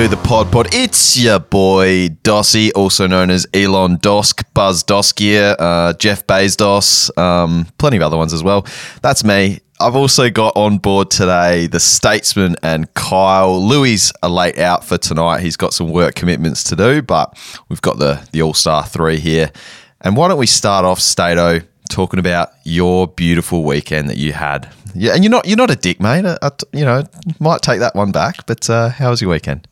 to 0.00 0.08
the 0.08 0.16
Pod 0.16 0.50
Pod. 0.50 0.74
It's 0.74 1.18
your 1.18 1.38
boy 1.38 2.08
Dossie, 2.22 2.70
also 2.74 3.06
known 3.06 3.28
as 3.28 3.46
Elon 3.52 3.98
Dosk, 3.98 4.44
Buzz 4.54 4.82
Doskier, 4.82 5.56
uh, 5.58 5.92
Jeff 5.92 6.26
Bezos, 6.26 7.16
um, 7.18 7.66
plenty 7.76 7.98
of 7.98 8.02
other 8.04 8.16
ones 8.16 8.32
as 8.32 8.42
well. 8.42 8.66
That's 9.02 9.24
me. 9.24 9.60
I've 9.78 9.96
also 9.96 10.30
got 10.30 10.56
on 10.56 10.78
board 10.78 11.10
today 11.10 11.66
the 11.66 11.80
Statesman 11.80 12.56
and 12.62 12.92
Kyle. 12.94 13.62
Louis 13.62 14.10
a 14.22 14.30
late 14.30 14.58
out 14.58 14.84
for 14.84 14.96
tonight. 14.96 15.40
He's 15.40 15.58
got 15.58 15.74
some 15.74 15.90
work 15.90 16.14
commitments 16.14 16.64
to 16.64 16.76
do, 16.76 17.02
but 17.02 17.36
we've 17.68 17.82
got 17.82 17.98
the 17.98 18.26
the 18.32 18.40
All 18.40 18.54
Star 18.54 18.86
three 18.86 19.18
here. 19.18 19.50
And 20.00 20.16
why 20.16 20.28
don't 20.28 20.38
we 20.38 20.46
start 20.46 20.86
off, 20.86 20.98
Stato, 20.98 21.60
talking 21.90 22.18
about 22.18 22.52
your 22.64 23.06
beautiful 23.06 23.64
weekend 23.64 24.08
that 24.08 24.16
you 24.16 24.32
had? 24.32 24.72
Yeah, 24.94 25.12
and 25.12 25.22
you're 25.22 25.30
not 25.30 25.46
you're 25.46 25.58
not 25.58 25.70
a 25.70 25.76
dick, 25.76 26.00
mate. 26.00 26.24
I, 26.24 26.38
I, 26.40 26.50
you 26.72 26.86
know, 26.86 27.02
might 27.38 27.60
take 27.60 27.80
that 27.80 27.94
one 27.94 28.12
back. 28.12 28.46
But 28.46 28.70
uh, 28.70 28.88
how 28.88 29.10
was 29.10 29.20
your 29.20 29.30
weekend? 29.30 29.66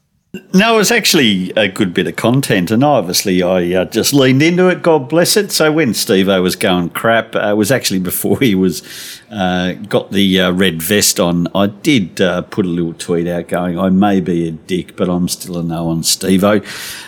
No, 0.53 0.75
it 0.75 0.79
was 0.79 0.91
actually 0.91 1.51
a 1.53 1.69
good 1.69 1.95
bit 1.95 2.07
of 2.07 2.17
content, 2.17 2.71
and 2.71 2.83
obviously 2.83 3.43
I 3.43 3.73
uh, 3.75 3.85
just 3.85 4.13
leaned 4.13 4.43
into 4.43 4.69
it. 4.69 4.83
God 4.83 5.09
bless 5.09 5.37
it. 5.37 5.53
So 5.53 5.71
when 5.71 5.95
Steve 5.95 6.29
O 6.29 6.43
was 6.43 6.57
going 6.57 6.91
crap, 6.91 7.35
uh, 7.37 7.51
it 7.51 7.57
was 7.57 7.71
actually 7.71 7.99
before 8.09 8.39
he 8.39 8.55
was 8.55 8.83
uh, 9.31 9.73
got 9.73 10.11
the 10.13 10.41
uh, 10.41 10.51
red 10.53 10.83
vest 10.83 11.21
on. 11.21 11.49
I 11.55 11.67
did 11.67 12.21
uh, 12.21 12.43
put 12.43 12.67
a 12.67 12.69
little 12.69 12.95
tweet 12.95 13.27
out 13.27 13.49
going, 13.49 13.79
"I 13.79 13.91
may 13.91 14.21
be 14.21 14.49
a 14.49 14.53
dick, 14.53 14.97
but 14.97 15.09
I'm 15.09 15.29
still 15.29 15.59
a 15.59 15.63
no 15.63 15.89
on 15.89 16.03
Steve 16.03 16.45
O." 16.45 16.61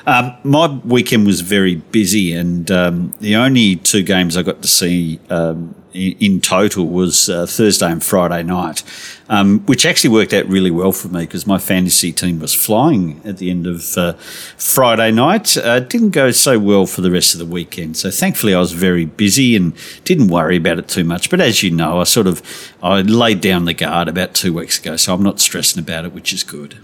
Um, 0.06 0.36
my 0.44 0.66
weekend 0.84 1.26
was 1.26 1.40
very 1.40 1.76
busy, 1.76 2.32
and 2.32 2.70
um, 2.70 3.14
the 3.20 3.36
only 3.36 3.76
two 3.76 4.02
games 4.02 4.36
I 4.36 4.42
got 4.42 4.62
to 4.62 4.68
see. 4.68 5.20
Um, 5.30 5.74
in 5.92 6.40
total 6.40 6.86
was 6.86 7.28
uh, 7.28 7.46
Thursday 7.46 7.90
and 7.90 8.02
Friday 8.02 8.42
night, 8.42 8.82
um, 9.28 9.60
which 9.60 9.84
actually 9.84 10.10
worked 10.10 10.32
out 10.32 10.46
really 10.46 10.70
well 10.70 10.92
for 10.92 11.08
me 11.08 11.20
because 11.20 11.46
my 11.46 11.58
fantasy 11.58 12.12
team 12.12 12.40
was 12.40 12.54
flying 12.54 13.20
at 13.24 13.38
the 13.38 13.50
end 13.50 13.66
of 13.66 13.96
uh, 13.96 14.12
Friday 14.56 15.10
night. 15.10 15.56
Uh, 15.56 15.80
didn't 15.80 16.10
go 16.10 16.30
so 16.30 16.58
well 16.58 16.86
for 16.86 17.00
the 17.00 17.10
rest 17.10 17.34
of 17.34 17.38
the 17.38 17.46
weekend, 17.46 17.96
so 17.96 18.10
thankfully 18.10 18.54
I 18.54 18.60
was 18.60 18.72
very 18.72 19.04
busy 19.04 19.56
and 19.56 19.74
didn't 20.04 20.28
worry 20.28 20.56
about 20.56 20.78
it 20.78 20.88
too 20.88 21.04
much. 21.04 21.30
But 21.30 21.40
as 21.40 21.62
you 21.62 21.70
know, 21.70 22.00
I 22.00 22.04
sort 22.04 22.26
of 22.26 22.42
I 22.82 23.00
laid 23.02 23.40
down 23.40 23.64
the 23.64 23.74
guard 23.74 24.08
about 24.08 24.34
two 24.34 24.52
weeks 24.52 24.78
ago, 24.78 24.96
so 24.96 25.14
I'm 25.14 25.22
not 25.22 25.40
stressing 25.40 25.82
about 25.82 26.04
it, 26.04 26.12
which 26.12 26.32
is 26.32 26.42
good. 26.42 26.78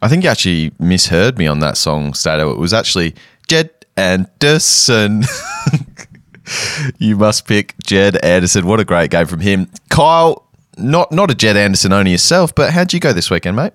I 0.00 0.08
think 0.08 0.24
you 0.24 0.30
actually 0.30 0.72
misheard 0.78 1.38
me 1.38 1.46
on 1.46 1.60
that 1.60 1.76
song, 1.76 2.14
Stato. 2.14 2.50
It 2.50 2.58
was 2.58 2.72
actually 2.72 3.14
Jed 3.48 3.70
Anderson. 3.96 5.24
you 6.98 7.16
must 7.16 7.46
pick 7.46 7.74
Jed 7.84 8.16
Anderson. 8.24 8.66
What 8.66 8.80
a 8.80 8.84
great 8.84 9.10
game 9.10 9.26
from 9.26 9.40
him. 9.40 9.70
Kyle, 9.88 10.46
not 10.76 11.12
not 11.12 11.30
a 11.30 11.34
Jed 11.34 11.56
Anderson 11.56 11.92
only 11.92 12.12
yourself, 12.12 12.54
but 12.54 12.72
how'd 12.72 12.92
you 12.92 13.00
go 13.00 13.12
this 13.12 13.30
weekend, 13.30 13.56
mate? 13.56 13.72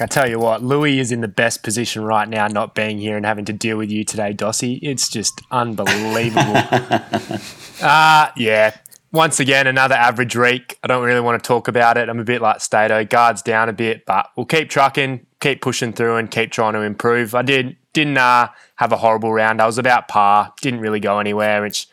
I 0.00 0.06
tell 0.06 0.28
you 0.28 0.38
what, 0.38 0.62
Louis 0.62 0.98
is 0.98 1.12
in 1.12 1.20
the 1.20 1.28
best 1.28 1.62
position 1.62 2.04
right 2.04 2.28
now, 2.28 2.46
not 2.48 2.74
being 2.74 2.98
here 2.98 3.16
and 3.16 3.24
having 3.24 3.44
to 3.44 3.52
deal 3.52 3.76
with 3.76 3.90
you 3.90 4.04
today, 4.04 4.32
Dossie. 4.32 4.78
It's 4.82 5.08
just 5.08 5.40
unbelievable. 5.50 6.56
uh, 7.82 8.30
yeah. 8.36 8.76
Once 9.12 9.38
again, 9.38 9.68
another 9.68 9.94
average 9.94 10.36
week. 10.36 10.78
I 10.82 10.88
don't 10.88 11.04
really 11.04 11.20
want 11.20 11.40
to 11.40 11.46
talk 11.46 11.68
about 11.68 11.96
it. 11.96 12.08
I'm 12.08 12.18
a 12.18 12.24
bit 12.24 12.42
like 12.42 12.60
Stato, 12.60 13.04
guards 13.04 13.42
down 13.42 13.68
a 13.68 13.72
bit, 13.72 14.04
but 14.06 14.30
we'll 14.36 14.46
keep 14.46 14.68
trucking, 14.68 15.24
keep 15.38 15.60
pushing 15.60 15.92
through, 15.92 16.16
and 16.16 16.28
keep 16.28 16.50
trying 16.50 16.72
to 16.72 16.80
improve. 16.80 17.34
I 17.34 17.42
did 17.42 17.76
didn't 17.94 18.18
uh, 18.18 18.48
have 18.76 18.92
a 18.92 18.96
horrible 18.96 19.32
round. 19.32 19.62
I 19.62 19.66
was 19.66 19.78
about 19.78 20.08
par. 20.08 20.52
Didn't 20.60 20.80
really 20.80 21.00
go 21.00 21.18
anywhere, 21.18 21.62
which 21.62 21.86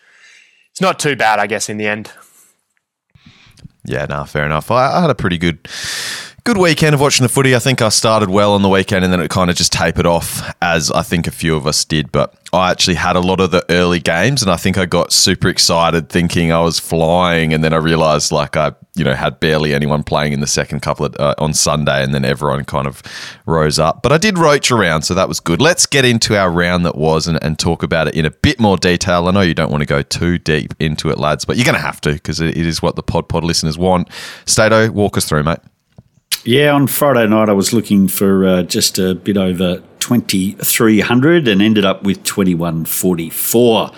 it's 0.71 0.81
not 0.81 0.99
too 0.99 1.15
bad, 1.15 1.39
I 1.39 1.47
guess, 1.47 1.69
in 1.69 1.77
the 1.77 1.87
end. 1.87 2.11
Yeah, 3.85 4.05
no, 4.05 4.25
fair 4.25 4.45
enough. 4.45 4.69
I, 4.69 4.97
I 4.97 5.01
had 5.01 5.09
a 5.09 5.15
pretty 5.15 5.37
good 5.37 5.67
good 6.43 6.57
weekend 6.57 6.95
of 6.95 7.01
watching 7.01 7.23
the 7.23 7.29
footy. 7.29 7.55
I 7.55 7.59
think 7.59 7.81
I 7.81 7.89
started 7.89 8.29
well 8.29 8.53
on 8.53 8.63
the 8.63 8.69
weekend 8.69 9.03
and 9.03 9.13
then 9.13 9.19
it 9.19 9.29
kind 9.29 9.49
of 9.51 9.55
just 9.55 9.71
tapered 9.71 10.07
off, 10.07 10.41
as 10.61 10.91
I 10.91 11.03
think 11.03 11.27
a 11.27 11.31
few 11.31 11.55
of 11.55 11.67
us 11.67 11.85
did. 11.85 12.11
But 12.11 12.33
I 12.51 12.71
actually 12.71 12.95
had 12.95 13.15
a 13.15 13.19
lot 13.19 13.39
of 13.39 13.51
the 13.51 13.63
early 13.69 13.99
games 13.99 14.41
and 14.41 14.51
I 14.51 14.57
think 14.57 14.77
I 14.77 14.85
got 14.85 15.13
super 15.13 15.49
excited 15.49 16.09
thinking 16.09 16.51
I 16.51 16.61
was 16.61 16.79
flying. 16.79 17.53
And 17.53 17.63
then 17.63 17.73
I 17.73 17.77
realized 17.77 18.31
like 18.31 18.57
I, 18.57 18.73
you 18.95 19.05
know, 19.05 19.13
had 19.13 19.39
barely 19.39 19.73
anyone 19.73 20.03
playing 20.03 20.33
in 20.33 20.41
the 20.41 20.47
second 20.47 20.81
couple 20.81 21.05
of, 21.05 21.15
uh, 21.17 21.33
on 21.37 21.53
Sunday 21.53 22.03
and 22.03 22.13
then 22.13 22.25
everyone 22.25 22.65
kind 22.65 22.87
of 22.87 23.01
rose 23.45 23.79
up. 23.79 24.03
But 24.03 24.11
I 24.11 24.17
did 24.17 24.37
roach 24.37 24.69
around, 24.69 25.03
so 25.03 25.13
that 25.13 25.29
was 25.29 25.39
good. 25.39 25.61
Let's 25.61 25.85
get 25.85 26.03
into 26.03 26.37
our 26.37 26.51
round 26.51 26.85
that 26.85 26.97
was 26.97 27.25
and, 27.27 27.41
and 27.41 27.57
talk 27.57 27.83
about 27.83 28.09
it 28.09 28.15
in 28.15 28.25
a 28.25 28.31
bit 28.31 28.59
more 28.59 28.75
detail. 28.75 29.27
I 29.27 29.31
know 29.31 29.41
you 29.41 29.53
don't 29.53 29.71
want 29.71 29.81
to 29.81 29.87
go 29.87 30.01
too 30.01 30.37
deep 30.37 30.73
into 30.79 31.09
it, 31.09 31.17
lads, 31.17 31.45
but 31.45 31.55
you're 31.55 31.65
going 31.65 31.75
to 31.75 31.81
have 31.81 32.01
to 32.01 32.13
because 32.13 32.41
it, 32.41 32.57
it 32.57 32.65
is 32.65 32.81
what 32.81 32.97
the 32.97 33.03
Pod 33.03 33.29
Pod 33.29 33.45
listeners 33.45 33.77
want. 33.77 34.09
Stato, 34.45 34.91
walk 34.91 35.17
us 35.17 35.25
through, 35.25 35.43
mate. 35.43 35.59
Yeah, 36.43 36.71
on 36.71 36.87
Friday 36.87 37.27
night 37.27 37.49
I 37.49 37.53
was 37.53 37.71
looking 37.71 38.07
for 38.07 38.45
uh, 38.47 38.63
just 38.63 38.97
a 38.97 39.13
bit 39.13 39.37
over 39.37 39.83
2300 39.99 41.47
and 41.47 41.61
ended 41.61 41.85
up 41.85 42.01
with 42.03 42.23
2144. 42.23 43.91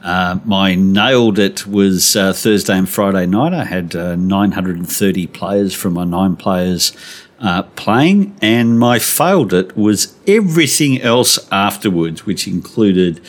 Uh, 0.00 0.38
my 0.44 0.76
nailed 0.76 1.40
it 1.40 1.66
was 1.66 2.14
uh, 2.14 2.32
Thursday 2.32 2.78
and 2.78 2.88
Friday 2.88 3.26
night. 3.26 3.52
I 3.52 3.64
had 3.64 3.96
uh, 3.96 4.14
930 4.14 5.26
players 5.26 5.74
from 5.74 5.94
my 5.94 6.04
nine 6.04 6.36
players 6.36 6.92
uh, 7.40 7.62
playing, 7.62 8.36
and 8.40 8.78
my 8.78 8.98
failed 8.98 9.52
it 9.52 9.76
was 9.76 10.16
everything 10.26 11.00
else 11.00 11.38
afterwards, 11.50 12.26
which 12.26 12.46
included 12.46 13.20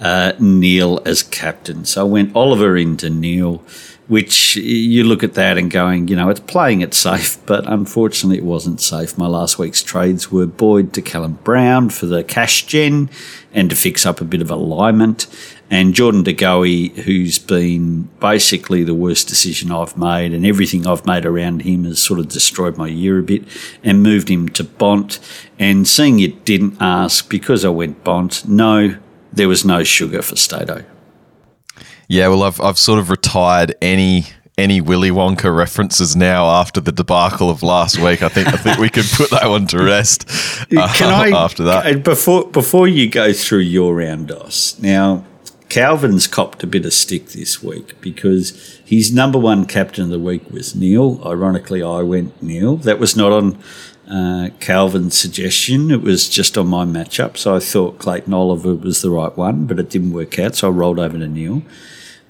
uh, 0.00 0.32
Neale 0.38 1.00
as 1.04 1.22
captain. 1.22 1.84
So 1.84 2.02
I 2.02 2.04
went 2.04 2.36
Oliver 2.36 2.76
into 2.76 3.10
Neale 3.10 3.62
which 4.08 4.56
you 4.56 5.04
look 5.04 5.22
at 5.22 5.34
that 5.34 5.58
and 5.58 5.70
going, 5.70 6.08
you 6.08 6.16
know, 6.16 6.30
it's 6.30 6.40
playing 6.40 6.80
it 6.80 6.94
safe, 6.94 7.38
but 7.46 7.70
unfortunately 7.70 8.38
it 8.38 8.44
wasn't 8.44 8.80
safe. 8.80 9.16
My 9.16 9.26
last 9.26 9.58
week's 9.58 9.82
trades 9.82 10.32
were 10.32 10.46
Boyd 10.46 10.92
to 10.94 11.02
Callum 11.02 11.34
Brown 11.44 11.90
for 11.90 12.06
the 12.06 12.24
cash 12.24 12.66
gen 12.66 13.10
and 13.52 13.70
to 13.70 13.76
fix 13.76 14.04
up 14.04 14.20
a 14.20 14.24
bit 14.24 14.42
of 14.42 14.50
alignment, 14.50 15.26
and 15.70 15.94
Jordan 15.94 16.22
De 16.22 16.32
Goey, 16.32 16.94
who's 17.02 17.38
been 17.38 18.08
basically 18.20 18.84
the 18.84 18.94
worst 18.94 19.28
decision 19.28 19.70
I've 19.70 19.96
made, 19.96 20.32
and 20.32 20.46
everything 20.46 20.86
I've 20.86 21.06
made 21.06 21.26
around 21.26 21.62
him 21.62 21.84
has 21.84 22.00
sort 22.00 22.20
of 22.20 22.28
destroyed 22.28 22.76
my 22.76 22.88
year 22.88 23.18
a 23.18 23.22
bit, 23.22 23.44
and 23.82 24.02
moved 24.02 24.28
him 24.28 24.48
to 24.50 24.64
Bont. 24.64 25.18
And 25.58 25.88
seeing 25.88 26.20
it 26.20 26.44
didn't 26.44 26.76
ask 26.80 27.28
because 27.28 27.64
I 27.64 27.70
went 27.70 28.04
Bont, 28.04 28.46
no, 28.46 28.96
there 29.32 29.48
was 29.48 29.64
no 29.64 29.82
sugar 29.82 30.22
for 30.22 30.36
Stato. 30.36 30.84
Yeah, 32.08 32.28
well, 32.28 32.42
I've 32.42 32.60
I've 32.60 32.78
sort 32.78 32.98
of 32.98 33.10
retired 33.10 33.74
any 33.82 34.24
any 34.56 34.80
Willy 34.80 35.10
Wonka 35.10 35.54
references 35.54 36.16
now 36.16 36.46
after 36.46 36.80
the 36.80 36.90
debacle 36.90 37.48
of 37.48 37.62
last 37.62 37.98
week. 37.98 38.22
I 38.22 38.28
think 38.28 38.48
I 38.48 38.56
think 38.56 38.78
we 38.78 38.88
could 38.88 39.04
put 39.12 39.30
that 39.30 39.48
one 39.48 39.66
to 39.68 39.82
rest. 39.82 40.28
Uh, 40.76 40.92
Can 40.94 41.12
I 41.12 41.30
after 41.36 41.64
that 41.64 42.02
before 42.02 42.48
before 42.48 42.88
you 42.88 43.08
go 43.08 43.32
through 43.32 43.60
your 43.60 43.94
round, 43.94 44.28
Dos? 44.28 44.78
Now, 44.80 45.24
Calvin's 45.68 46.26
copped 46.26 46.62
a 46.62 46.66
bit 46.66 46.86
of 46.86 46.94
stick 46.94 47.28
this 47.28 47.62
week 47.62 48.00
because 48.00 48.80
his 48.84 49.12
number 49.12 49.38
one 49.38 49.66
captain 49.66 50.04
of 50.04 50.10
the 50.10 50.18
week 50.18 50.50
was 50.50 50.74
Neale. 50.74 51.20
Ironically, 51.26 51.82
I 51.82 52.00
went 52.02 52.42
Neale. 52.42 52.76
That 52.78 52.98
was 52.98 53.16
not 53.16 53.32
on 53.32 53.58
uh, 54.10 54.48
Calvin's 54.60 55.18
suggestion. 55.18 55.90
It 55.90 56.00
was 56.00 56.26
just 56.26 56.56
on 56.56 56.68
my 56.68 56.86
matchup. 56.86 57.36
So 57.36 57.54
I 57.54 57.60
thought 57.60 57.98
Clayton 57.98 58.32
Oliver 58.32 58.74
was 58.74 59.02
the 59.02 59.10
right 59.10 59.36
one, 59.36 59.66
but 59.66 59.78
it 59.78 59.90
didn't 59.90 60.12
work 60.12 60.38
out. 60.38 60.56
So 60.56 60.68
I 60.68 60.70
rolled 60.70 60.98
over 60.98 61.18
to 61.18 61.28
Neale. 61.28 61.62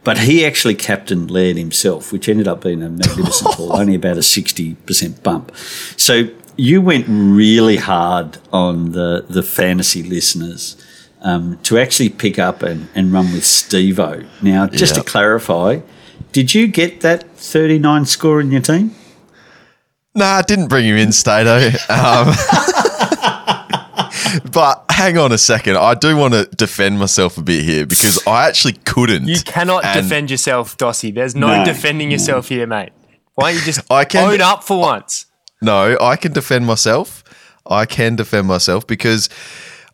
But 0.04 0.18
he 0.18 0.44
actually 0.44 0.74
captained 0.74 1.30
Laird 1.30 1.56
himself, 1.56 2.12
which 2.12 2.28
ended 2.28 2.48
up 2.48 2.62
being 2.62 2.82
a 2.82 2.88
magnificent 2.88 3.54
haul, 3.54 3.76
only 3.76 3.94
about 3.94 4.16
a 4.16 4.20
60% 4.20 5.22
bump. 5.22 5.54
So 5.96 6.28
you 6.56 6.80
went 6.80 7.06
really 7.08 7.76
hard 7.76 8.38
on 8.52 8.92
the, 8.92 9.26
the 9.28 9.42
fantasy 9.42 10.02
listeners 10.02 10.76
um, 11.22 11.58
to 11.64 11.78
actually 11.78 12.08
pick 12.08 12.38
up 12.38 12.62
and, 12.62 12.88
and 12.94 13.12
run 13.12 13.32
with 13.32 13.42
Stevo. 13.42 14.26
Now, 14.42 14.66
just 14.66 14.96
yep. 14.96 15.04
to 15.04 15.10
clarify, 15.10 15.80
did 16.32 16.54
you 16.54 16.66
get 16.66 17.00
that 17.00 17.30
39 17.36 18.06
score 18.06 18.40
in 18.40 18.50
your 18.50 18.60
team? 18.60 18.94
Nah, 20.14 20.36
I 20.36 20.42
didn't 20.42 20.68
bring 20.68 20.84
him 20.84 20.96
in, 20.96 21.12
Stato. 21.12 21.68
Um, 21.88 22.34
but 24.58 24.86
hang 24.90 25.16
on 25.18 25.30
a 25.30 25.38
second. 25.38 25.76
I 25.76 25.94
do 25.94 26.16
want 26.16 26.34
to 26.34 26.46
defend 26.46 26.98
myself 26.98 27.38
a 27.38 27.42
bit 27.42 27.62
here 27.62 27.86
because 27.86 28.20
I 28.26 28.48
actually 28.48 28.72
couldn't. 28.72 29.28
You 29.28 29.38
cannot 29.44 29.84
defend 29.94 30.32
yourself, 30.32 30.76
Dossie. 30.76 31.14
There's 31.14 31.36
no, 31.36 31.58
no 31.58 31.64
defending 31.64 32.10
yourself 32.10 32.48
here, 32.48 32.66
mate. 32.66 32.90
Why 33.36 33.52
don't 33.52 33.60
you 33.60 33.64
just 33.64 33.88
I 33.88 34.04
can, 34.04 34.32
own 34.32 34.40
up 34.40 34.64
for 34.64 34.80
once? 34.80 35.26
No, 35.62 35.96
I 36.00 36.16
can 36.16 36.32
defend 36.32 36.66
myself. 36.66 37.22
I 37.66 37.86
can 37.86 38.16
defend 38.16 38.48
myself 38.48 38.84
because 38.84 39.28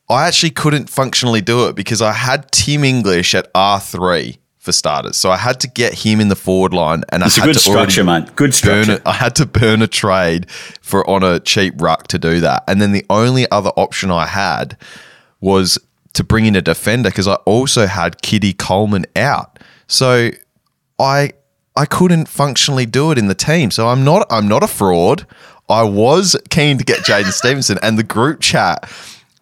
I 0.09 0.27
actually 0.27 0.53
couldn't 0.53 0.89
functionally 0.89 1.43
do 1.43 1.69
it 1.69 1.77
because 1.77 2.01
I 2.01 2.13
had 2.13 2.51
Tim 2.51 2.85
English 2.85 3.35
at 3.35 3.53
R3 3.53 4.39
for 4.65 4.73
starters. 4.73 5.19
So 5.19 5.31
I 5.31 5.37
had 5.37 5.61
to 5.61 5.69
get 5.69 5.93
him 5.93 6.21
in 6.21 6.29
the 6.29 6.37
forward 6.37 6.73
line, 6.73 7.05
and 7.11 7.23
it's 7.23 7.37
I 7.39 7.43
had 7.43 7.51
a 7.51 7.53
good 7.53 7.55
to 7.55 7.61
structure, 7.61 8.03
mate. 8.03 8.35
Good 8.35 8.55
structure. 8.55 9.01
I 9.05 9.13
had 9.13 9.37
to 9.37 9.47
burn 9.47 9.83
a 9.83 9.87
trade 9.87 10.51
for 10.81 11.09
on 11.09 11.23
a 11.23 11.39
cheap 11.39 11.75
ruck 11.81 12.09
to 12.09 12.19
do 12.19 12.41
that, 12.41 12.65
and 12.67 12.81
then 12.81 12.93
the 12.93 13.05
only 13.11 13.49
other 13.51 13.71
option 13.77 14.11
I 14.11 14.27
had 14.27 14.79
was 15.41 15.79
to 16.15 16.25
bring 16.25 16.47
in 16.47 16.57
a 16.57 16.63
defender 16.63 17.11
because 17.11 17.29
I 17.29 17.35
also 17.45 17.87
had 17.87 18.23
Kitty 18.23 18.55
Coleman 18.55 19.05
out. 19.15 19.59
So 19.87 20.31
I 20.99 21.33
I 21.77 21.85
couldn't 21.85 22.27
functionally 22.29 22.87
do 22.87 23.11
it 23.11 23.19
in 23.19 23.27
the 23.27 23.35
team. 23.35 23.71
So 23.71 23.89
I'm 23.89 24.03
not 24.03 24.27
I'm 24.31 24.49
not 24.49 24.63
a 24.63 24.69
fraud. 24.69 25.27
I 25.69 25.83
was 25.83 26.37
keen 26.49 26.79
to 26.79 26.85
get 26.85 27.01
Jaidyn 27.01 27.33
Stephenson 27.33 27.79
and 27.83 27.99
the 27.99 28.03
group 28.03 28.41
chat. 28.41 28.91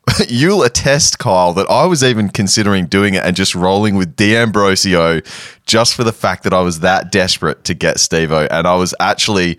You'll 0.29 0.63
attest, 0.63 1.19
Kyle, 1.19 1.53
that 1.55 1.69
I 1.71 1.87
was 1.87 2.03
even 2.03 2.29
considering 2.29 2.87
doing 2.87 3.15
it 3.15 3.25
and 3.25 3.37
just 3.37 3.55
rolling 3.55 3.95
with 3.95 4.17
D'Ambrosio 4.17 5.21
just 5.67 5.95
for 5.95 6.05
the 6.05 6.13
fact 6.13 6.43
that 6.45 6.53
I 6.53 6.61
was 6.61 6.81
that 6.81 7.13
desperate 7.13 7.65
to 7.65 7.75
get 7.75 7.97
Stevo. 7.97 8.49
And 8.51 8.67
I 8.67 8.75
was 8.75 8.95
actually 8.99 9.59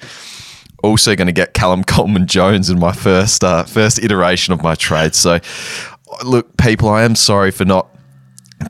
also 0.84 1.16
going 1.16 1.28
to 1.28 1.34
get 1.34 1.54
Callum 1.54 1.84
Coleman 1.86 2.28
Jones 2.28 2.70
in 2.70 2.80
my 2.80 2.92
first 2.92 3.44
uh, 3.44 3.64
first 3.64 4.00
iteration 4.00 4.54
of 4.54 4.62
my 4.62 4.76
trade. 4.76 5.16
So, 5.16 5.40
look, 6.24 6.56
people, 6.58 6.90
I 6.90 7.04
am 7.04 7.16
sorry 7.16 7.52
for 7.52 7.66
not 7.66 7.88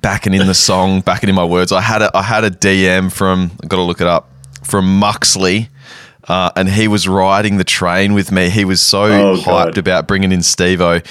backing 0.02 0.34
in 0.34 0.48
the 0.48 0.54
song, 0.70 1.02
backing 1.02 1.30
in 1.30 1.36
my 1.36 1.46
words. 1.46 1.72
I 1.72 1.81
had 1.81 2.02
a 2.02 2.16
I 2.16 2.22
had 2.22 2.44
a 2.44 2.52
DM 2.52 3.12
from 3.12 3.52
I 3.64 3.68
got 3.68 3.78
to 3.78 3.84
look 3.84 4.00
it 4.00 4.08
up 4.08 4.30
from 4.64 5.00
Muxley. 5.00 5.70
Uh, 6.25 6.50
and 6.56 6.70
he 6.70 6.88
was 6.88 7.06
riding 7.06 7.58
the 7.58 7.66
train 7.66 8.14
with 8.14 8.31
me. 8.31 8.50
He 8.50 8.64
was 8.64 8.80
so 8.80 9.04
oh, 9.04 9.36
hyped 9.36 9.46
God. 9.46 9.78
about 9.78 10.08
bringing 10.08 10.31
in 10.31 10.40
Stevo. 10.40 11.06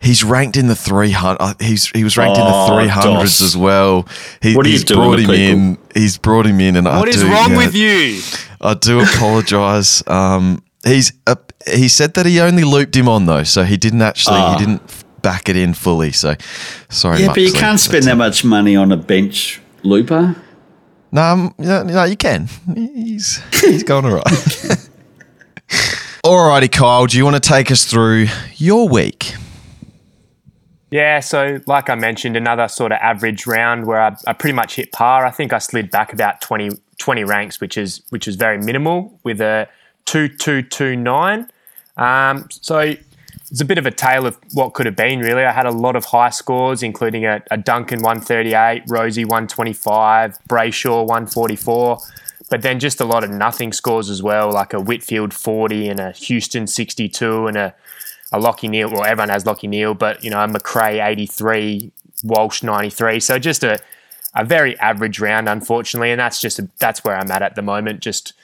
He's 0.00 0.22
ranked 0.22 0.56
in 0.56 0.68
the 0.68 0.76
300. 0.76 1.38
Uh, 1.40 1.54
he's 1.60 1.90
he 1.90 2.04
was 2.04 2.16
ranked 2.16 2.38
oh, 2.40 2.78
in 2.78 2.86
the 2.86 2.92
300s 2.92 3.42
as 3.42 3.56
well. 3.56 4.06
He, 4.40 4.54
what 4.54 4.64
are 4.64 4.68
he's 4.68 4.82
you 4.82 4.86
doing 4.86 5.00
brought 5.00 5.18
him 5.18 5.30
in. 5.30 5.78
He's 5.92 6.18
brought 6.18 6.46
him 6.46 6.60
in, 6.60 6.76
and 6.76 6.86
what 6.86 7.08
I 7.08 7.10
is 7.10 7.22
do, 7.22 7.28
wrong 7.28 7.56
with 7.56 7.74
you? 7.74 8.20
I 8.60 8.74
do 8.74 9.00
apologise. 9.00 10.06
um, 10.08 10.62
he's 10.84 11.12
uh, 11.26 11.34
he 11.66 11.88
said 11.88 12.14
that 12.14 12.26
he 12.26 12.40
only 12.40 12.62
looped 12.64 12.94
him 12.94 13.08
on 13.08 13.26
though, 13.26 13.42
so 13.42 13.64
he 13.64 13.76
didn't 13.76 14.02
actually 14.02 14.36
he 14.36 14.42
ah. 14.42 14.58
didn't 14.58 15.04
back 15.22 15.48
it 15.48 15.56
in 15.56 15.74
fully. 15.74 16.12
So 16.12 16.36
sorry. 16.88 17.20
Yeah, 17.20 17.28
but 17.28 17.42
you 17.42 17.52
can't 17.52 17.80
spend 17.80 18.04
that 18.04 18.16
much 18.16 18.44
money 18.44 18.76
on 18.76 18.92
a 18.92 18.96
bench 18.96 19.60
looper. 19.82 20.36
No, 21.10 21.22
um, 21.22 21.54
no, 21.58 21.82
no, 21.82 22.04
you 22.04 22.16
can. 22.16 22.48
He's 22.74 23.42
he's 23.60 23.82
going 23.82 24.04
all 24.04 24.14
right. 24.14 24.24
Alrighty, 26.24 26.70
Kyle. 26.70 27.06
Do 27.06 27.16
you 27.16 27.24
want 27.24 27.42
to 27.42 27.48
take 27.48 27.70
us 27.70 27.84
through 27.84 28.26
your 28.56 28.88
week? 28.88 29.34
Yeah, 30.90 31.20
so 31.20 31.60
like 31.66 31.90
I 31.90 31.94
mentioned, 31.94 32.36
another 32.36 32.66
sort 32.66 32.92
of 32.92 32.98
average 33.00 33.46
round 33.46 33.86
where 33.86 34.00
I, 34.00 34.16
I, 34.26 34.32
pretty 34.32 34.54
much 34.54 34.76
hit 34.76 34.90
par. 34.90 35.26
I 35.26 35.30
think 35.30 35.52
I 35.52 35.58
slid 35.58 35.90
back 35.90 36.14
about 36.14 36.40
20, 36.40 36.70
20 36.96 37.24
ranks, 37.24 37.60
which 37.60 37.76
is 37.76 38.00
which 38.08 38.26
is 38.26 38.36
very 38.36 38.56
minimal 38.56 39.18
with 39.22 39.40
a 39.40 39.68
two 40.06 40.28
two 40.28 40.62
two 40.62 40.96
nine. 40.96 41.50
Um, 41.98 42.48
so 42.50 42.94
it's 43.50 43.60
a 43.60 43.64
bit 43.64 43.78
of 43.78 43.86
a 43.86 43.90
tale 43.90 44.26
of 44.26 44.38
what 44.52 44.74
could 44.74 44.86
have 44.86 44.96
been, 44.96 45.20
really. 45.20 45.44
I 45.44 45.52
had 45.52 45.66
a 45.66 45.70
lot 45.70 45.96
of 45.96 46.06
high 46.06 46.30
scores, 46.30 46.82
including 46.82 47.24
a, 47.26 47.42
a 47.50 47.56
Duncan 47.56 48.00
138, 48.00 48.86
Rozee 48.86 49.24
125, 49.24 50.38
Brayshaw 50.48 51.00
144, 51.00 51.98
but 52.50 52.62
then 52.62 52.78
just 52.78 53.00
a 53.00 53.04
lot 53.04 53.24
of 53.24 53.30
nothing 53.30 53.72
scores 53.72 54.10
as 54.10 54.22
well, 54.22 54.52
like 54.52 54.72
a 54.72 54.80
Whitfield 54.80 55.32
40 55.32 55.88
and 55.88 56.00
a 56.00 56.12
Houston 56.12 56.66
62 56.66 57.46
and 57.46 57.56
a, 57.56 57.74
a 58.32 58.38
Lockie 58.38 58.68
Neale. 58.68 58.90
Well, 58.90 59.04
everyone 59.04 59.30
has 59.30 59.46
Lockie 59.46 59.66
Neale, 59.66 59.94
but, 59.94 60.22
you 60.22 60.30
know, 60.30 60.42
a 60.42 60.48
Macrae 60.48 61.00
83, 61.00 61.92
Walsh 62.24 62.62
93. 62.62 63.20
So 63.20 63.38
just 63.38 63.64
a, 63.64 63.78
a 64.34 64.44
very 64.44 64.78
average 64.78 65.20
round, 65.20 65.48
unfortunately, 65.48 66.10
and 66.10 66.20
that's 66.20 66.40
just 66.40 66.58
a, 66.58 66.68
that's 66.78 67.04
where 67.04 67.16
I'm 67.16 67.30
at 67.30 67.42
at 67.42 67.54
the 67.54 67.62
moment. 67.62 68.00
Just 68.00 68.34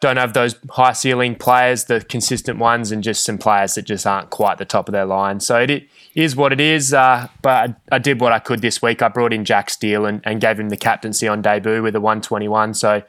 don't 0.00 0.16
have 0.16 0.32
those 0.32 0.56
high 0.70 0.92
ceiling 0.92 1.34
players, 1.34 1.84
the 1.84 2.00
consistent 2.00 2.58
ones, 2.58 2.90
and 2.90 3.02
just 3.02 3.22
some 3.22 3.36
players 3.36 3.74
that 3.74 3.82
just 3.82 4.06
aren't 4.06 4.30
quite 4.30 4.58
the 4.58 4.64
top 4.64 4.88
of 4.88 4.92
their 4.92 5.04
line. 5.04 5.40
So 5.40 5.58
it 5.58 5.88
is 6.14 6.34
what 6.34 6.52
it 6.52 6.60
is. 6.60 6.94
Uh, 6.94 7.28
but 7.42 7.70
I, 7.70 7.96
I, 7.96 7.98
did 7.98 8.20
what 8.20 8.32
I 8.32 8.38
could 8.38 8.62
this 8.62 8.80
week. 8.80 9.02
I 9.02 9.08
brought 9.08 9.32
in 9.32 9.44
Jack 9.44 9.68
Steele 9.68 10.06
and, 10.06 10.22
and 10.24 10.40
gave 10.40 10.58
him 10.58 10.70
the 10.70 10.76
captaincy 10.76 11.28
on 11.28 11.42
debut 11.42 11.82
with 11.82 11.94
a 11.94 12.00
121. 12.00 12.74
So 12.74 13.02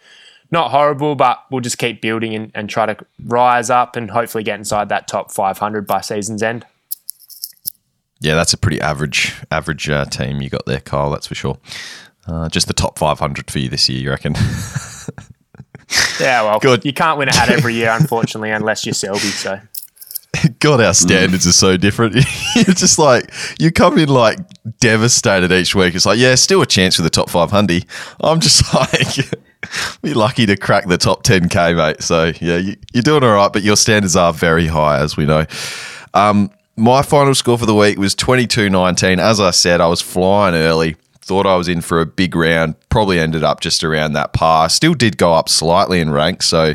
not 0.51 0.71
horrible, 0.71 1.15
but 1.15 1.43
we'll 1.49 1.61
just 1.61 1.77
keep 1.77 2.01
building 2.01 2.35
and, 2.35 2.51
and 2.53 2.69
try 2.69 2.85
to 2.85 2.97
rise 3.25 3.69
up 3.69 3.95
and 3.95 4.11
hopefully 4.11 4.43
get 4.43 4.59
inside 4.59 4.89
that 4.89 5.07
top 5.07 5.31
500 5.31 5.87
by 5.87 6.01
season's 6.01 6.43
end. 6.43 6.65
Yeah, 8.19 8.35
that's 8.35 8.53
a 8.53 8.57
pretty 8.57 8.79
average 8.81 9.33
average 9.49 9.89
uh, 9.89 10.05
team 10.05 10.41
you 10.41 10.49
got 10.49 10.65
there, 10.65 10.81
Kyle. 10.81 11.09
That's 11.09 11.27
for 11.27 11.35
sure. 11.35 11.57
Uh, 12.27 12.49
just 12.49 12.67
the 12.67 12.73
top 12.73 12.99
500 12.99 13.49
for 13.49 13.57
you 13.57 13.67
this 13.67 13.89
year, 13.89 13.99
you 13.99 14.09
reckon? 14.11 14.35
Yeah, 16.19 16.43
well, 16.43 16.59
God. 16.59 16.85
you 16.85 16.93
can't 16.93 17.17
win 17.17 17.29
a 17.29 17.35
hat 17.35 17.49
every 17.49 17.73
year, 17.73 17.91
unfortunately, 17.91 18.51
unless 18.51 18.85
you're 18.85 18.93
Selby. 18.93 19.19
So. 19.19 19.59
God, 20.59 20.79
our 20.81 20.93
standards 20.93 21.45
mm. 21.45 21.49
are 21.49 21.53
so 21.53 21.77
different. 21.77 22.15
You're 22.55 22.63
just 22.75 22.97
like 22.97 23.31
you 23.59 23.71
come 23.71 23.97
in 23.97 24.09
like 24.09 24.39
devastated 24.79 25.51
each 25.51 25.75
week. 25.75 25.93
It's 25.93 26.05
like, 26.05 26.17
yeah, 26.17 26.35
still 26.35 26.61
a 26.61 26.65
chance 26.65 26.95
for 26.95 27.01
the 27.01 27.09
top 27.09 27.29
five 27.29 27.51
hundred. 27.51 27.85
I'm 28.21 28.39
just 28.39 28.73
like, 28.73 29.29
be 30.01 30.13
lucky 30.13 30.45
to 30.45 30.57
crack 30.57 30.87
the 30.87 30.97
top 30.97 31.23
ten 31.23 31.49
k, 31.49 31.73
mate. 31.73 32.01
So 32.01 32.31
yeah, 32.41 32.57
you, 32.57 32.75
are 32.95 33.01
doing 33.01 33.23
all 33.23 33.33
right, 33.33 33.51
but 33.51 33.63
your 33.63 33.75
standards 33.75 34.15
are 34.15 34.33
very 34.33 34.67
high, 34.67 34.99
as 34.99 35.17
we 35.17 35.25
know. 35.25 35.45
Um, 36.13 36.51
my 36.77 37.01
final 37.01 37.35
score 37.35 37.57
for 37.57 37.65
the 37.65 37.75
week 37.75 37.97
was 37.99 38.15
22-19. 38.15 39.19
As 39.19 39.39
I 39.39 39.51
said, 39.51 39.81
I 39.81 39.87
was 39.87 40.01
flying 40.01 40.55
early 40.55 40.95
thought 41.31 41.45
I 41.45 41.55
was 41.55 41.69
in 41.69 41.81
for 41.81 42.01
a 42.01 42.05
big 42.05 42.35
round. 42.35 42.75
Probably 42.89 43.17
ended 43.17 43.43
up 43.43 43.61
just 43.61 43.83
around 43.83 44.13
that 44.13 44.33
par. 44.33 44.69
Still 44.69 44.93
did 44.93 45.17
go 45.17 45.33
up 45.33 45.47
slightly 45.47 46.01
in 46.01 46.09
rank, 46.09 46.43
so 46.43 46.73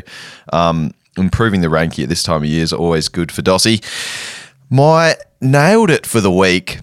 um, 0.51 0.93
improving 1.15 1.61
the 1.61 1.69
ranking 1.69 2.03
at 2.03 2.09
this 2.09 2.23
time 2.23 2.43
of 2.43 2.49
year 2.49 2.63
is 2.63 2.73
always 2.73 3.07
good 3.07 3.31
for 3.31 3.43
Dossie. 3.43 3.83
My 4.69 5.15
nailed 5.41 5.91
it 5.91 6.05
for 6.05 6.21
the 6.21 6.31
week. 6.31 6.79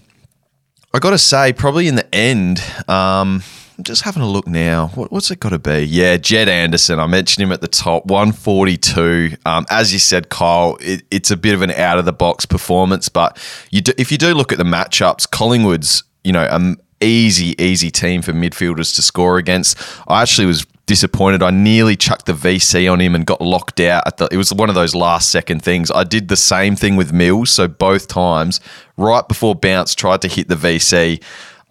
I 0.93 0.99
got 0.99 1.09
to 1.09 1.17
say, 1.17 1.51
probably 1.51 1.89
in 1.89 1.95
the 1.95 2.15
end. 2.15 2.63
Um, 2.87 3.43
I'm 3.77 3.83
just 3.83 4.03
having 4.03 4.23
a 4.23 4.27
look 4.27 4.47
now. 4.47 4.87
What, 4.95 5.11
what's 5.11 5.29
it 5.31 5.39
got 5.41 5.49
to 5.49 5.59
be? 5.59 5.83
Yeah, 5.83 6.15
Jed 6.15 6.47
Anderson. 6.47 6.99
I 6.99 7.07
mentioned 7.07 7.43
him 7.43 7.51
at 7.51 7.59
the 7.59 7.67
top, 7.67 8.05
142. 8.05 9.35
Um, 9.45 9.65
as 9.69 9.91
you 9.91 9.99
said, 9.99 10.29
Kyle, 10.29 10.77
it, 10.79 11.03
it's 11.11 11.29
a 11.29 11.35
bit 11.35 11.53
of 11.53 11.61
an 11.61 11.71
out 11.71 11.99
of 11.99 12.05
the 12.05 12.13
box 12.13 12.45
performance, 12.45 13.09
but 13.09 13.37
you 13.71 13.81
do, 13.81 13.91
if 13.97 14.11
you 14.13 14.17
do 14.17 14.33
look 14.33 14.53
at 14.53 14.57
the 14.57 14.63
matchups, 14.63 15.29
Collingwood's 15.29 16.03
you 16.23 16.31
know 16.31 16.47
um, 16.49 16.77
easy, 17.01 17.61
easy 17.61 17.91
team 17.91 18.21
for 18.21 18.31
midfielders 18.31 18.95
to 18.95 19.01
score 19.01 19.37
against. 19.37 19.77
I 20.07 20.21
actually 20.21 20.47
was 20.47 20.65
disappointed. 20.85 21.43
I 21.43 21.49
nearly 21.49 21.95
chucked 21.95 22.27
the 22.27 22.33
VC 22.33 22.91
on 22.91 23.01
him 23.01 23.15
and 23.15 23.25
got 23.25 23.41
locked 23.41 23.79
out. 23.79 24.17
The, 24.17 24.29
it 24.31 24.37
was 24.37 24.53
one 24.53 24.69
of 24.69 24.75
those 24.75 24.95
last 24.95 25.29
second 25.29 25.63
things. 25.63 25.91
I 25.91 26.03
did 26.03 26.27
the 26.27 26.37
same 26.37 26.75
thing 26.75 26.95
with 26.95 27.11
Mills. 27.11 27.49
So 27.49 27.67
both 27.67 28.07
times, 28.07 28.61
right 28.95 29.27
before 29.27 29.55
bounce, 29.55 29.95
tried 29.95 30.21
to 30.21 30.27
hit 30.27 30.47
the 30.47 30.55
VC. 30.55 31.21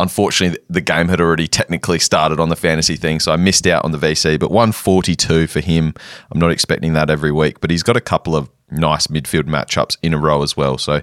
Unfortunately, 0.00 0.58
the 0.68 0.80
game 0.80 1.08
had 1.08 1.20
already 1.20 1.46
technically 1.46 1.98
started 1.98 2.40
on 2.40 2.48
the 2.48 2.56
fantasy 2.56 2.96
thing, 2.96 3.20
so 3.20 3.32
I 3.32 3.36
missed 3.36 3.66
out 3.66 3.84
on 3.84 3.92
the 3.92 3.98
VC. 3.98 4.38
But 4.38 4.50
142 4.50 5.46
for 5.46 5.60
him. 5.60 5.94
I'm 6.30 6.40
not 6.40 6.50
expecting 6.50 6.94
that 6.94 7.10
every 7.10 7.30
week, 7.30 7.60
but 7.60 7.70
he's 7.70 7.82
got 7.84 7.96
a 7.96 8.00
couple 8.00 8.34
of 8.34 8.50
nice 8.70 9.06
midfield 9.06 9.44
matchups 9.44 9.96
in 10.02 10.12
a 10.12 10.18
row 10.18 10.42
as 10.42 10.56
well. 10.56 10.78
So, 10.78 11.00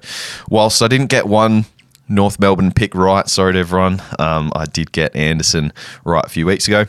whilst 0.49 0.81
I 0.81 0.87
didn't 0.87 1.07
get 1.07 1.27
one 1.27 1.65
North 2.11 2.39
Melbourne 2.39 2.71
pick 2.71 2.93
right. 2.93 3.27
Sorry 3.27 3.53
to 3.53 3.59
everyone. 3.59 4.01
Um, 4.19 4.51
I 4.55 4.65
did 4.65 4.91
get 4.91 5.15
Anderson 5.15 5.71
right 6.03 6.25
a 6.25 6.29
few 6.29 6.45
weeks 6.45 6.67
ago. 6.67 6.85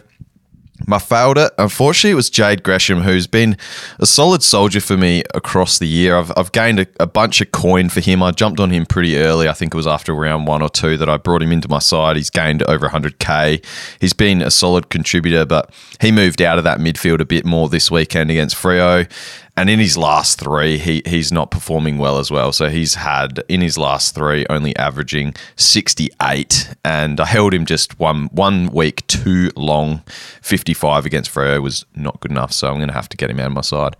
My 0.86 0.98
failed. 0.98 1.38
Unfortunately, 1.58 2.12
it 2.12 2.16
was 2.16 2.30
Jade 2.30 2.62
Gresham, 2.62 3.02
who's 3.02 3.26
been 3.26 3.56
a 3.98 4.06
solid 4.06 4.42
soldier 4.42 4.80
for 4.80 4.96
me 4.96 5.22
across 5.34 5.78
the 5.78 5.86
year. 5.86 6.16
I've, 6.16 6.32
I've 6.36 6.52
gained 6.52 6.80
a, 6.80 6.86
a, 6.98 7.06
bunch 7.06 7.40
of 7.40 7.52
coin 7.52 7.88
for 7.88 8.00
him. 8.00 8.22
I 8.22 8.30
jumped 8.30 8.58
on 8.58 8.70
him 8.70 8.86
pretty 8.86 9.16
early. 9.16 9.48
I 9.48 9.52
think 9.52 9.74
it 9.74 9.76
was 9.76 9.86
after 9.86 10.14
round 10.14 10.46
one 10.46 10.62
or 10.62 10.68
two 10.68 10.96
that 10.96 11.08
I 11.08 11.16
brought 11.18 11.42
him 11.42 11.52
into 11.52 11.68
my 11.68 11.78
side. 11.78 12.16
He's 12.16 12.30
gained 12.30 12.62
over 12.64 12.88
100k. 12.88 13.64
He's 14.00 14.12
been 14.12 14.42
a 14.42 14.50
solid 14.50 14.88
contributor, 14.88 15.44
but 15.44 15.70
he 16.00 16.10
moved 16.10 16.42
out 16.42 16.58
of 16.58 16.64
that 16.64 16.78
midfield 16.78 17.20
a 17.20 17.24
bit 17.24 17.44
more 17.44 17.68
this 17.68 17.90
weekend 17.90 18.30
against 18.30 18.56
Freo. 18.56 19.08
And 19.54 19.68
in 19.68 19.78
his 19.78 19.98
last 19.98 20.40
three, 20.40 20.78
he 20.78 21.02
he's 21.04 21.30
not 21.30 21.50
performing 21.50 21.98
well 21.98 22.18
as 22.18 22.30
well. 22.30 22.52
So 22.52 22.68
he's 22.70 22.94
had 22.94 23.44
in 23.48 23.60
his 23.60 23.76
last 23.76 24.14
three 24.14 24.46
only 24.48 24.74
averaging 24.76 25.34
68, 25.56 26.74
and 26.84 27.20
I 27.20 27.26
held 27.26 27.52
him 27.52 27.66
just 27.66 27.98
one 27.98 28.26
one 28.32 28.68
week 28.72 29.06
too 29.08 29.50
long. 29.54 30.02
55 30.40 31.04
against 31.04 31.30
Freo 31.30 31.62
was 31.62 31.84
not 31.94 32.18
good 32.20 32.30
enough, 32.30 32.52
so 32.52 32.68
I'm 32.68 32.76
going 32.76 32.88
to 32.88 32.94
have 32.94 33.10
to 33.10 33.16
get 33.16 33.30
him 33.30 33.40
out 33.40 33.48
of 33.48 33.52
my 33.52 33.60
side. 33.60 33.94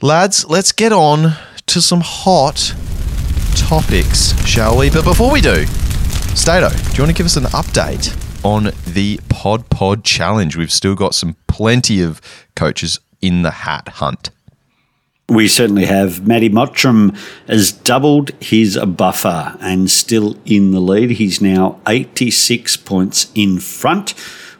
Lads, 0.00 0.46
let's 0.46 0.72
get 0.72 0.92
on 0.92 1.34
to 1.66 1.82
some 1.82 2.00
hot 2.02 2.74
topics, 3.54 4.34
shall 4.46 4.78
we? 4.78 4.88
But 4.88 5.04
before 5.04 5.30
we 5.30 5.42
do, 5.42 5.66
Stato, 6.34 6.70
do 6.70 6.92
you 6.94 7.02
want 7.02 7.10
to 7.10 7.14
give 7.14 7.26
us 7.26 7.36
an 7.36 7.44
update 7.44 8.16
on 8.44 8.72
the 8.86 9.20
Pod 9.28 9.68
Pod 9.68 10.04
Challenge? 10.04 10.56
We've 10.56 10.72
still 10.72 10.94
got 10.94 11.14
some 11.14 11.36
plenty 11.46 12.00
of 12.02 12.20
coaches 12.56 12.98
in 13.22 13.42
the 13.42 13.50
hat 13.50 13.88
hunt? 13.88 14.30
We 15.28 15.48
certainly 15.48 15.86
have. 15.86 16.26
Matty 16.26 16.50
Mottram 16.50 17.16
has 17.46 17.72
doubled 17.72 18.32
his 18.40 18.76
buffer 18.76 19.56
and 19.60 19.90
still 19.90 20.36
in 20.44 20.72
the 20.72 20.80
lead. 20.80 21.12
He's 21.12 21.40
now 21.40 21.80
86 21.86 22.76
points 22.78 23.32
in 23.34 23.58
front 23.58 24.14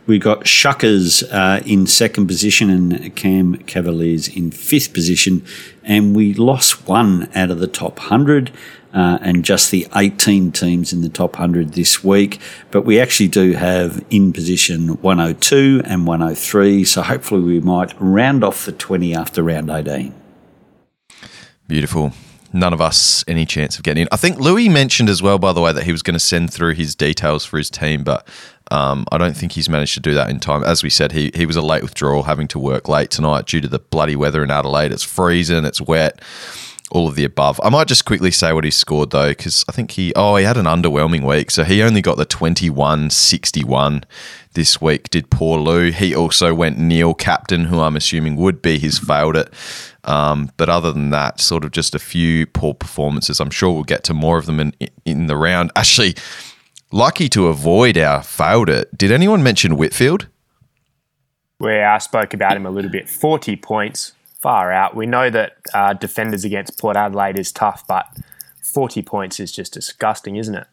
We've 0.05 0.21
got 0.21 0.41
Shuckers 0.41 1.23
uh, 1.33 1.63
in 1.65 1.87
second 1.87 2.27
position 2.27 2.71
and 2.71 3.15
Cam 3.15 3.55
Cavaliers 3.59 4.27
in 4.27 4.51
fifth 4.51 4.93
position, 4.93 5.45
and 5.85 6.17
we 6.17 6.35
lost 6.35 6.89
one 6.89 7.29
out 7.37 7.53
of 7.53 7.61
the 7.61 7.69
top 7.69 7.99
100. 7.99 8.51
Uh, 8.93 9.19
and 9.23 9.43
just 9.43 9.71
the 9.71 9.87
18 9.97 10.53
teams 10.53 10.93
in 10.93 11.01
the 11.01 11.09
top 11.09 11.33
100 11.33 11.73
this 11.73 12.05
week. 12.05 12.39
But 12.71 12.83
we 12.83 13.01
actually 13.01 13.29
do 13.29 13.53
have 13.53 14.05
in 14.11 14.35
position 14.35 15.01
102 15.01 15.81
and 15.87 16.07
103, 16.07 16.85
so 16.85 17.01
hopefully 17.01 17.41
we 17.41 17.61
might 17.61 17.95
round 17.99 18.45
off 18.45 18.67
the 18.67 18.73
20 18.73 19.15
after 19.15 19.43
round 19.43 19.71
18. 19.71 20.15
Beautiful 21.67 22.13
none 22.53 22.73
of 22.73 22.81
us 22.81 23.25
any 23.27 23.47
chance 23.47 23.77
of 23.77 23.83
getting 23.83 24.03
in. 24.03 24.09
I 24.13 24.17
think 24.17 24.39
Louis 24.39 24.69
mentioned 24.69 25.09
as 25.09 25.23
well, 25.23 25.39
by 25.39 25.53
the 25.53 25.61
way, 25.61 25.73
that 25.73 25.85
he 25.85 25.93
was 25.93 26.03
going 26.03 26.15
to 26.15 26.21
send 26.21 26.53
through 26.53 26.75
his 26.75 26.95
details 26.95 27.45
for 27.45 27.59
his 27.59 27.71
team, 27.71 28.05
but 28.05 28.27
um, 28.71 29.07
I 29.11 29.19
don't 29.19 29.37
think 29.37 29.53
he's 29.53 29.69
managed 29.69 29.95
to 29.95 30.01
do 30.01 30.15
that 30.15 30.31
in 30.31 30.41
time. 30.41 30.63
As 30.65 30.83
we 30.83 30.91
said, 30.91 31.13
he, 31.13 31.31
he 31.35 31.47
was 31.47 31.57
a 31.57 31.63
late 31.63 31.83
withdrawal, 31.83 32.25
having 32.25 32.49
to 32.49 32.59
work 32.59 32.89
late 32.89 33.11
tonight 33.11 33.47
due 33.47 33.61
to 33.61 33.69
the 33.69 33.79
bloody 33.79 34.17
weather 34.17 34.45
in 34.45 34.51
Adelaide. 34.51 34.93
It's 34.93 35.03
freezing, 35.03 35.65
it's 35.65 35.81
wet, 35.81 36.21
all 36.93 37.09
of 37.09 37.17
the 37.17 37.25
above. 37.25 37.61
I 37.65 37.71
might 37.71 37.89
just 37.89 38.05
quickly 38.05 38.31
say 38.31 38.53
what 38.53 38.65
he 38.65 38.71
scored 38.71 39.11
though, 39.11 39.31
because 39.31 39.65
I 39.69 39.73
think 39.73 39.93
he 39.93 40.13
oh 40.15 40.37
he 40.37 40.45
had 40.45 40.57
an 40.57 40.67
underwhelming 40.67 41.27
week, 41.27 41.51
so 41.51 41.65
he 41.65 41.83
only 41.83 42.01
got 42.01 42.17
the 42.19 42.25
twenty 42.25 42.71
one 42.71 43.11
sixty 43.11 43.65
one 43.65 44.05
this 44.55 44.81
week. 44.81 45.11
Did 45.11 45.31
poor 45.31 45.59
Lou? 45.59 45.91
He 45.91 46.15
also 46.15 46.55
went 46.55 46.79
Neale 46.79 47.15
captain, 47.15 47.65
who 47.65 47.81
I'm 47.81 47.97
assuming 47.97 48.37
would 48.37 48.63
be 48.63 48.79
his 48.79 48.99
failed 48.99 49.37
it. 49.37 49.53
Um, 50.05 50.51
but 50.57 50.69
other 50.69 50.93
than 50.93 51.11
that, 51.11 51.41
sort 51.41 51.65
of 51.65 51.71
just 51.71 51.95
a 51.95 51.99
few 51.99 52.47
poor 52.47 52.75
performances. 52.75 53.41
I'm 53.41 53.51
sure 53.51 53.73
we'll 53.73 53.85
get 53.85 54.05
to 54.05 54.15
more 54.15 54.39
of 54.39 54.47
them 54.47 54.61
in 54.61 54.75
in 55.05 55.27
the 55.27 55.37
round. 55.37 55.73
Actually, 55.75 56.15
lucky 56.91 57.29
to 57.31 57.49
avoid 57.49 57.97
our 57.97 58.23
failed 58.23 58.69
it. 58.69 58.97
Did 58.97 59.11
anyone 59.11 59.43
mention 59.43 59.77
Whitfield? 59.77 60.29
Where 61.59 61.89
I 61.89 61.99
spoke 61.99 62.35
about 62.35 62.57
him 62.57 62.67
a 62.67 62.71
little 62.71 62.91
bit. 62.91 63.09
40 63.09 63.55
points, 63.57 64.15
far 64.43 64.73
out. 64.73 64.95
We 64.95 65.07
know 65.07 65.31
that 65.31 65.57
uh, 65.73 65.95
defenders 65.95 66.45
against 66.45 66.79
Port 66.79 66.97
Adelaide 66.97 67.39
is 67.39 67.53
tough, 67.53 67.87
but 67.87 68.07
40 68.63 69.03
points 69.03 69.41
is 69.41 69.53
just 69.53 69.73
disgusting, 69.73 70.37
isn't 70.37 70.55
it? 70.55 70.67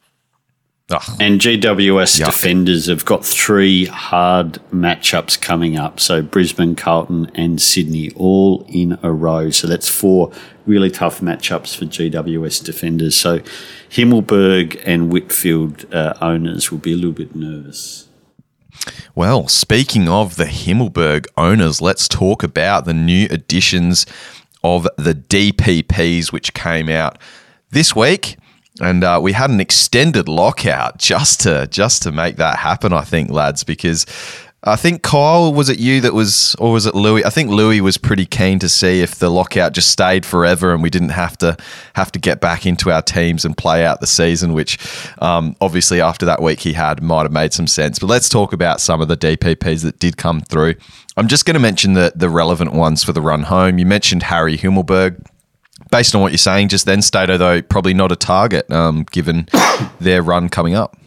Ugh. 0.91 1.17
And 1.19 1.39
GWS 1.39 2.19
Yuck. 2.19 2.25
defenders 2.25 2.88
have 2.88 3.05
got 3.05 3.23
three 3.23 3.85
hard 3.85 4.53
matchups 4.73 5.39
coming 5.39 5.77
up. 5.77 5.99
So 5.99 6.23
Brisbane, 6.23 6.75
Carlton, 6.75 7.29
and 7.35 7.61
Sydney 7.61 8.09
all 8.15 8.65
in 8.67 8.97
a 9.03 9.11
row. 9.11 9.51
So 9.51 9.67
that's 9.67 9.88
four 9.88 10.31
really 10.65 10.89
tough 10.89 11.21
matchups 11.21 11.77
for 11.77 11.85
GWS 11.85 12.63
defenders. 12.65 13.15
So 13.15 13.39
Himmelberg 13.91 14.81
and 14.83 15.11
Whitfield 15.11 15.85
uh, 15.93 16.15
owners 16.21 16.71
will 16.71 16.79
be 16.79 16.93
a 16.93 16.95
little 16.95 17.11
bit 17.11 17.35
nervous. 17.35 18.08
Well, 19.15 19.48
speaking 19.48 20.08
of 20.08 20.36
the 20.36 20.46
Himmelberg 20.46 21.25
owners, 21.38 21.81
let's 21.81 22.08
talk 22.08 22.43
about 22.43 22.86
the 22.86 22.93
new 22.93 23.27
additions 23.29 24.05
of 24.63 24.88
the 24.98 25.13
DPPs, 25.15 26.31
which 26.31 26.53
came 26.53 26.89
out 26.89 27.17
this 27.72 27.96
week 27.96 28.38
and 28.81 29.03
uh, 29.03 29.19
we 29.22 29.34
had 29.34 29.50
an 29.50 29.60
extended 29.60 30.27
lockout 30.27 30.98
just 31.00 31.41
to 31.41 31.67
just 31.67 32.03
to 32.03 32.12
make 32.12 32.38
that 32.38 32.58
happen. 32.58 32.93
I 32.93 33.01
think, 33.01 33.29
lads, 33.29 33.63
because 33.63 34.05
I 34.63 34.75
think 34.75 35.03
Kyle 35.03 35.53
was 35.53 35.69
it 35.69 35.79
you 35.79 36.01
that 36.01 36.13
was, 36.13 36.53
or 36.59 36.73
was 36.73 36.85
it 36.85 36.93
Louis? 36.93 37.23
I 37.23 37.29
think 37.29 37.49
Louis 37.49 37.79
was 37.79 37.97
pretty 37.97 38.25
keen 38.25 38.59
to 38.59 38.67
see 38.67 39.01
if 39.01 39.15
the 39.15 39.29
lockout 39.29 39.71
just 39.71 39.89
stayed 39.89 40.25
forever 40.25 40.73
and 40.73 40.83
we 40.83 40.89
didn't 40.89 41.09
have 41.09 41.37
to 41.37 41.55
have 41.93 42.11
to 42.11 42.19
get 42.19 42.41
back 42.41 42.65
into 42.65 42.91
our 42.91 43.01
teams 43.01 43.45
and 43.45 43.55
play 43.55 43.85
out 43.85 44.01
the 44.01 44.07
season. 44.07 44.51
Which, 44.51 44.77
um, 45.21 45.55
obviously, 45.61 46.01
after 46.01 46.25
that 46.25 46.41
week 46.41 46.59
he 46.59 46.73
had, 46.73 47.01
might 47.01 47.23
have 47.23 47.31
made 47.31 47.53
some 47.53 47.67
sense. 47.67 47.99
But 47.99 48.07
let's 48.07 48.27
talk 48.27 48.51
about 48.51 48.81
some 48.81 48.99
of 48.99 49.07
the 49.07 49.15
DPPs 49.15 49.83
that 49.83 49.97
did 49.97 50.17
come 50.17 50.41
through. 50.41 50.75
I'm 51.15 51.29
just 51.29 51.45
going 51.45 51.55
to 51.55 51.61
mention 51.61 51.93
the 51.93 52.11
the 52.13 52.29
relevant 52.29 52.73
ones 52.73 53.01
for 53.01 53.13
the 53.13 53.21
run 53.21 53.43
home. 53.43 53.77
You 53.79 53.85
mentioned 53.85 54.23
Harry 54.23 54.57
Himmelberg 54.57 55.25
based 55.89 56.13
on 56.15 56.21
what 56.21 56.31
you're 56.33 56.37
saying 56.37 56.67
just 56.67 56.85
then, 56.85 57.01
Stato, 57.01 57.37
though, 57.37 57.61
probably 57.61 57.93
not 57.93 58.11
a 58.11 58.15
target 58.15 58.69
um, 58.71 59.05
given 59.11 59.47
their 59.99 60.21
run 60.21 60.49
coming 60.49 60.75
up. 60.75 60.97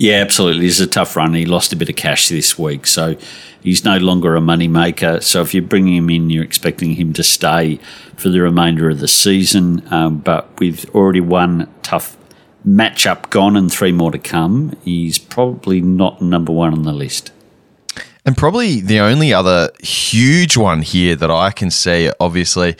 Yeah, 0.00 0.14
absolutely. 0.14 0.66
It's 0.66 0.80
a 0.80 0.86
tough 0.86 1.14
run. 1.14 1.34
He 1.34 1.44
lost 1.44 1.74
a 1.74 1.76
bit 1.76 1.90
of 1.90 1.94
cash 1.94 2.30
this 2.30 2.58
week, 2.58 2.86
so 2.86 3.16
he's 3.62 3.84
no 3.84 3.98
longer 3.98 4.34
a 4.34 4.40
money 4.40 4.66
maker. 4.66 5.20
So 5.20 5.42
if 5.42 5.52
you're 5.52 5.62
bringing 5.62 5.94
him 5.94 6.08
in, 6.08 6.30
you're 6.30 6.42
expecting 6.42 6.94
him 6.94 7.12
to 7.12 7.22
stay 7.22 7.78
for 8.16 8.30
the 8.30 8.40
remainder 8.40 8.88
of 8.88 9.00
the 9.00 9.06
season. 9.06 9.86
Um, 9.92 10.16
but 10.16 10.58
with 10.58 10.88
already 10.94 11.20
one 11.20 11.68
tough 11.82 12.16
matchup 12.66 13.28
gone 13.28 13.58
and 13.58 13.70
three 13.70 13.92
more 13.92 14.10
to 14.10 14.18
come, 14.18 14.74
he's 14.86 15.18
probably 15.18 15.82
not 15.82 16.22
number 16.22 16.50
one 16.50 16.72
on 16.72 16.84
the 16.84 16.94
list. 16.94 17.30
And 18.24 18.34
probably 18.34 18.80
the 18.80 19.00
only 19.00 19.34
other 19.34 19.68
huge 19.80 20.56
one 20.56 20.80
here 20.80 21.14
that 21.14 21.30
I 21.30 21.50
can 21.50 21.70
see, 21.70 22.10
obviously 22.18 22.74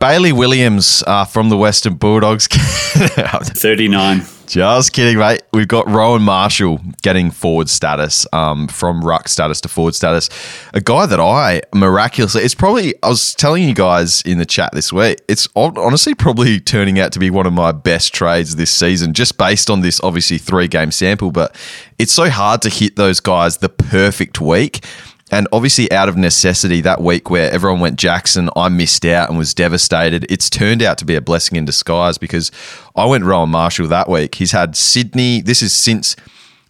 Bailey 0.00 0.32
Williams 0.32 1.02
uh, 1.08 1.24
from 1.24 1.48
the 1.48 1.56
Western 1.56 1.94
Bulldogs. 1.94 2.46
39. 2.52 4.22
Just 4.46 4.92
kidding, 4.92 5.18
mate. 5.18 5.42
We've 5.58 5.66
got 5.66 5.88
Rowan 5.88 6.22
Marshall 6.22 6.80
getting 7.02 7.32
forward 7.32 7.68
status 7.68 8.24
um, 8.32 8.68
from 8.68 9.02
ruck 9.02 9.26
status 9.26 9.60
to 9.62 9.68
forward 9.68 9.96
status. 9.96 10.30
A 10.72 10.80
guy 10.80 11.04
that 11.06 11.18
I 11.18 11.62
miraculously, 11.74 12.42
it's 12.42 12.54
probably, 12.54 12.94
I 13.02 13.08
was 13.08 13.34
telling 13.34 13.64
you 13.64 13.74
guys 13.74 14.22
in 14.22 14.38
the 14.38 14.46
chat 14.46 14.70
this 14.72 14.92
week, 14.92 15.18
it's 15.26 15.48
honestly 15.56 16.14
probably 16.14 16.60
turning 16.60 17.00
out 17.00 17.10
to 17.14 17.18
be 17.18 17.28
one 17.28 17.44
of 17.44 17.52
my 17.54 17.72
best 17.72 18.14
trades 18.14 18.54
this 18.54 18.70
season, 18.72 19.14
just 19.14 19.36
based 19.36 19.68
on 19.68 19.80
this 19.80 20.00
obviously 20.04 20.38
three 20.38 20.68
game 20.68 20.92
sample. 20.92 21.32
But 21.32 21.56
it's 21.98 22.12
so 22.12 22.30
hard 22.30 22.62
to 22.62 22.68
hit 22.68 22.94
those 22.94 23.18
guys 23.18 23.56
the 23.56 23.68
perfect 23.68 24.40
week. 24.40 24.84
And 25.30 25.46
obviously, 25.52 25.90
out 25.92 26.08
of 26.08 26.16
necessity, 26.16 26.80
that 26.82 27.02
week 27.02 27.28
where 27.28 27.50
everyone 27.50 27.80
went 27.80 27.98
Jackson, 27.98 28.48
I 28.56 28.68
missed 28.68 29.04
out 29.04 29.28
and 29.28 29.36
was 29.36 29.52
devastated. 29.52 30.26
It's 30.30 30.48
turned 30.48 30.82
out 30.82 30.96
to 30.98 31.04
be 31.04 31.16
a 31.16 31.20
blessing 31.20 31.56
in 31.56 31.64
disguise 31.64 32.16
because 32.16 32.50
I 32.96 33.04
went 33.04 33.24
Rowan 33.24 33.50
Marshall 33.50 33.88
that 33.88 34.08
week. 34.08 34.36
He's 34.36 34.52
had 34.52 34.74
Sydney. 34.74 35.42
This 35.42 35.60
is 35.62 35.74
since 35.74 36.16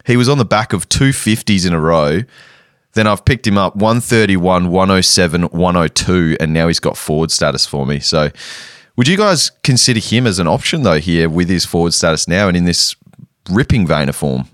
he 0.07 0.17
was 0.17 0.29
on 0.29 0.39
the 0.39 0.45
back 0.45 0.73
of 0.73 0.89
two 0.89 1.11
50s 1.11 1.67
in 1.67 1.73
a 1.73 1.81
row. 1.81 2.23
Then 2.95 3.07
I've 3.07 3.25
picked 3.25 3.47
him 3.47 3.59
up 3.59 3.77
131, 3.77 4.71
107, 4.71 5.43
102, 5.43 6.37
and 6.41 6.53
now 6.53 6.67
he's 6.67 6.81
got 6.81 6.97
forward 6.97 7.31
status 7.31 7.65
for 7.67 7.87
me. 7.87 8.01
So, 8.01 8.31
would 8.97 9.07
you 9.07 9.17
guys 9.17 9.51
consider 9.63 10.01
him 10.01 10.27
as 10.27 10.41
an 10.41 10.49
option, 10.49 10.83
though, 10.83 10.99
here 10.99 11.29
with 11.29 11.49
his 11.49 11.65
forward 11.65 11.95
status 11.95 12.27
now 12.27 12.49
and 12.49 12.57
in 12.57 12.65
this 12.65 12.97
ripping 13.49 13.87
vein 13.87 14.09
of 14.09 14.17
form? 14.17 14.49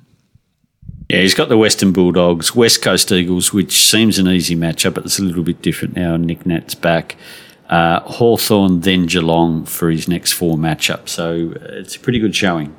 Yeah, 1.08 1.20
he's 1.20 1.34
got 1.34 1.48
the 1.48 1.58
Western 1.58 1.92
Bulldogs, 1.92 2.54
West 2.54 2.82
Coast 2.82 3.12
Eagles, 3.12 3.52
which 3.52 3.88
seems 3.90 4.18
an 4.18 4.26
easy 4.26 4.56
matchup, 4.56 4.94
but 4.94 5.04
it's 5.04 5.18
a 5.18 5.22
little 5.22 5.42
bit 5.42 5.60
different 5.60 5.96
now. 5.96 6.16
Nick 6.16 6.46
Nat's 6.46 6.74
back. 6.74 7.16
Uh, 7.68 8.00
Hawthorn, 8.00 8.80
then 8.80 9.06
Geelong 9.06 9.64
for 9.64 9.90
his 9.90 10.08
next 10.08 10.32
four 10.32 10.56
matchups. 10.56 11.10
So 11.10 11.52
uh, 11.56 11.78
it's 11.78 11.96
a 11.96 12.00
pretty 12.00 12.18
good 12.18 12.34
showing. 12.34 12.74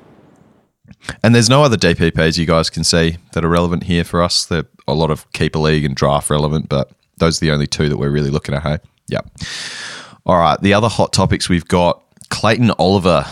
And 1.24 1.36
there's 1.36 1.50
no 1.50 1.63
other 1.63 1.77
DPPs 1.77 2.38
you 2.38 2.46
guys 2.46 2.70
can 2.70 2.84
see 2.84 3.17
that 3.34 3.46
are 3.46 3.50
relevant 3.50 3.84
here 3.84 4.03
for 4.03 4.22
us. 4.22 4.46
They're 4.46 4.65
a 4.88 4.94
lot 4.94 5.12
of 5.12 5.32
keeper 5.34 5.60
league 5.60 5.86
and 5.86 5.96
draft 5.96 6.29
relevant, 6.29 6.70
but 6.70 6.91
those 7.17 7.41
are 7.41 7.46
the 7.46 7.51
only 7.51 7.67
two 7.67 7.89
that 7.89 7.98
we're 7.98 8.12
really 8.12 8.29
looking 8.29 8.55
at. 8.55 8.63
Hey, 8.63 8.77
yep. 9.08 9.27
All 10.25 10.38
right, 10.38 10.60
the 10.62 10.74
other 10.74 10.89
hot 10.89 11.13
topics 11.13 11.50
we've 11.50 11.67
got 11.67 12.01
Clayton 12.29 12.72
Oliver 12.72 13.25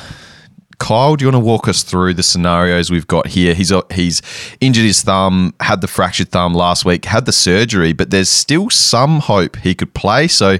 Kyle, 0.83 1.15
do 1.15 1.23
you 1.23 1.31
want 1.31 1.41
to 1.41 1.47
walk 1.47 1.69
us 1.69 1.81
through 1.81 2.13
the 2.13 2.23
scenarios 2.23 2.91
we've 2.91 3.07
got 3.07 3.27
here? 3.27 3.53
He's 3.53 3.71
uh, 3.71 3.83
he's 3.89 4.21
injured 4.59 4.83
his 4.83 5.01
thumb, 5.01 5.53
had 5.61 5.79
the 5.79 5.87
fractured 5.87 6.27
thumb 6.27 6.53
last 6.53 6.83
week, 6.83 7.05
had 7.05 7.25
the 7.25 7.31
surgery, 7.31 7.93
but 7.93 8.09
there's 8.09 8.27
still 8.27 8.69
some 8.69 9.21
hope 9.21 9.55
he 9.55 9.73
could 9.75 9.93
play. 9.93 10.27
So, 10.27 10.57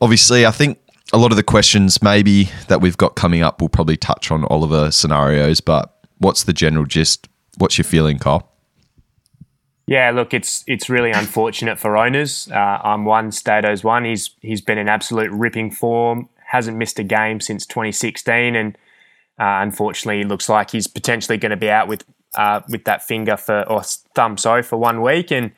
obviously, 0.00 0.44
I 0.44 0.50
think 0.50 0.80
a 1.12 1.16
lot 1.16 1.30
of 1.30 1.36
the 1.36 1.44
questions 1.44 2.02
maybe 2.02 2.50
that 2.66 2.80
we've 2.80 2.96
got 2.96 3.14
coming 3.14 3.44
up 3.44 3.60
will 3.60 3.68
probably 3.68 3.96
touch 3.96 4.32
on 4.32 4.44
Oliver 4.46 4.90
scenarios. 4.90 5.60
But 5.60 5.94
what's 6.18 6.42
the 6.42 6.52
general 6.52 6.84
gist? 6.84 7.28
What's 7.58 7.78
your 7.78 7.84
feeling, 7.84 8.18
Kyle? 8.18 8.48
Yeah, 9.86 10.10
look, 10.10 10.34
it's 10.34 10.64
it's 10.66 10.90
really 10.90 11.12
unfortunate 11.12 11.78
for 11.78 11.96
owners. 11.96 12.50
Uh, 12.50 12.80
I'm 12.82 13.04
one, 13.04 13.30
Stato's 13.30 13.84
one. 13.84 14.06
He's 14.06 14.30
he's 14.40 14.60
been 14.60 14.78
in 14.78 14.88
absolute 14.88 15.30
ripping 15.30 15.70
form. 15.70 16.28
Hasn't 16.46 16.76
missed 16.76 16.98
a 16.98 17.04
game 17.04 17.40
since 17.40 17.64
2016, 17.64 18.56
and 18.56 18.76
uh, 19.42 19.60
unfortunately, 19.60 20.20
it 20.20 20.28
looks 20.28 20.48
like 20.48 20.70
he's 20.70 20.86
potentially 20.86 21.36
going 21.36 21.50
to 21.50 21.56
be 21.56 21.68
out 21.68 21.88
with 21.88 22.04
uh, 22.36 22.60
with 22.68 22.84
that 22.84 23.02
finger 23.02 23.36
for 23.36 23.62
or 23.68 23.82
thumb, 24.14 24.36
sorry, 24.36 24.62
for 24.62 24.76
one 24.76 25.02
week. 25.02 25.32
And 25.32 25.50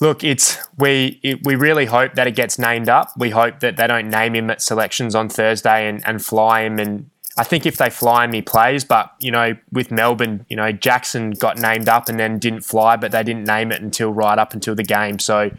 look, 0.00 0.24
it's 0.24 0.56
we 0.78 1.20
it, 1.22 1.44
we 1.44 1.54
really 1.54 1.84
hope 1.84 2.14
that 2.14 2.26
it 2.26 2.34
gets 2.34 2.58
named 2.58 2.88
up. 2.88 3.10
We 3.14 3.28
hope 3.28 3.60
that 3.60 3.76
they 3.76 3.86
don't 3.86 4.08
name 4.08 4.34
him 4.34 4.48
at 4.48 4.62
selections 4.62 5.14
on 5.14 5.28
Thursday 5.28 5.86
and, 5.86 6.02
and 6.06 6.24
fly 6.24 6.62
him. 6.62 6.78
And 6.78 7.10
I 7.36 7.44
think 7.44 7.66
if 7.66 7.76
they 7.76 7.90
fly 7.90 8.24
him, 8.24 8.32
he 8.32 8.40
plays. 8.40 8.84
But 8.84 9.12
you 9.20 9.30
know, 9.30 9.54
with 9.70 9.90
Melbourne, 9.90 10.46
you 10.48 10.56
know, 10.56 10.72
Jackson 10.72 11.32
got 11.32 11.58
named 11.58 11.90
up 11.90 12.08
and 12.08 12.18
then 12.18 12.38
didn't 12.38 12.62
fly, 12.62 12.96
but 12.96 13.12
they 13.12 13.22
didn't 13.22 13.44
name 13.44 13.70
it 13.70 13.82
until 13.82 14.14
right 14.14 14.38
up 14.38 14.54
until 14.54 14.74
the 14.74 14.82
game. 14.82 15.18
So 15.18 15.50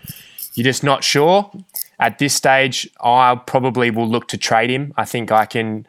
you're 0.55 0.65
just 0.65 0.83
not 0.83 1.03
sure. 1.03 1.51
At 1.99 2.17
this 2.17 2.33
stage, 2.33 2.89
I 3.01 3.35
probably 3.35 3.91
will 3.91 4.09
look 4.09 4.27
to 4.29 4.37
trade 4.37 4.71
him. 4.71 4.95
I 4.97 5.05
think 5.05 5.31
I 5.31 5.45
can 5.45 5.85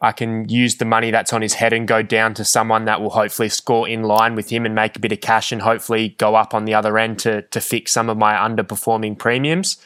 I 0.00 0.12
can 0.12 0.48
use 0.48 0.76
the 0.76 0.84
money 0.84 1.10
that's 1.10 1.32
on 1.32 1.42
his 1.42 1.54
head 1.54 1.72
and 1.72 1.88
go 1.88 2.02
down 2.02 2.34
to 2.34 2.44
someone 2.44 2.84
that 2.84 3.00
will 3.00 3.10
hopefully 3.10 3.48
score 3.48 3.88
in 3.88 4.04
line 4.04 4.36
with 4.36 4.50
him 4.50 4.64
and 4.64 4.74
make 4.74 4.96
a 4.96 5.00
bit 5.00 5.10
of 5.10 5.20
cash 5.20 5.50
and 5.50 5.60
hopefully 5.60 6.10
go 6.18 6.36
up 6.36 6.54
on 6.54 6.66
the 6.66 6.74
other 6.74 6.98
end 6.98 7.18
to 7.20 7.42
to 7.42 7.60
fix 7.60 7.92
some 7.92 8.08
of 8.08 8.16
my 8.16 8.34
underperforming 8.34 9.18
premiums. 9.18 9.76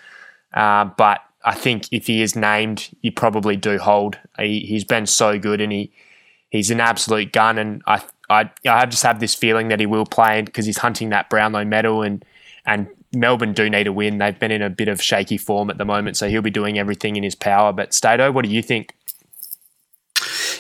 Uh, 0.53 0.85
but 0.85 1.21
I 1.45 1.55
think 1.55 1.89
if 1.91 2.07
he 2.07 2.21
is 2.21 2.37
named, 2.37 2.91
you 3.01 3.11
probably 3.11 3.57
do 3.57 3.79
hold. 3.79 4.19
He, 4.39 4.61
he's 4.61 4.85
been 4.85 5.07
so 5.07 5.39
good 5.39 5.61
and 5.61 5.73
he 5.73 5.91
he's 6.51 6.71
an 6.71 6.81
absolute 6.81 7.33
gun. 7.33 7.57
And 7.57 7.83
I 7.87 8.03
I 8.29 8.51
I 8.69 8.85
just 8.85 9.03
have 9.03 9.19
this 9.19 9.35
feeling 9.35 9.69
that 9.69 9.81
he 9.81 9.87
will 9.87 10.07
play 10.07 10.43
because 10.43 10.67
he's 10.67 10.79
hunting 10.79 11.09
that 11.09 11.31
Brownlow 11.31 11.65
medal 11.65 12.03
and 12.03 12.23
and 12.67 12.87
Melbourne 13.15 13.53
do 13.53 13.69
need 13.69 13.87
a 13.87 13.93
win. 13.93 14.19
They've 14.19 14.39
been 14.39 14.51
in 14.51 14.63
a 14.63 14.71
bit 14.71 14.89
of 14.89 15.03
shaky 15.03 15.37
form 15.37 15.69
at 15.69 15.79
the 15.79 15.85
moment, 15.85 16.17
so 16.17 16.29
he'll 16.29 16.43
be 16.43 16.51
doing 16.51 16.79
everything 16.79 17.17
in 17.17 17.23
his 17.23 17.35
power. 17.35 17.73
But 17.73 17.93
Stato, 17.93 18.31
what 18.33 18.45
do 18.45 18.51
you 18.51 18.63
think? 18.63 18.95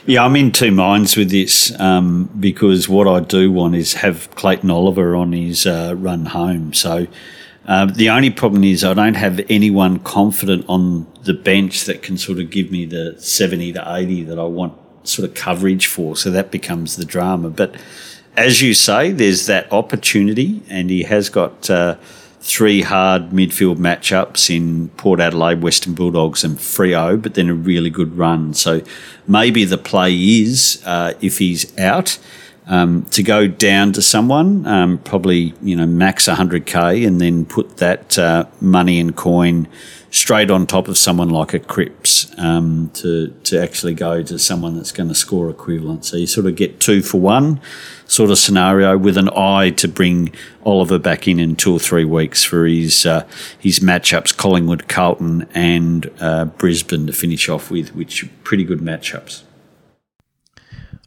Yeah, 0.05 0.25
I'm 0.25 0.35
in 0.35 0.51
two 0.51 0.73
minds 0.73 1.17
with 1.17 1.31
this 1.31 1.79
um, 1.79 2.29
because 2.41 2.89
what 2.89 3.07
I 3.07 3.21
do 3.21 3.53
want 3.53 3.77
is 3.77 3.95
have 3.95 4.29
Clayton 4.35 4.69
Oliver 4.69 5.15
on 5.15 5.33
his 5.33 5.65
uh, 5.65 5.95
run 5.97 6.27
home. 6.27 6.73
So 6.73 7.07
uh, 7.67 7.87
the 7.87 8.11
only 8.11 8.31
problem 8.31 8.65
is 8.65 8.83
I 8.83 8.95
don't 8.95 9.15
have 9.15 9.41
anyone 9.49 10.01
confident 10.01 10.65
on 10.69 11.07
the 11.23 11.35
bench 11.35 11.85
that 11.85 12.03
can 12.03 12.19
sort 12.19 12.41
of 12.41 12.51
give 12.51 12.73
me 12.73 12.85
the 12.85 13.15
70 13.21 13.75
to 13.75 13.95
80 13.95 14.25
that 14.25 14.41
I 14.41 14.45
want 14.45 14.75
sort 15.05 15.29
of 15.29 15.37
coverage 15.37 15.87
for. 15.87 16.17
So 16.17 16.33
that 16.33 16.51
becomes 16.51 16.97
the 16.97 17.05
drama. 17.05 17.51
But 17.51 17.77
as 18.37 18.61
you 18.61 18.75
say, 18.75 19.13
there's 19.13 19.47
that 19.47 19.71
opportunity, 19.73 20.63
and 20.69 20.91
he 20.91 21.05
has 21.05 21.29
got. 21.29 21.71
Uh, 21.71 21.97
three 22.43 22.83
hard 22.83 23.31
midfield 23.31 23.77
matchups 23.77 24.55
in 24.55 24.89
Port 24.91 25.21
Adelaide, 25.21 25.63
Western 25.63 25.95
Bulldogs, 25.95 26.43
and 26.43 26.59
Freo, 26.59 27.21
but 27.21 27.35
then 27.35 27.49
a 27.49 27.55
really 27.55 27.89
good 27.89 28.19
run. 28.19 28.53
So 28.53 28.83
maybe 29.29 29.65
the 29.65 29.79
play 29.79 30.15
is 30.15 30.83
uh, 30.85 31.15
if 31.21 31.39
he's 31.39 31.77
out. 31.79 32.19
Um, 32.67 33.07
to 33.11 33.25
go 33.25 33.49
down 33.49 33.93
to 33.95 34.03
someone, 34.03 34.67
um, 34.67 34.99
probably 34.99 35.53
you 35.63 35.75
know 35.75 35.87
max 35.87 36.29
100k, 36.29 37.07
and 37.07 37.21
then 37.21 37.45
put 37.45 37.79
that 37.79 38.17
uh, 38.19 38.47
money 38.61 39.01
and 39.01 39.17
coin 39.17 39.67
straight 40.13 40.51
on 40.51 40.67
top 40.67 40.89
of 40.89 40.99
someone 40.99 41.31
like 41.31 41.55
a 41.55 41.59
Cripps 41.59 42.39
um, 42.39 42.91
to 42.95 43.29
to 43.45 43.61
actually 43.61 43.95
go 43.95 44.23
to 44.23 44.39
someone 44.39 44.77
that's 44.77 44.93
going 44.93 45.09
to 45.09 45.15
score 45.15 45.51
equivalent. 45.51 46.05
So 46.05 46.17
you 46.17 46.27
sort 46.27 46.47
of 46.47 46.55
get 46.55 46.79
two 46.79 47.03
for 47.03 47.19
one 47.19 47.61
sort 48.07 48.31
of 48.31 48.39
scenario 48.39 48.97
with 48.97 49.17
an 49.17 49.31
eye 49.31 49.71
to 49.71 49.89
bring 49.89 50.35
Oliver 50.65 50.99
back 50.99 51.27
in 51.27 51.41
in 51.41 51.57
two 51.57 51.75
or 51.75 51.79
three 51.81 52.05
weeks 52.05 52.45
for 52.45 52.67
his 52.67 53.07
uh, 53.07 53.27
his 53.59 53.81
matchups, 53.81 54.37
Collingwood, 54.37 54.87
Carlton, 54.87 55.49
and 55.55 56.11
uh, 56.21 56.45
Brisbane 56.45 57.07
to 57.07 57.13
finish 57.13 57.49
off 57.49 57.71
with, 57.71 57.95
which 57.95 58.23
are 58.23 58.29
pretty 58.45 58.65
good 58.65 58.81
matchups. 58.81 59.43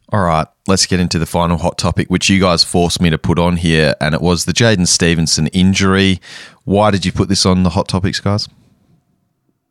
All 0.09 0.21
right, 0.21 0.47
let's 0.67 0.85
get 0.85 0.99
into 0.99 1.17
the 1.17 1.25
final 1.25 1.57
hot 1.57 1.77
topic, 1.77 2.09
which 2.09 2.29
you 2.29 2.39
guys 2.39 2.63
forced 2.63 3.01
me 3.01 3.09
to 3.09 3.17
put 3.17 3.39
on 3.39 3.57
here, 3.57 3.95
and 3.99 4.13
it 4.13 4.21
was 4.21 4.45
the 4.45 4.53
Jaidyn 4.53 4.87
Stephenson 4.87 5.47
injury. 5.47 6.19
Why 6.63 6.91
did 6.91 7.05
you 7.05 7.11
put 7.11 7.27
this 7.27 7.45
on 7.45 7.63
the 7.63 7.71
hot 7.71 7.87
topics, 7.87 8.19
guys? 8.19 8.47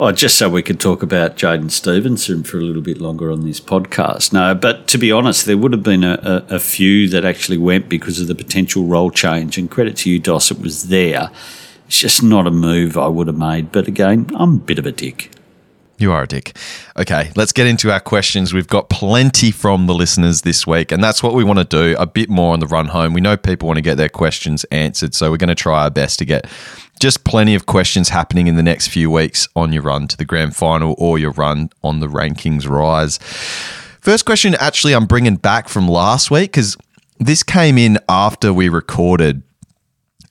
Oh, 0.01 0.11
just 0.11 0.37
so 0.37 0.51
we 0.51 0.63
could 0.63 0.81
talk 0.81 1.05
about 1.05 1.37
Jaidyn 1.37 1.71
Stephenson 1.71 2.43
for 2.43 2.59
a 2.59 2.63
little 2.63 2.83
bit 2.83 3.01
longer 3.01 3.31
on 3.31 3.47
this 3.47 3.61
podcast. 3.61 4.33
No, 4.33 4.53
but 4.53 4.89
to 4.89 4.99
be 4.99 5.13
honest, 5.13 5.47
there 5.47 5.57
would 5.57 5.73
have 5.73 5.85
been 5.85 6.03
a, 6.03 6.19
a, 6.51 6.57
a, 6.57 6.59
few 6.59 7.09
that 7.11 7.25
actually 7.25 7.59
went 7.59 7.89
because 7.89 8.19
of 8.19 8.27
the 8.27 8.35
potential 8.35 8.87
role 8.87 9.13
change. 9.13 9.57
And 9.57 9.71
credit 9.71 9.97
to 9.99 10.11
you, 10.11 10.19
Doss, 10.19 10.51
it 10.51 10.59
was 10.59 10.89
there. 10.89 11.31
It's 11.87 12.01
just 12.01 12.25
not 12.25 12.49
a 12.49 12.51
move 12.51 12.99
I 12.99 13.07
would 13.07 13.29
have 13.29 13.39
made. 13.39 13.71
But 13.71 13.87
again, 13.87 14.31
I'm 14.35 14.55
a 14.55 14.59
bit 14.59 14.81
of 14.81 14.87
a 14.87 14.91
dick. 14.91 15.31
You 15.99 16.13
are 16.13 16.25
a 16.25 16.27
dick. 16.27 16.57
Okay, 16.97 17.31
let's 17.37 17.53
get 17.53 17.67
into 17.67 17.93
our 17.93 18.01
questions. 18.01 18.53
We've 18.53 18.67
got 18.67 18.89
plenty 18.89 19.53
from 19.53 19.87
the 19.87 19.95
listeners 19.95 20.43
this 20.43 20.67
week, 20.67 20.91
and 20.91 21.03
that's 21.03 21.23
what 21.23 21.35
we 21.35 21.45
want 21.45 21.61
to 21.61 21.65
do 21.65 21.97
a 21.99 22.07
bit 22.07 22.29
more 22.29 22.53
on 22.53 22.61
the 22.61 22.67
run 22.67 22.87
home. 22.87 23.13
We 23.13 23.21
know 23.21 23.37
people 23.37 23.69
want 23.69 23.79
to 23.79 23.83
get 23.83 23.97
their 23.97 24.09
questions 24.09 24.65
answered, 24.65 25.15
so 25.15 25.31
we're 25.31 25.37
going 25.37 25.49
to 25.49 25.55
try 25.55 25.85
our 25.85 25.91
best 25.91 26.19
to 26.19 26.25
get 26.25 26.47
just 27.01 27.25
plenty 27.25 27.55
of 27.55 27.67
questions 27.67 28.09
happening 28.09 28.47
in 28.49 28.57
the 28.57 28.63
next 28.63 28.89
few 28.89 29.11
weeks 29.11 29.49
on 29.55 29.73
your 29.73 29.83
run 29.83 30.09
to 30.09 30.17
the 30.17 30.25
grand 30.25 30.57
final 30.57 30.95
or 30.99 31.19
your 31.19 31.33
run 31.33 31.71
on 31.83 32.01
the 32.01 32.09
rankings 32.09 32.69
rise. 32.69 33.19
First 34.01 34.27
question, 34.27 34.55
actually, 34.59 34.95
I'm 34.95 35.07
bringing 35.07 35.37
back 35.37 35.69
from 35.69 35.89
last 35.89 36.31
week 36.31 36.53
because 36.53 36.77
this 37.19 37.43
came 37.43 37.79
in 37.79 37.99
after 38.09 38.53
we 38.53 38.69
recorded 38.69 39.43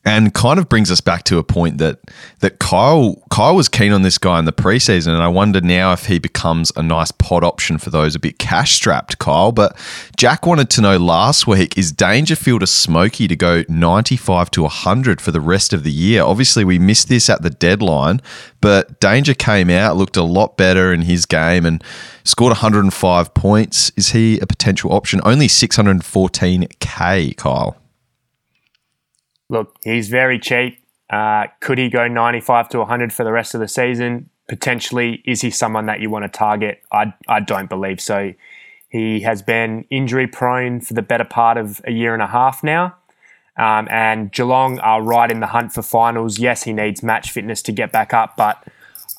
and 0.06 0.34
kind 0.34 0.60
of 0.60 0.68
brings 0.68 0.92
us 0.92 1.00
back 1.00 1.24
to 1.24 1.38
a 1.38 1.44
point 1.44 1.78
that 1.78 2.00
that 2.39 2.60
Kyle 2.60 3.24
Kyle 3.32 3.56
was 3.56 3.70
keen 3.70 3.94
on 3.94 4.02
this 4.02 4.18
guy 4.18 4.38
in 4.39 4.46
the 4.46 4.52
preseason, 4.52 5.13
and 5.13 5.24
I 5.24 5.30
wonder 5.30 5.62
now 5.62 5.94
if 5.94 6.08
he 6.08 6.20
becomes 6.20 6.72
a 6.76 6.84
nice 6.84 7.12
pod 7.12 7.44
option 7.44 7.78
for 7.78 7.89
those 7.89 8.16
a 8.16 8.20
bit 8.20 8.38
cash 8.38 8.74
strapped, 8.74 9.18
Kyle. 9.20 9.52
But 9.52 9.78
Jack 10.18 10.46
wanted 10.46 10.70
to 10.72 10.82
know 10.82 10.98
last 10.98 11.48
week 11.48 11.78
is 11.78 11.92
Dangerfield 11.92 12.63
a 12.63 12.68
smoky 12.68 13.28
to 13.28 13.36
go 13.36 13.63
ninety 13.70 14.18
five 14.18 14.52
to 14.52 14.68
hundred 14.68 15.22
for 15.22 15.32
the 15.32 15.42
rest 15.42 15.72
of 15.72 15.84
the 15.84 15.92
year? 15.92 16.24
Obviously, 16.24 16.66
we 16.66 16.80
missed 16.80 17.08
this 17.08 17.30
at 17.30 17.42
the 17.42 17.50
deadline, 17.50 18.22
but 18.60 19.00
Danger 19.00 19.34
came 19.34 19.70
out, 19.70 19.96
looked 19.96 20.18
a 20.18 20.24
lot 20.24 20.58
better 20.58 20.92
in 20.92 21.04
his 21.04 21.26
game, 21.26 21.66
and 21.66 21.82
scored 22.26 22.52
105 22.52 23.34
points. 23.34 23.92
Is 23.96 24.10
he 24.10 24.39
a 24.39 24.46
potential 24.46 24.92
option? 24.92 25.22
Only 25.24 25.48
614k, 25.48 27.38
Kyle 27.38 27.78
look, 29.49 29.75
he's 29.84 30.10
very 30.10 30.39
cheap. 30.39 30.79
Uh, 31.10 31.47
could 31.60 31.77
he 31.77 31.89
go 31.89 32.08
95 32.08 32.69
to 32.69 32.79
100 32.79 33.13
for 33.13 33.23
the 33.23 33.32
rest 33.32 33.53
of 33.53 33.60
the 33.60 33.67
season? 33.67 34.29
Potentially. 34.47 35.21
Is 35.25 35.41
he 35.41 35.51
someone 35.51 35.86
that 35.86 35.99
you 35.99 36.10
want 36.10 36.23
to 36.23 36.29
target? 36.29 36.82
I, 36.91 37.13
I 37.27 37.39
don't 37.39 37.69
believe 37.69 38.01
so. 38.01 38.34
He 38.89 39.21
has 39.21 39.41
been 39.41 39.86
injury 39.89 40.27
prone 40.27 40.82
for 40.82 40.93
the 40.93 41.01
better 41.01 41.23
part 41.23 41.58
of 41.58 41.82
a 41.86 41.91
year 41.91 42.13
and 42.13 42.21
a 42.21 42.27
half 42.27 42.63
now. 42.63 42.95
Um, 43.58 43.88
and 43.89 44.32
Geelong 44.32 44.79
are 44.79 45.01
right 45.01 45.29
in 45.29 45.39
the 45.39 45.47
hunt 45.47 45.71
for 45.71 45.82
finals. 45.82 46.39
Yes, 46.39 46.63
he 46.63 46.73
needs 46.73 47.03
match 47.03 47.32
fitness 47.32 47.62
to 47.63 47.71
get 47.71 47.91
back 47.91 48.13
up, 48.13 48.36
but 48.36 48.63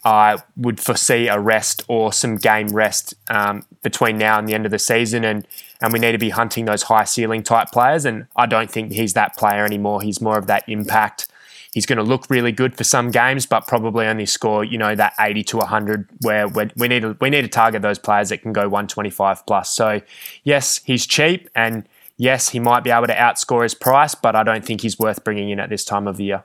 I 0.04 0.38
would 0.56 0.80
foresee 0.80 1.28
a 1.28 1.38
rest 1.38 1.82
or 1.88 2.12
some 2.12 2.36
game 2.36 2.68
rest 2.68 3.14
um, 3.30 3.64
between 3.82 4.18
now 4.18 4.38
and 4.38 4.46
the 4.46 4.54
end 4.54 4.66
of 4.66 4.70
the 4.70 4.78
season, 4.78 5.24
and 5.24 5.46
and 5.80 5.92
we 5.92 5.98
need 5.98 6.12
to 6.12 6.18
be 6.18 6.30
hunting 6.30 6.66
those 6.66 6.82
high 6.82 7.04
ceiling 7.04 7.42
type 7.42 7.70
players. 7.72 8.04
And 8.04 8.26
I 8.36 8.46
don't 8.46 8.70
think 8.70 8.92
he's 8.92 9.14
that 9.14 9.36
player 9.36 9.64
anymore. 9.64 10.02
He's 10.02 10.20
more 10.20 10.36
of 10.36 10.46
that 10.46 10.68
impact. 10.68 11.28
He's 11.72 11.86
going 11.86 11.96
to 11.96 12.04
look 12.04 12.30
really 12.30 12.52
good 12.52 12.76
for 12.76 12.84
some 12.84 13.10
games, 13.10 13.46
but 13.46 13.66
probably 13.66 14.06
only 14.06 14.26
score 14.26 14.62
you 14.62 14.78
know 14.78 14.94
that 14.94 15.14
eighty 15.18 15.42
to 15.44 15.60
hundred. 15.60 16.08
Where 16.20 16.48
we 16.48 16.88
need 16.88 17.00
to 17.00 17.16
we 17.20 17.30
need 17.30 17.42
to 17.42 17.48
target 17.48 17.82
those 17.82 17.98
players 17.98 18.28
that 18.28 18.42
can 18.42 18.52
go 18.52 18.68
one 18.68 18.86
twenty 18.86 19.10
five 19.10 19.44
plus. 19.46 19.70
So 19.70 20.02
yes, 20.44 20.82
he's 20.84 21.06
cheap, 21.06 21.48
and 21.56 21.88
yes, 22.18 22.50
he 22.50 22.60
might 22.60 22.84
be 22.84 22.90
able 22.90 23.06
to 23.06 23.14
outscore 23.14 23.62
his 23.62 23.74
price, 23.74 24.14
but 24.14 24.36
I 24.36 24.42
don't 24.42 24.64
think 24.64 24.82
he's 24.82 24.98
worth 24.98 25.24
bringing 25.24 25.48
in 25.48 25.58
at 25.58 25.70
this 25.70 25.84
time 25.84 26.06
of 26.06 26.20
year. 26.20 26.44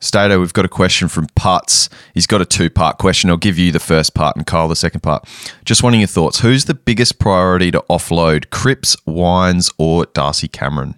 Stato, 0.00 0.40
we've 0.40 0.52
got 0.52 0.64
a 0.64 0.68
question 0.68 1.08
from 1.08 1.26
Putz. 1.28 1.88
He's 2.14 2.26
got 2.26 2.40
a 2.40 2.46
two 2.46 2.70
part 2.70 2.98
question. 2.98 3.30
I'll 3.30 3.36
give 3.36 3.58
you 3.58 3.70
the 3.70 3.78
first 3.78 4.14
part 4.14 4.36
and 4.36 4.46
Kyle 4.46 4.66
the 4.66 4.76
second 4.76 5.02
part. 5.02 5.28
Just 5.64 5.82
wanting 5.82 6.00
your 6.00 6.06
thoughts. 6.06 6.40
Who's 6.40 6.64
the 6.64 6.74
biggest 6.74 7.18
priority 7.18 7.70
to 7.70 7.84
offload, 7.90 8.50
Cripps, 8.50 8.96
Wines, 9.06 9.70
or 9.78 10.06
Darcy 10.06 10.48
Cameron? 10.48 10.94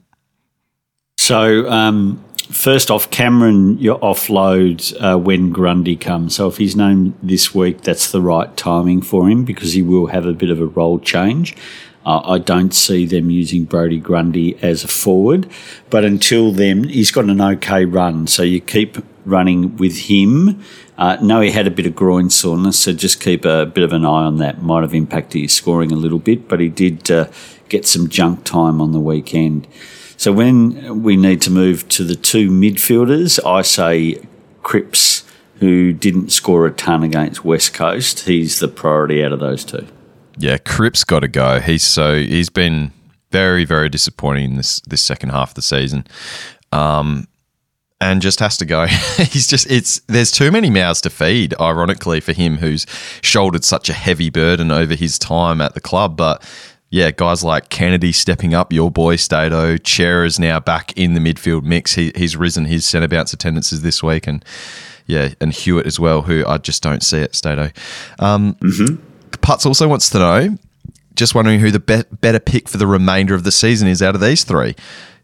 So, 1.18 1.68
um, 1.68 2.24
first 2.50 2.90
off, 2.90 3.10
Cameron, 3.10 3.78
your 3.78 3.98
offload 4.00 4.94
uh, 5.00 5.18
when 5.18 5.50
Grundy 5.50 5.96
comes. 5.96 6.36
So, 6.36 6.48
if 6.48 6.58
he's 6.58 6.76
named 6.76 7.14
this 7.22 7.54
week, 7.54 7.82
that's 7.82 8.12
the 8.12 8.20
right 8.20 8.56
timing 8.56 9.02
for 9.02 9.28
him 9.28 9.44
because 9.44 9.72
he 9.72 9.82
will 9.82 10.06
have 10.06 10.26
a 10.26 10.32
bit 10.32 10.50
of 10.50 10.60
a 10.60 10.66
role 10.66 10.98
change. 10.98 11.56
Uh, 12.04 12.20
I 12.24 12.38
don't 12.38 12.74
see 12.74 13.06
them 13.06 13.30
using 13.30 13.64
Brodie 13.64 13.98
Grundy 13.98 14.58
as 14.62 14.82
a 14.82 14.88
forward, 14.88 15.48
but 15.90 16.04
until 16.04 16.52
then, 16.52 16.84
he's 16.84 17.10
got 17.10 17.26
an 17.26 17.40
okay 17.40 17.84
run. 17.84 18.26
So 18.26 18.42
you 18.42 18.60
keep 18.60 18.98
running 19.24 19.76
with 19.76 19.96
him. 20.08 20.60
Uh, 20.98 21.16
no, 21.22 21.40
he 21.40 21.50
had 21.50 21.66
a 21.66 21.70
bit 21.70 21.86
of 21.86 21.94
groin 21.94 22.30
soreness, 22.30 22.78
so 22.78 22.92
just 22.92 23.20
keep 23.20 23.44
a 23.44 23.66
bit 23.66 23.84
of 23.84 23.92
an 23.92 24.04
eye 24.04 24.24
on 24.24 24.36
that. 24.38 24.62
Might 24.62 24.82
have 24.82 24.94
impacted 24.94 25.42
his 25.42 25.52
scoring 25.52 25.92
a 25.92 25.96
little 25.96 26.18
bit, 26.18 26.48
but 26.48 26.60
he 26.60 26.68
did 26.68 27.10
uh, 27.10 27.28
get 27.68 27.86
some 27.86 28.08
junk 28.08 28.44
time 28.44 28.80
on 28.80 28.92
the 28.92 29.00
weekend. 29.00 29.66
So 30.16 30.32
when 30.32 31.02
we 31.02 31.16
need 31.16 31.40
to 31.42 31.50
move 31.50 31.88
to 31.90 32.04
the 32.04 32.14
two 32.14 32.50
midfielders, 32.50 33.44
I 33.44 33.62
say 33.62 34.22
Cripps, 34.62 35.24
who 35.56 35.92
didn't 35.92 36.30
score 36.30 36.66
a 36.66 36.72
ton 36.72 37.02
against 37.02 37.44
West 37.44 37.74
Coast. 37.74 38.20
He's 38.20 38.58
the 38.60 38.68
priority 38.68 39.24
out 39.24 39.32
of 39.32 39.40
those 39.40 39.64
two. 39.64 39.86
Yeah, 40.36 40.58
Cripps 40.58 41.04
got 41.04 41.20
to 41.20 41.28
go. 41.28 41.60
He's 41.60 41.82
so 41.82 42.16
he's 42.16 42.48
been 42.48 42.92
very 43.30 43.64
very 43.64 43.88
disappointing 43.88 44.52
in 44.52 44.56
this 44.56 44.80
this 44.80 45.02
second 45.02 45.30
half 45.30 45.50
of 45.50 45.54
the 45.54 45.62
season. 45.62 46.06
Um, 46.72 47.28
and 48.02 48.20
just 48.20 48.40
has 48.40 48.56
to 48.56 48.64
go. 48.64 48.86
He's 49.18 49.46
just 49.46 49.70
it's 49.70 50.00
there's 50.08 50.32
too 50.32 50.50
many 50.50 50.70
mouths 50.70 51.00
to 51.02 51.10
feed, 51.10 51.54
ironically, 51.60 52.18
for 52.20 52.32
him 52.32 52.56
who's 52.56 52.84
shouldered 53.22 53.64
such 53.64 53.88
a 53.88 53.92
heavy 53.92 54.28
burden 54.28 54.72
over 54.72 54.96
his 54.96 55.18
time 55.18 55.60
at 55.60 55.74
the 55.74 55.80
club. 55.80 56.16
But 56.16 56.42
yeah, 56.90 57.12
guys 57.12 57.44
like 57.44 57.68
Kennedy 57.68 58.10
stepping 58.10 58.54
up, 58.54 58.72
your 58.72 58.90
boy 58.90 59.16
Stato, 59.16 59.76
Chair 59.76 60.24
is 60.24 60.38
now 60.40 60.58
back 60.58 60.92
in 60.96 61.14
the 61.14 61.20
midfield 61.20 61.62
mix. 61.62 61.94
He, 61.94 62.10
he's 62.16 62.36
risen 62.36 62.64
his 62.64 62.84
centre 62.84 63.08
bounce 63.08 63.32
attendances 63.32 63.82
this 63.82 64.02
week, 64.02 64.26
and 64.26 64.44
yeah, 65.06 65.34
and 65.40 65.52
Hewitt 65.52 65.86
as 65.86 66.00
well, 66.00 66.22
who 66.22 66.44
I 66.46 66.58
just 66.58 66.82
don't 66.82 67.02
see 67.02 67.22
at 67.22 67.36
Stato. 67.36 67.70
Um, 68.18 68.54
mm-hmm. 68.54 69.11
Putz 69.40 69.66
also 69.66 69.88
wants 69.88 70.10
to 70.10 70.18
know, 70.18 70.58
just 71.14 71.34
wondering 71.34 71.60
who 71.60 71.70
the 71.70 71.80
be- 71.80 72.04
better 72.20 72.40
pick 72.40 72.68
for 72.68 72.78
the 72.78 72.86
remainder 72.86 73.34
of 73.34 73.44
the 73.44 73.52
season 73.52 73.88
is 73.88 74.02
out 74.02 74.14
of 74.14 74.20
these 74.20 74.44
three. 74.44 74.74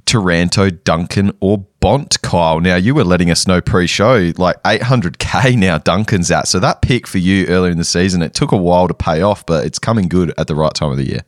Taranto, 0.09 0.71
Duncan, 0.71 1.33
or 1.41 1.67
Bont, 1.81 2.21
Kyle. 2.23 2.61
Now, 2.61 2.77
you 2.77 2.95
were 2.95 3.05
letting 3.05 3.31
us 3.31 3.47
know 3.47 3.61
pre 3.61 3.87
show, 3.87 4.33
like 4.39 4.61
800K 4.63 5.57
now 5.59 5.77
Duncan's 5.77 6.31
out. 6.31 6.49
So 6.49 6.59
that 6.61 6.81
pick 6.81 7.07
for 7.07 7.19
you 7.19 7.47
earlier 7.47 7.71
in 7.71 7.77
the 7.77 7.85
season, 7.85 8.23
it 8.23 8.33
took 8.33 8.51
a 8.51 8.57
while 8.57 8.89
to 8.89 8.95
pay 8.95 9.21
off, 9.21 9.45
but 9.45 9.67
it's 9.67 9.79
coming 9.79 10.09
good 10.09 10.33
at 10.39 10.47
the 10.47 10.55
right 10.55 10.73
time 10.73 10.91
of 10.91 10.97
the 10.97 11.07
year. 11.07 11.21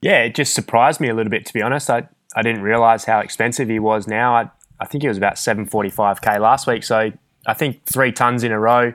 Yeah, 0.00 0.22
it 0.22 0.36
just 0.36 0.54
surprised 0.54 1.00
me 1.00 1.08
a 1.08 1.14
little 1.14 1.30
bit, 1.30 1.44
to 1.46 1.52
be 1.52 1.60
honest. 1.60 1.90
I, 1.90 2.08
I 2.36 2.42
didn't 2.42 2.62
realize 2.62 3.04
how 3.04 3.18
expensive 3.18 3.68
he 3.68 3.80
was 3.80 4.06
now. 4.06 4.36
I, 4.36 4.50
I 4.78 4.84
think 4.84 5.02
he 5.02 5.08
was 5.08 5.16
about 5.16 5.34
745K 5.34 6.38
last 6.38 6.68
week. 6.68 6.84
So 6.84 7.10
I 7.46 7.54
think 7.54 7.84
three 7.84 8.12
tons 8.12 8.44
in 8.44 8.52
a 8.52 8.60
row. 8.60 8.92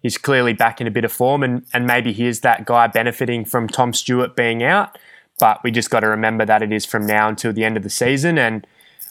He's 0.00 0.16
clearly 0.16 0.52
back 0.52 0.80
in 0.80 0.86
a 0.86 0.90
bit 0.90 1.04
of 1.04 1.12
form, 1.12 1.42
and, 1.42 1.64
and 1.72 1.86
maybe 1.86 2.12
he 2.12 2.26
is 2.26 2.40
that 2.40 2.64
guy 2.64 2.86
benefiting 2.86 3.44
from 3.44 3.68
Tom 3.68 3.92
Stewart 3.92 4.36
being 4.36 4.62
out. 4.62 4.96
But 5.40 5.62
we 5.62 5.70
just 5.70 5.90
got 5.90 6.00
to 6.00 6.08
remember 6.08 6.44
that 6.44 6.62
it 6.62 6.72
is 6.72 6.84
from 6.84 7.06
now 7.06 7.28
until 7.28 7.52
the 7.52 7.64
end 7.64 7.76
of 7.76 7.82
the 7.82 7.90
season, 7.90 8.38
and 8.38 8.66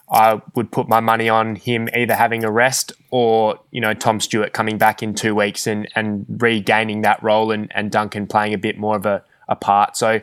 I 0.10 0.42
would 0.56 0.72
put 0.72 0.88
my 0.88 1.00
money 1.00 1.28
on 1.28 1.58
him 1.58 1.90
either 1.94 2.16
having 2.16 2.44
a 2.44 2.52
rest 2.52 2.94
or 3.12 3.60
you 3.72 3.82
know 3.82 3.94
Tom 3.94 4.20
Stewart 4.20 4.54
coming 4.54 4.78
back 4.78 5.04
in 5.04 5.14
two 5.14 5.36
weeks 5.36 5.68
and 5.68 5.88
and 5.96 6.26
regaining 6.30 7.02
that 7.02 7.22
role, 7.22 7.52
and, 7.52 7.72
and 7.76 7.92
Duncan 7.92 8.28
playing 8.28 8.54
a 8.54 8.58
bit 8.58 8.78
more 8.78 8.96
of 8.96 9.06
a, 9.06 9.24
a 9.48 9.56
part. 9.56 9.98
So 9.98 10.22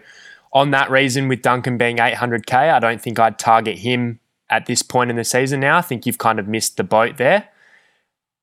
on 0.53 0.70
that 0.70 0.90
reason, 0.90 1.29
with 1.29 1.42
Duncan 1.42 1.77
being 1.77 1.96
800k, 1.96 2.55
I 2.55 2.79
don't 2.79 3.00
think 3.03 3.18
I'd 3.18 3.38
target 3.38 3.79
him 3.79 4.20
at 4.48 4.66
this 4.66 4.83
point 4.83 5.11
in 5.11 5.16
the 5.16 5.24
season. 5.24 5.61
Now 5.61 5.79
I 5.79 5.83
think 5.83 6.07
you've 6.07 6.18
kind 6.18 6.38
of 6.38 6.46
missed 6.46 6.77
the 6.77 6.85
boat 6.85 7.16
there. 7.16 7.48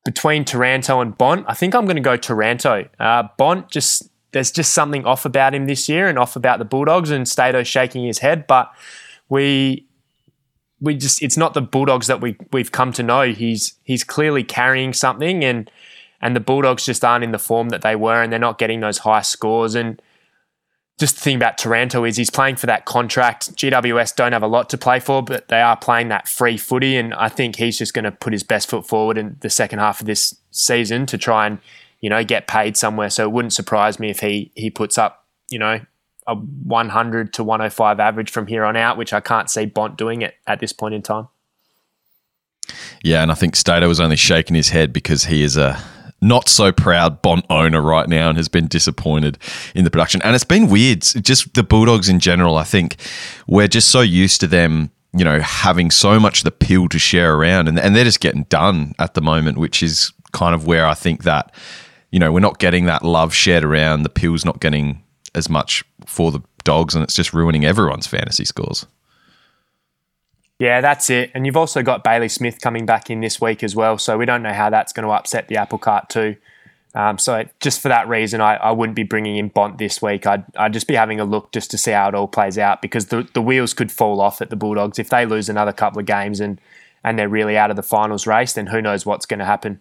Between 0.04 0.44
Taranto 0.44 1.00
and 1.00 1.16
Bont, 1.16 1.44
I 1.48 1.54
think 1.54 1.74
I'm 1.74 1.84
going 1.84 1.96
to 1.96 2.02
go 2.02 2.16
Taranto. 2.16 2.88
Uh, 2.98 3.28
Bont 3.38 3.68
just 3.68 4.08
there's 4.32 4.50
just 4.50 4.72
something 4.72 5.04
off 5.04 5.24
about 5.24 5.54
him 5.54 5.66
this 5.66 5.88
year 5.88 6.08
and 6.08 6.18
off 6.18 6.36
about 6.36 6.58
the 6.58 6.64
Bulldogs 6.64 7.10
and 7.10 7.28
Stato 7.28 7.62
shaking 7.62 8.04
his 8.04 8.18
head. 8.18 8.46
But 8.46 8.72
we 9.28 9.86
we 10.80 10.94
just 10.94 11.22
it's 11.22 11.36
not 11.36 11.54
the 11.54 11.62
Bulldogs 11.62 12.08
that 12.08 12.20
we 12.20 12.36
we've 12.52 12.72
come 12.72 12.92
to 12.94 13.02
know. 13.02 13.32
He's 13.32 13.74
he's 13.84 14.02
clearly 14.02 14.42
carrying 14.42 14.92
something 14.92 15.44
and 15.44 15.70
and 16.20 16.34
the 16.34 16.40
Bulldogs 16.40 16.84
just 16.84 17.04
aren't 17.04 17.24
in 17.24 17.32
the 17.32 17.38
form 17.38 17.68
that 17.70 17.82
they 17.82 17.96
were 17.96 18.22
and 18.22 18.32
they're 18.32 18.38
not 18.40 18.58
getting 18.58 18.80
those 18.80 18.98
high 18.98 19.22
scores. 19.22 19.74
And 19.74 20.00
just 20.98 21.16
the 21.16 21.20
thing 21.22 21.36
about 21.36 21.58
Taranto 21.58 22.04
is 22.04 22.16
he's 22.16 22.30
playing 22.30 22.56
for 22.56 22.66
that 22.66 22.84
contract. 22.84 23.56
GWS 23.56 24.14
don't 24.14 24.32
have 24.32 24.42
a 24.42 24.46
lot 24.46 24.70
to 24.70 24.78
play 24.78 25.00
for, 25.00 25.22
but 25.22 25.48
they 25.48 25.60
are 25.60 25.76
playing 25.76 26.08
that 26.08 26.28
free 26.28 26.56
footy. 26.56 26.96
And 26.96 27.12
I 27.14 27.28
think 27.28 27.56
he's 27.56 27.78
just 27.78 27.94
going 27.94 28.04
to 28.04 28.12
put 28.12 28.32
his 28.32 28.42
best 28.42 28.68
foot 28.68 28.86
forward 28.86 29.18
in 29.18 29.36
the 29.40 29.50
second 29.50 29.80
half 29.80 30.00
of 30.00 30.06
this 30.06 30.36
season 30.50 31.06
to 31.06 31.18
try 31.18 31.46
and 31.46 31.58
you 32.02 32.10
know, 32.10 32.22
get 32.22 32.46
paid 32.46 32.76
somewhere. 32.76 33.08
So 33.08 33.22
it 33.22 33.32
wouldn't 33.32 33.54
surprise 33.54 33.98
me 33.98 34.10
if 34.10 34.20
he 34.20 34.50
he 34.54 34.68
puts 34.68 34.98
up, 34.98 35.24
you 35.48 35.58
know, 35.58 35.80
a 36.26 36.34
100 36.34 37.32
to 37.34 37.44
105 37.44 38.00
average 38.00 38.30
from 38.30 38.46
here 38.46 38.64
on 38.64 38.76
out, 38.76 38.98
which 38.98 39.14
I 39.14 39.20
can't 39.20 39.48
see 39.48 39.64
Bont 39.64 39.96
doing 39.96 40.20
it 40.20 40.34
at 40.46 40.60
this 40.60 40.72
point 40.72 40.94
in 40.94 41.00
time. 41.00 41.28
Yeah, 43.02 43.22
and 43.22 43.30
I 43.32 43.34
think 43.34 43.56
Stato 43.56 43.88
was 43.88 44.00
only 44.00 44.16
shaking 44.16 44.54
his 44.54 44.68
head 44.68 44.92
because 44.92 45.24
he 45.24 45.42
is 45.42 45.56
a 45.56 45.82
not 46.22 46.48
so 46.48 46.72
proud 46.72 47.20
Bont 47.20 47.44
owner 47.50 47.82
right 47.82 48.08
now 48.08 48.28
and 48.28 48.38
has 48.38 48.48
been 48.48 48.66
disappointed 48.66 49.38
in 49.74 49.84
the 49.84 49.90
production. 49.90 50.22
And 50.22 50.34
it's 50.34 50.44
been 50.44 50.68
weird. 50.68 51.02
Just 51.02 51.52
the 51.54 51.62
Bulldogs 51.62 52.08
in 52.08 52.20
general, 52.20 52.56
I 52.56 52.64
think 52.64 52.96
we're 53.46 53.68
just 53.68 53.88
so 53.88 54.00
used 54.00 54.40
to 54.40 54.46
them, 54.46 54.90
you 55.16 55.24
know, 55.24 55.40
having 55.40 55.90
so 55.90 56.18
much 56.18 56.38
of 56.38 56.44
the 56.44 56.52
pill 56.52 56.88
to 56.88 56.98
share 56.98 57.34
around 57.34 57.68
and, 57.68 57.78
and 57.78 57.94
they're 57.94 58.04
just 58.04 58.20
getting 58.20 58.44
done 58.44 58.94
at 58.98 59.14
the 59.14 59.20
moment, 59.20 59.58
which 59.58 59.82
is 59.82 60.12
kind 60.32 60.54
of 60.54 60.66
where 60.66 60.86
I 60.86 60.94
think 60.94 61.24
that 61.24 61.52
you 62.12 62.18
know, 62.18 62.30
we're 62.30 62.40
not 62.40 62.58
getting 62.58 62.84
that 62.84 63.02
love 63.02 63.34
shared 63.34 63.64
around. 63.64 64.02
The 64.02 64.10
pill's 64.10 64.44
not 64.44 64.60
getting 64.60 65.02
as 65.34 65.48
much 65.48 65.82
for 66.06 66.30
the 66.30 66.40
dogs, 66.62 66.94
and 66.94 67.02
it's 67.02 67.14
just 67.14 67.32
ruining 67.32 67.64
everyone's 67.64 68.06
fantasy 68.06 68.44
scores. 68.44 68.86
Yeah, 70.62 70.80
that's 70.80 71.10
it. 71.10 71.32
And 71.34 71.44
you've 71.44 71.56
also 71.56 71.82
got 71.82 72.04
Bailey 72.04 72.28
Smith 72.28 72.60
coming 72.60 72.86
back 72.86 73.10
in 73.10 73.20
this 73.20 73.40
week 73.40 73.64
as 73.64 73.74
well. 73.74 73.98
So 73.98 74.16
we 74.16 74.26
don't 74.26 74.44
know 74.44 74.52
how 74.52 74.70
that's 74.70 74.92
going 74.92 75.04
to 75.04 75.12
upset 75.12 75.48
the 75.48 75.56
apple 75.56 75.78
cart 75.78 76.08
too. 76.08 76.36
Um, 76.94 77.18
so 77.18 77.46
just 77.58 77.80
for 77.80 77.88
that 77.88 78.06
reason, 78.06 78.40
I, 78.40 78.54
I 78.54 78.70
wouldn't 78.70 78.94
be 78.94 79.02
bringing 79.02 79.38
in 79.38 79.48
Bont 79.48 79.78
this 79.78 80.00
week. 80.00 80.24
I'd, 80.24 80.44
I'd 80.56 80.72
just 80.72 80.86
be 80.86 80.94
having 80.94 81.18
a 81.18 81.24
look 81.24 81.50
just 81.50 81.72
to 81.72 81.78
see 81.78 81.90
how 81.90 82.06
it 82.06 82.14
all 82.14 82.28
plays 82.28 82.58
out 82.58 82.80
because 82.80 83.06
the, 83.06 83.28
the 83.34 83.42
wheels 83.42 83.74
could 83.74 83.90
fall 83.90 84.20
off 84.20 84.40
at 84.40 84.50
the 84.50 84.56
Bulldogs. 84.56 85.00
If 85.00 85.10
they 85.10 85.26
lose 85.26 85.48
another 85.48 85.72
couple 85.72 85.98
of 85.98 86.06
games 86.06 86.38
and, 86.38 86.60
and 87.02 87.18
they're 87.18 87.28
really 87.28 87.58
out 87.58 87.70
of 87.70 87.76
the 87.76 87.82
finals 87.82 88.28
race, 88.28 88.52
then 88.52 88.68
who 88.68 88.80
knows 88.80 89.04
what's 89.04 89.26
going 89.26 89.40
to 89.40 89.44
happen. 89.44 89.80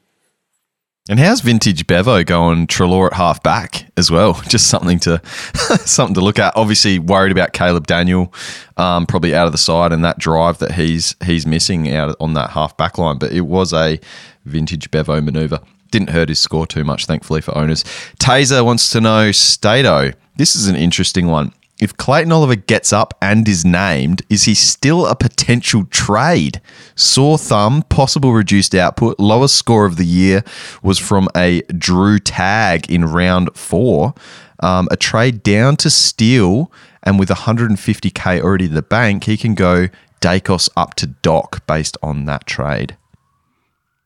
And 1.12 1.20
how's 1.20 1.42
vintage 1.42 1.88
Bevo 1.88 2.24
going 2.24 2.68
Treloar 2.68 3.08
at 3.08 3.14
half 3.18 3.44
back 3.44 3.92
as 3.98 4.10
well? 4.10 4.42
Just 4.48 4.68
something 4.68 4.98
to 5.00 5.22
something 5.86 6.14
to 6.14 6.22
look 6.22 6.40
at. 6.40 6.56
Obviously 6.56 7.00
worried 7.00 7.34
about 7.34 7.52
Caleb 7.52 7.86
Daniel, 7.86 8.34
um, 8.78 9.06
probably 9.06 9.36
out 9.36 9.46
of 9.46 9.52
the 9.52 9.58
side 9.58 9.92
and 9.92 10.06
that 10.06 10.20
drive 10.20 10.60
that 10.60 10.72
he's 10.72 11.18
he's 11.22 11.46
missing 11.46 11.94
out 11.94 12.16
on 12.22 12.34
that 12.36 12.52
half 12.52 12.78
back 12.78 12.98
line. 12.98 13.18
But 13.18 13.34
it 13.34 13.42
was 13.42 13.74
a 13.74 14.00
vintage 14.46 14.90
Bevo 14.90 15.20
maneuver. 15.20 15.60
Didn't 15.92 16.12
hurt 16.12 16.30
his 16.30 16.40
score 16.40 16.66
too 16.66 16.86
much, 16.86 17.08
thankfully 17.08 17.42
for 17.42 17.58
owners. 17.58 17.84
Taser 18.18 18.64
wants 18.64 18.90
to 18.92 19.02
know 19.02 19.34
Stato. 19.34 20.14
This 20.38 20.56
is 20.56 20.70
an 20.70 20.78
interesting 20.78 21.28
one 21.28 21.52
if 21.82 21.98
Clayton 21.98 22.32
Oliver 22.32 22.56
gets 22.56 22.94
up 22.94 23.16
and 23.22 23.48
is 23.48 23.66
named, 23.66 24.22
is 24.30 24.44
he 24.44 24.54
still 24.54 25.08
a 25.08 25.16
potential 25.16 25.86
trade? 25.86 26.62
Sore 26.96 27.40
thumb, 27.40 27.82
possible 27.90 28.34
reduced 28.34 28.76
output, 28.76 29.20
lowest 29.20 29.56
score 29.56 29.86
of 29.86 29.98
the 29.98 30.06
year 30.06 30.44
was 30.84 31.00
from 31.00 31.28
a 31.36 31.64
Drew 31.76 32.20
Tag 32.20 32.90
in 32.90 33.06
round 33.06 33.50
four. 33.56 34.14
Um, 34.60 34.88
a 34.92 34.96
trade 34.96 35.42
down 35.42 35.76
to 35.78 35.90
Steele, 35.90 36.72
and 37.02 37.18
with 37.18 37.30
150k 37.30 38.40
already 38.40 38.66
in 38.66 38.76
the 38.76 38.84
bank, 38.84 39.24
he 39.24 39.36
can 39.36 39.56
go 39.56 39.88
Daicos 40.22 40.70
up 40.78 40.94
to 40.96 41.08
Doc 41.08 41.66
based 41.66 41.98
on 42.04 42.26
that 42.26 42.46
trade. 42.46 42.96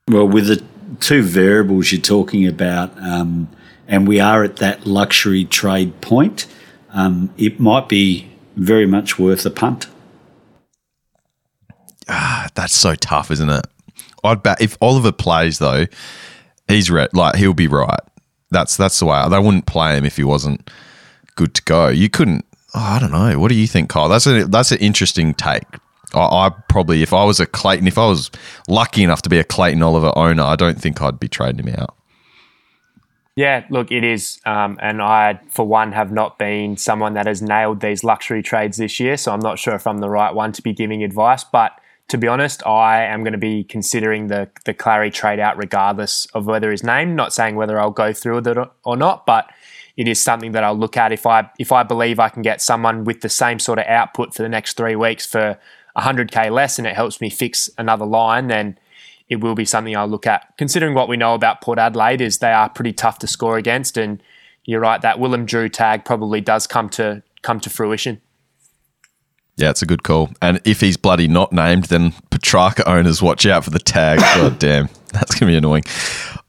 Well, 0.09 0.29
with 0.29 0.47
the 0.47 0.63
two 1.01 1.23
variables 1.23 1.91
you're 1.91 1.99
talking 1.99 2.47
about, 2.47 2.97
um, 3.01 3.49
and 3.85 4.07
we 4.07 4.21
are 4.21 4.45
at 4.45 4.57
that 4.57 4.87
luxury 4.87 5.43
trade 5.43 5.99
point 5.99 6.47
um, 6.95 7.31
it 7.37 7.59
might 7.59 7.87
be 7.87 8.27
very 8.55 8.87
much 8.87 9.19
worth 9.19 9.45
a 9.45 9.51
punt. 9.51 9.87
Ah, 12.07 12.47
that's 12.55 12.73
so 12.73 12.95
tough, 12.95 13.29
isn't 13.29 13.49
it? 13.49 13.67
I'd 14.23 14.41
bet 14.41 14.61
if 14.61 14.77
Oliver 14.81 15.11
plays 15.11 15.59
though, 15.59 15.85
he's 16.67 16.89
re- 16.89 17.07
like 17.13 17.35
he'll 17.35 17.53
be 17.53 17.67
right. 17.67 17.99
That's 18.49 18.77
that's 18.77 18.97
the 18.99 19.05
way. 19.05 19.23
They 19.29 19.39
wouldn't 19.39 19.65
play 19.65 19.97
him 19.97 20.05
if 20.05 20.17
he 20.17 20.23
wasn't 20.23 20.69
good 21.35 21.53
to 21.55 21.63
go. 21.63 21.89
You 21.89 22.09
couldn't. 22.09 22.45
Oh, 22.73 22.79
I 22.79 22.99
don't 22.99 23.11
know. 23.11 23.39
What 23.39 23.49
do 23.49 23.55
you 23.55 23.67
think, 23.67 23.89
Kyle? 23.89 24.09
That's 24.09 24.25
a 24.25 24.45
that's 24.45 24.71
an 24.71 24.79
interesting 24.79 25.33
take. 25.33 25.65
I, 26.13 26.19
I 26.19 26.49
probably, 26.69 27.01
if 27.03 27.13
I 27.13 27.25
was 27.25 27.39
a 27.39 27.45
Clayton, 27.45 27.87
if 27.87 27.97
I 27.97 28.05
was 28.05 28.31
lucky 28.67 29.03
enough 29.03 29.21
to 29.23 29.29
be 29.29 29.39
a 29.39 29.43
Clayton 29.43 29.83
Oliver 29.83 30.13
owner, 30.15 30.43
I 30.43 30.55
don't 30.55 30.81
think 30.81 31.01
I'd 31.01 31.19
be 31.19 31.27
trading 31.27 31.67
him 31.67 31.75
out. 31.77 31.95
Yeah, 33.35 33.65
look, 33.69 33.91
it 33.91 34.05
is. 34.05 34.39
Um, 34.45 34.79
and 34.81 35.01
I, 35.01 35.41
for 35.49 35.67
one, 35.67 35.91
have 35.91 36.11
not 36.11 36.39
been 36.39 36.77
someone 36.77 37.15
that 37.15 37.27
has 37.27 37.41
nailed 37.41 37.81
these 37.81 38.03
luxury 38.03 38.41
trades 38.41 38.77
this 38.77 38.97
year. 38.99 39.17
So 39.17 39.33
I'm 39.33 39.41
not 39.41 39.59
sure 39.59 39.75
if 39.75 39.85
I'm 39.85 39.97
the 39.97 40.09
right 40.09 40.33
one 40.33 40.53
to 40.53 40.61
be 40.61 40.71
giving 40.71 41.03
advice. 41.03 41.43
But 41.43 41.77
to 42.07 42.17
be 42.17 42.27
honest, 42.29 42.65
I 42.65 43.03
am 43.03 43.23
going 43.23 43.33
to 43.33 43.37
be 43.37 43.65
considering 43.65 44.27
the, 44.27 44.49
the 44.63 44.73
Clary 44.73 45.11
trade 45.11 45.39
out 45.39 45.57
regardless 45.57 46.27
of 46.27 46.45
whether 46.45 46.71
he's 46.71 46.83
named. 46.83 47.17
Not 47.17 47.33
saying 47.33 47.55
whether 47.57 47.77
I'll 47.77 47.91
go 47.91 48.13
through 48.13 48.35
with 48.35 48.47
it 48.47 48.57
or 48.85 48.95
not, 48.95 49.25
but 49.25 49.49
it 49.97 50.07
is 50.07 50.21
something 50.21 50.53
that 50.53 50.63
I'll 50.63 50.77
look 50.77 50.95
at 50.95 51.11
if 51.11 51.25
I 51.25 51.49
if 51.57 51.71
I 51.71 51.83
believe 51.83 52.19
I 52.19 52.29
can 52.29 52.41
get 52.41 52.61
someone 52.61 53.05
with 53.05 53.21
the 53.21 53.29
same 53.29 53.59
sort 53.59 53.79
of 53.79 53.85
output 53.85 54.33
for 54.33 54.43
the 54.43 54.49
next 54.49 54.77
three 54.77 54.95
weeks 54.95 55.25
for 55.25 55.57
100k 55.97 56.51
less 56.51 56.77
and 56.77 56.85
it 56.85 56.95
helps 56.95 57.21
me 57.21 57.29
fix 57.29 57.69
another 57.77 58.05
line, 58.05 58.47
then 58.47 58.77
it 59.27 59.37
will 59.37 59.55
be 59.55 59.65
something 59.65 59.95
I'll 59.95 60.07
look 60.07 60.27
at. 60.27 60.53
Considering 60.57 60.93
what 60.93 61.09
we 61.09 61.17
know 61.17 61.33
about 61.33 61.61
Port 61.61 61.79
Adelaide 61.79 62.21
is 62.21 62.39
they 62.39 62.51
are 62.51 62.69
pretty 62.69 62.93
tough 62.93 63.19
to 63.19 63.27
score 63.27 63.57
against, 63.57 63.97
and 63.97 64.21
you're 64.65 64.79
right 64.79 65.01
that 65.01 65.19
Willem 65.19 65.45
Drew 65.45 65.69
tag 65.69 66.05
probably 66.05 66.41
does 66.41 66.67
come 66.67 66.89
to 66.89 67.23
come 67.41 67.59
to 67.59 67.69
fruition. 67.69 68.21
Yeah, 69.57 69.69
it's 69.69 69.81
a 69.81 69.85
good 69.85 70.03
call. 70.03 70.31
And 70.41 70.59
if 70.65 70.81
he's 70.81 70.97
bloody 70.97 71.27
not 71.29 71.53
named, 71.53 71.85
then 71.85 72.11
Petracca 72.29 72.83
owners 72.85 73.21
watch 73.21 73.45
out 73.45 73.63
for 73.63 73.69
the 73.69 73.79
tag. 73.79 74.19
God 74.35 74.59
damn, 74.59 74.89
that's 75.13 75.35
gonna 75.35 75.51
be 75.51 75.57
annoying. 75.57 75.83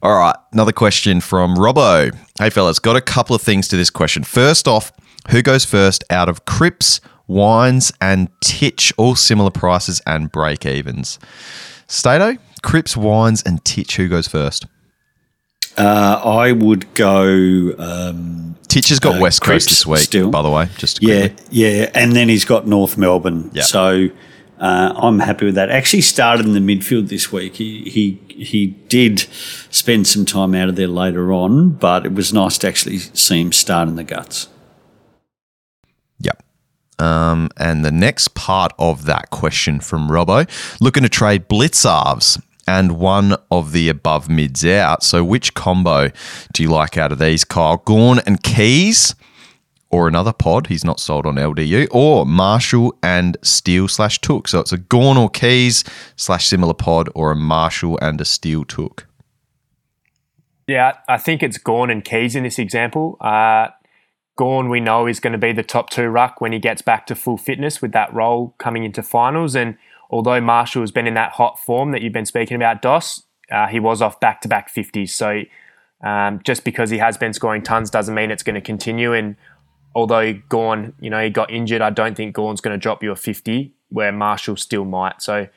All 0.02 0.18
right, 0.18 0.36
another 0.52 0.72
question 0.72 1.20
from 1.20 1.56
Robbo. 1.56 2.14
Hey 2.38 2.50
fellas, 2.50 2.78
got 2.78 2.96
a 2.96 3.00
couple 3.00 3.34
of 3.36 3.42
things 3.42 3.68
to 3.68 3.76
this 3.76 3.90
question. 3.90 4.24
First 4.24 4.68
off, 4.68 4.92
who 5.30 5.42
goes 5.42 5.64
first 5.64 6.04
out 6.10 6.28
of 6.28 6.44
Cripps, 6.44 7.00
Wines, 7.26 7.92
and 8.00 8.28
Titch? 8.40 8.92
All 8.96 9.14
similar 9.14 9.50
prices 9.50 10.00
and 10.06 10.30
break 10.30 10.66
evens. 10.66 11.18
Stato, 11.88 12.36
Cripps, 12.62 12.96
Wines, 12.96 13.42
and 13.42 13.64
Titch. 13.64 13.96
Who 13.96 14.08
goes 14.08 14.28
first? 14.28 14.66
Uh, 15.76 16.20
I 16.24 16.52
would 16.52 16.92
go. 16.94 17.74
Um, 17.78 18.56
Titch 18.68 18.88
has 18.88 18.98
got 18.98 19.16
uh, 19.16 19.20
West 19.20 19.40
Coast 19.40 19.46
Cripps 19.46 19.66
this 19.66 19.86
week, 19.86 20.00
still. 20.00 20.30
by 20.30 20.42
the 20.42 20.50
way. 20.50 20.68
Just 20.78 21.02
yeah, 21.02 21.28
yeah, 21.50 21.90
and 21.94 22.12
then 22.12 22.28
he's 22.28 22.44
got 22.44 22.66
North 22.66 22.96
Melbourne. 22.96 23.50
Yep. 23.52 23.64
So 23.64 24.08
uh, 24.58 24.92
I'm 24.96 25.18
happy 25.18 25.46
with 25.46 25.54
that. 25.56 25.70
Actually, 25.70 26.02
started 26.02 26.46
in 26.46 26.52
the 26.54 26.60
midfield 26.60 27.08
this 27.08 27.30
week. 27.30 27.56
He 27.56 27.82
he 27.84 28.20
he 28.28 28.66
did 28.88 29.26
spend 29.70 30.06
some 30.06 30.24
time 30.24 30.54
out 30.54 30.68
of 30.68 30.76
there 30.76 30.88
later 30.88 31.32
on, 31.32 31.70
but 31.70 32.06
it 32.06 32.14
was 32.14 32.32
nice 32.32 32.56
to 32.58 32.68
actually 32.68 32.98
see 32.98 33.40
him 33.40 33.52
start 33.52 33.88
in 33.88 33.96
the 33.96 34.04
guts. 34.04 34.48
Yep. 36.20 36.42
Um, 36.98 37.50
and 37.58 37.84
the 37.84 37.92
next 37.92 38.34
part 38.34 38.72
of 38.78 39.04
that 39.04 39.28
question 39.28 39.80
from 39.80 40.08
Robbo, 40.08 40.48
looking 40.80 41.02
to 41.02 41.10
trade 41.10 41.48
Blicavs 41.48 42.40
and 42.66 42.98
one 42.98 43.36
of 43.50 43.72
the 43.72 43.88
above 43.88 44.28
mids 44.28 44.64
out. 44.64 45.02
So, 45.02 45.24
which 45.24 45.54
combo 45.54 46.10
do 46.52 46.62
you 46.62 46.68
like 46.68 46.96
out 46.96 47.12
of 47.12 47.18
these, 47.18 47.44
Kyle? 47.44 47.78
Gawn 47.78 48.20
and 48.20 48.42
Keays? 48.42 49.14
or 49.88 50.08
another 50.08 50.32
pod? 50.32 50.66
He's 50.66 50.84
not 50.84 50.98
sold 50.98 51.26
on 51.26 51.36
LDU, 51.36 51.86
or 51.92 52.26
Marshall 52.26 52.98
and 53.04 53.36
Steele 53.42 53.86
slash 53.86 54.20
Took. 54.20 54.48
So, 54.48 54.60
it's 54.60 54.72
a 54.72 54.78
Gawn 54.78 55.16
or 55.16 55.30
Keays 55.30 55.88
slash 56.16 56.46
similar 56.46 56.74
pod, 56.74 57.08
or 57.14 57.30
a 57.30 57.36
Marshall 57.36 57.98
and 58.02 58.20
a 58.20 58.24
Steele 58.24 58.64
Took. 58.64 59.06
Yeah, 60.66 60.98
I 61.08 61.18
think 61.18 61.42
it's 61.42 61.58
Gawn 61.58 61.90
and 61.90 62.04
Keays 62.04 62.34
in 62.34 62.42
this 62.42 62.58
example. 62.58 63.16
Uh, 63.20 63.68
Gawn, 64.36 64.68
we 64.68 64.80
know, 64.80 65.06
is 65.06 65.20
going 65.20 65.32
to 65.32 65.38
be 65.38 65.52
the 65.52 65.62
top 65.62 65.90
two 65.90 66.08
ruck 66.08 66.40
when 66.40 66.52
he 66.52 66.58
gets 66.58 66.82
back 66.82 67.06
to 67.06 67.14
full 67.14 67.36
fitness 67.36 67.80
with 67.80 67.92
that 67.92 68.12
role 68.12 68.54
coming 68.58 68.84
into 68.84 69.02
finals. 69.02 69.54
And 69.54 69.78
although 70.10 70.40
Marshall 70.40 70.82
has 70.82 70.90
been 70.90 71.06
in 71.06 71.14
that 71.14 71.32
hot 71.32 71.58
form 71.58 71.92
that 71.92 72.02
you've 72.02 72.12
been 72.12 72.26
speaking 72.26 72.56
about, 72.56 72.82
Dos, 72.82 73.22
uh, 73.50 73.66
he 73.66 73.80
was 73.80 74.02
off 74.02 74.18
back 74.20 74.40
to 74.42 74.48
back 74.48 74.72
50s. 74.74 75.10
So 75.10 75.42
um, 76.02 76.40
just 76.44 76.64
because 76.64 76.90
he 76.90 76.98
has 76.98 77.16
been 77.16 77.32
scoring 77.32 77.62
tons 77.62 77.90
doesn't 77.90 78.14
mean 78.14 78.30
it's 78.30 78.42
going 78.42 78.54
to 78.54 78.60
continue. 78.60 79.12
And 79.12 79.36
although 79.94 80.34
Gawn, 80.48 80.94
you 81.00 81.10
know, 81.10 81.22
he 81.22 81.30
got 81.30 81.50
injured, 81.50 81.82
I 81.82 81.90
don't 81.90 82.16
think 82.16 82.34
Gawn's 82.34 82.60
going 82.60 82.74
to 82.74 82.82
drop 82.82 83.02
you 83.02 83.12
a 83.12 83.16
50 83.16 83.72
where 83.88 84.12
Marshall 84.12 84.56
still 84.56 84.84
might. 84.84 85.22
So 85.22 85.48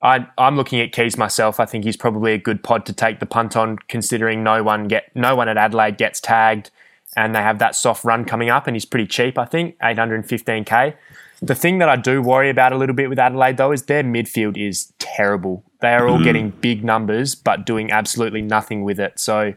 I, 0.00 0.26
am 0.38 0.56
looking 0.56 0.80
at 0.80 0.92
Keays 0.92 1.16
myself. 1.16 1.60
I 1.60 1.66
think 1.66 1.84
he's 1.84 1.96
probably 1.96 2.32
a 2.32 2.38
good 2.38 2.62
pod 2.62 2.86
to 2.86 2.92
take 2.92 3.20
the 3.20 3.26
punt 3.26 3.56
on, 3.56 3.78
considering 3.88 4.42
no 4.42 4.62
one 4.62 4.88
get 4.88 5.10
no 5.14 5.34
one 5.34 5.48
at 5.48 5.56
Adelaide 5.56 5.98
gets 5.98 6.20
tagged, 6.20 6.70
and 7.16 7.34
they 7.34 7.40
have 7.40 7.58
that 7.58 7.74
soft 7.74 8.04
run 8.04 8.24
coming 8.24 8.48
up, 8.48 8.66
and 8.66 8.76
he's 8.76 8.84
pretty 8.84 9.06
cheap. 9.06 9.38
I 9.38 9.44
think 9.44 9.76
815k. 9.78 10.94
The 11.40 11.54
thing 11.54 11.78
that 11.78 11.88
I 11.88 11.96
do 11.96 12.20
worry 12.20 12.50
about 12.50 12.72
a 12.72 12.76
little 12.76 12.96
bit 12.96 13.08
with 13.08 13.18
Adelaide, 13.18 13.58
though, 13.58 13.72
is 13.72 13.84
their 13.84 14.02
midfield 14.02 14.56
is 14.56 14.92
terrible. 14.98 15.64
They 15.80 15.94
are 15.94 16.08
all 16.08 16.18
mm. 16.18 16.24
getting 16.24 16.50
big 16.50 16.82
numbers, 16.82 17.34
but 17.36 17.64
doing 17.64 17.92
absolutely 17.92 18.42
nothing 18.42 18.82
with 18.82 18.98
it. 18.98 19.20
So, 19.20 19.54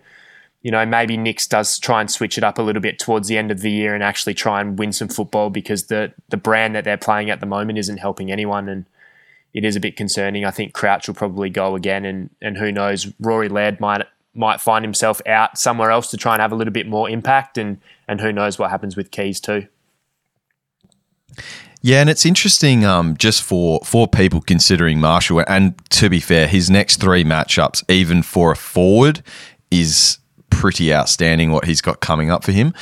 you 0.61 0.69
know, 0.69 0.85
maybe 0.85 1.17
Nicks 1.17 1.47
does 1.47 1.79
try 1.79 1.99
and 1.99 2.11
switch 2.11 2.37
it 2.37 2.43
up 2.43 2.59
a 2.59 2.61
little 2.61 2.81
bit 2.81 2.99
towards 2.99 3.27
the 3.27 3.37
end 3.37 3.49
of 3.49 3.61
the 3.61 3.71
year 3.71 3.95
and 3.95 4.03
actually 4.03 4.35
try 4.35 4.61
and 4.61 4.77
win 4.77 4.93
some 4.93 5.07
football 5.07 5.49
because 5.49 5.87
the 5.87 6.13
the 6.29 6.37
brand 6.37 6.75
that 6.75 6.83
they're 6.83 6.97
playing 6.97 7.31
at 7.31 7.39
the 7.39 7.47
moment 7.47 7.79
isn't 7.79 7.97
helping 7.97 8.31
anyone, 8.31 8.69
and 8.69 8.85
it 9.53 9.65
is 9.65 9.75
a 9.75 9.79
bit 9.79 9.97
concerning. 9.97 10.45
I 10.45 10.51
think 10.51 10.73
Crouch 10.73 11.07
will 11.07 11.15
probably 11.15 11.49
go 11.49 11.75
again, 11.75 12.05
and 12.05 12.29
and 12.43 12.57
who 12.57 12.71
knows, 12.71 13.11
Rory 13.19 13.49
Laird 13.49 13.79
might 13.79 14.05
might 14.35 14.61
find 14.61 14.85
himself 14.85 15.19
out 15.25 15.57
somewhere 15.57 15.89
else 15.89 16.11
to 16.11 16.17
try 16.17 16.35
and 16.35 16.41
have 16.43 16.51
a 16.51 16.55
little 16.55 16.73
bit 16.73 16.87
more 16.87 17.09
impact, 17.09 17.57
and 17.57 17.79
and 18.07 18.21
who 18.21 18.31
knows 18.31 18.59
what 18.59 18.69
happens 18.69 18.95
with 18.95 19.09
Keays 19.09 19.41
too. 19.41 19.67
Yeah, 21.81 21.99
and 22.01 22.09
it's 22.09 22.25
interesting 22.25 22.85
um, 22.85 23.17
just 23.17 23.41
for 23.41 23.79
for 23.83 24.07
people 24.07 24.41
considering 24.41 24.99
Marshall. 24.99 25.43
And 25.47 25.73
to 25.89 26.09
be 26.09 26.19
fair, 26.19 26.47
his 26.47 26.69
next 26.69 26.97
three 26.97 27.23
matchups, 27.23 27.83
even 27.89 28.21
for 28.21 28.51
a 28.51 28.55
forward, 28.55 29.23
is 29.71 30.19
pretty 30.51 30.93
outstanding. 30.93 31.51
What 31.51 31.65
he's 31.65 31.81
got 31.81 31.99
coming 31.99 32.29
up 32.29 32.43
for 32.43 32.51
him. 32.51 32.73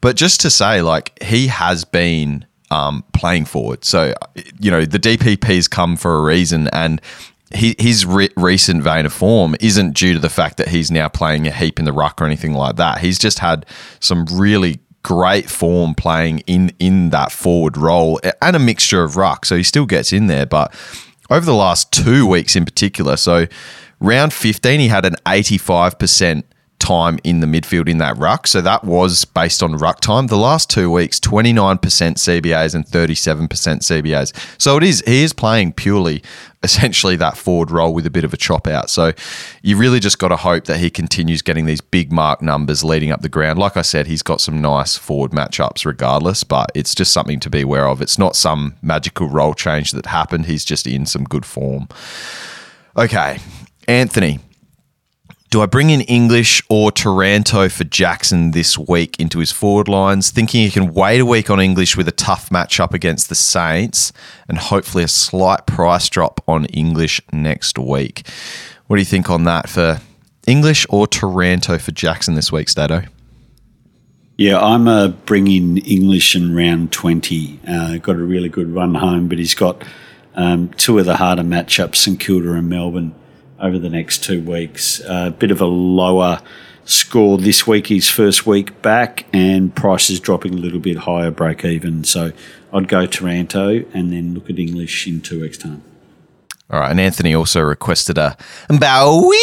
But 0.00 0.16
just 0.16 0.40
to 0.40 0.50
say, 0.50 0.82
like 0.82 1.20
he 1.22 1.46
has 1.46 1.84
been 1.84 2.46
um, 2.70 3.04
playing 3.12 3.44
forward. 3.44 3.84
So 3.84 4.12
you 4.58 4.72
know 4.72 4.84
the 4.84 4.98
DPP's 4.98 5.68
come 5.68 5.96
for 5.96 6.16
a 6.16 6.22
reason, 6.22 6.68
and 6.72 7.00
he, 7.54 7.76
his 7.78 8.04
re- 8.04 8.30
recent 8.36 8.82
vein 8.82 9.06
of 9.06 9.12
form 9.12 9.54
isn't 9.60 9.92
due 9.92 10.14
to 10.14 10.18
the 10.18 10.28
fact 10.28 10.56
that 10.56 10.68
he's 10.68 10.90
now 10.90 11.08
playing 11.08 11.46
a 11.46 11.52
heap 11.52 11.78
in 11.78 11.84
the 11.84 11.92
ruck 11.92 12.20
or 12.20 12.26
anything 12.26 12.54
like 12.54 12.74
that. 12.76 12.98
He's 12.98 13.20
just 13.20 13.38
had 13.38 13.64
some 14.00 14.26
really 14.32 14.80
great 15.08 15.48
form 15.48 15.94
playing 15.94 16.40
in 16.40 16.70
in 16.78 17.08
that 17.08 17.32
forward 17.32 17.78
role 17.78 18.20
and 18.42 18.54
a 18.54 18.58
mixture 18.58 19.02
of 19.02 19.16
ruck. 19.16 19.46
So 19.46 19.56
he 19.56 19.62
still 19.62 19.86
gets 19.86 20.12
in 20.12 20.26
there, 20.26 20.44
but 20.44 20.70
over 21.30 21.46
the 21.46 21.54
last 21.54 21.90
two 21.90 22.26
weeks 22.26 22.54
in 22.54 22.66
particular, 22.66 23.16
so 23.16 23.46
round 24.00 24.34
15, 24.34 24.80
he 24.80 24.88
had 24.88 25.06
an 25.06 25.14
85% 25.24 26.42
time 26.78 27.18
in 27.24 27.40
the 27.40 27.46
midfield 27.46 27.88
in 27.88 27.98
that 27.98 28.16
ruck. 28.16 28.46
So 28.46 28.60
that 28.60 28.84
was 28.84 29.24
based 29.24 29.62
on 29.62 29.76
ruck 29.76 30.00
time. 30.00 30.28
The 30.28 30.36
last 30.36 30.70
two 30.70 30.90
weeks, 30.90 31.18
29% 31.20 31.78
CBAs 31.78 32.74
and 32.74 32.86
37% 32.86 33.48
CBAs. 33.48 34.60
So 34.60 34.76
it 34.76 34.82
is 34.82 35.02
he 35.06 35.22
is 35.22 35.32
playing 35.32 35.72
purely 35.72 36.22
essentially 36.62 37.14
that 37.16 37.36
forward 37.36 37.70
role 37.70 37.94
with 37.94 38.04
a 38.06 38.10
bit 38.10 38.24
of 38.24 38.34
a 38.34 38.36
chop 38.36 38.66
out. 38.66 38.90
So 38.90 39.12
you 39.62 39.76
really 39.76 40.00
just 40.00 40.18
got 40.18 40.28
to 40.28 40.36
hope 40.36 40.64
that 40.64 40.78
he 40.78 40.90
continues 40.90 41.40
getting 41.40 41.66
these 41.66 41.80
big 41.80 42.10
mark 42.10 42.42
numbers 42.42 42.82
leading 42.82 43.12
up 43.12 43.22
the 43.22 43.28
ground. 43.28 43.58
Like 43.58 43.76
I 43.76 43.82
said, 43.82 44.06
he's 44.06 44.22
got 44.22 44.40
some 44.40 44.60
nice 44.60 44.96
forward 44.96 45.30
matchups 45.30 45.84
regardless, 45.84 46.42
but 46.42 46.72
it's 46.74 46.94
just 46.94 47.12
something 47.12 47.38
to 47.40 47.50
be 47.50 47.60
aware 47.60 47.86
of. 47.86 48.02
It's 48.02 48.18
not 48.18 48.34
some 48.34 48.74
magical 48.82 49.28
role 49.28 49.54
change 49.54 49.92
that 49.92 50.06
happened. 50.06 50.46
He's 50.46 50.64
just 50.64 50.86
in 50.86 51.06
some 51.06 51.24
good 51.24 51.46
form. 51.46 51.88
Okay, 52.96 53.38
Anthony. 53.86 54.40
Do 55.50 55.62
I 55.62 55.66
bring 55.66 55.88
in 55.88 56.02
English 56.02 56.62
or 56.68 56.92
Taranto 56.92 57.70
for 57.70 57.84
Jackson 57.84 58.50
this 58.50 58.76
week 58.76 59.18
into 59.18 59.38
his 59.38 59.50
forward 59.50 59.88
lines, 59.88 60.30
thinking 60.30 60.60
he 60.62 60.70
can 60.70 60.92
wait 60.92 61.20
a 61.20 61.24
week 61.24 61.48
on 61.48 61.58
English 61.58 61.96
with 61.96 62.06
a 62.06 62.12
tough 62.12 62.50
matchup 62.50 62.92
against 62.92 63.30
the 63.30 63.34
Saints 63.34 64.12
and 64.46 64.58
hopefully 64.58 65.04
a 65.04 65.08
slight 65.08 65.64
price 65.64 66.10
drop 66.10 66.42
on 66.46 66.66
English 66.66 67.22
next 67.32 67.78
week? 67.78 68.28
What 68.88 68.96
do 68.96 69.00
you 69.00 69.06
think 69.06 69.30
on 69.30 69.44
that 69.44 69.70
for 69.70 70.02
English 70.46 70.84
or 70.90 71.06
Taranto 71.06 71.78
for 71.78 71.92
Jackson 71.92 72.34
this 72.34 72.52
week, 72.52 72.68
Stato? 72.68 73.04
Yeah, 74.36 74.60
I'm 74.60 74.86
uh, 74.86 75.08
bringing 75.08 75.78
English 75.78 76.36
in 76.36 76.54
round 76.54 76.92
20. 76.92 77.60
Uh, 77.66 77.96
got 77.96 78.16
a 78.16 78.22
really 78.22 78.50
good 78.50 78.74
run 78.74 78.96
home, 78.96 79.28
but 79.28 79.38
he's 79.38 79.54
got 79.54 79.82
um, 80.34 80.68
two 80.74 80.98
of 80.98 81.06
the 81.06 81.16
harder 81.16 81.42
matchups, 81.42 81.96
St 81.96 82.20
Kilda 82.20 82.52
and 82.52 82.68
Melbourne 82.68 83.14
over 83.60 83.78
the 83.78 83.88
next 83.88 84.22
two 84.24 84.42
weeks. 84.42 85.00
A 85.00 85.12
uh, 85.12 85.30
bit 85.30 85.50
of 85.50 85.60
a 85.60 85.66
lower 85.66 86.40
score 86.84 87.36
this 87.38 87.66
week, 87.66 87.88
his 87.88 88.08
first 88.08 88.46
week 88.46 88.80
back, 88.82 89.26
and 89.32 89.74
prices 89.74 90.20
dropping 90.20 90.54
a 90.54 90.56
little 90.56 90.78
bit 90.78 90.98
higher, 90.98 91.30
break 91.30 91.64
even. 91.64 92.04
So 92.04 92.32
I'd 92.72 92.88
go 92.88 93.06
Taranto 93.06 93.84
and 93.92 94.12
then 94.12 94.34
look 94.34 94.48
at 94.48 94.58
English 94.58 95.06
in 95.06 95.20
two 95.20 95.40
weeks' 95.40 95.58
time. 95.58 95.82
All 96.70 96.80
right, 96.80 96.90
and 96.90 97.00
Anthony 97.00 97.34
also 97.34 97.60
requested 97.62 98.18
a 98.18 98.36
Bowie 98.68 99.38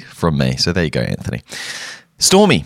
from 0.00 0.38
me. 0.38 0.56
So 0.56 0.72
there 0.72 0.84
you 0.84 0.90
go, 0.90 1.02
Anthony. 1.02 1.42
Stormy, 2.18 2.64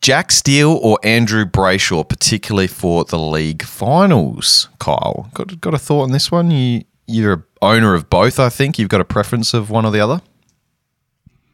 Jack 0.00 0.32
Steele 0.32 0.78
or 0.82 0.98
Andrew 1.02 1.44
Brayshaw, 1.44 2.08
particularly 2.08 2.68
for 2.68 3.04
the 3.04 3.18
league 3.18 3.62
finals. 3.64 4.68
Kyle, 4.78 5.30
got 5.34 5.60
got 5.60 5.74
a 5.74 5.78
thought 5.78 6.02
on 6.02 6.12
this 6.12 6.30
one? 6.30 6.50
You 6.50 6.82
you're 7.12 7.32
a 7.32 7.42
owner 7.60 7.94
of 7.94 8.10
both, 8.10 8.40
I 8.40 8.48
think. 8.48 8.78
You've 8.78 8.88
got 8.88 9.00
a 9.00 9.04
preference 9.04 9.54
of 9.54 9.70
one 9.70 9.84
or 9.84 9.92
the 9.92 10.00
other? 10.00 10.22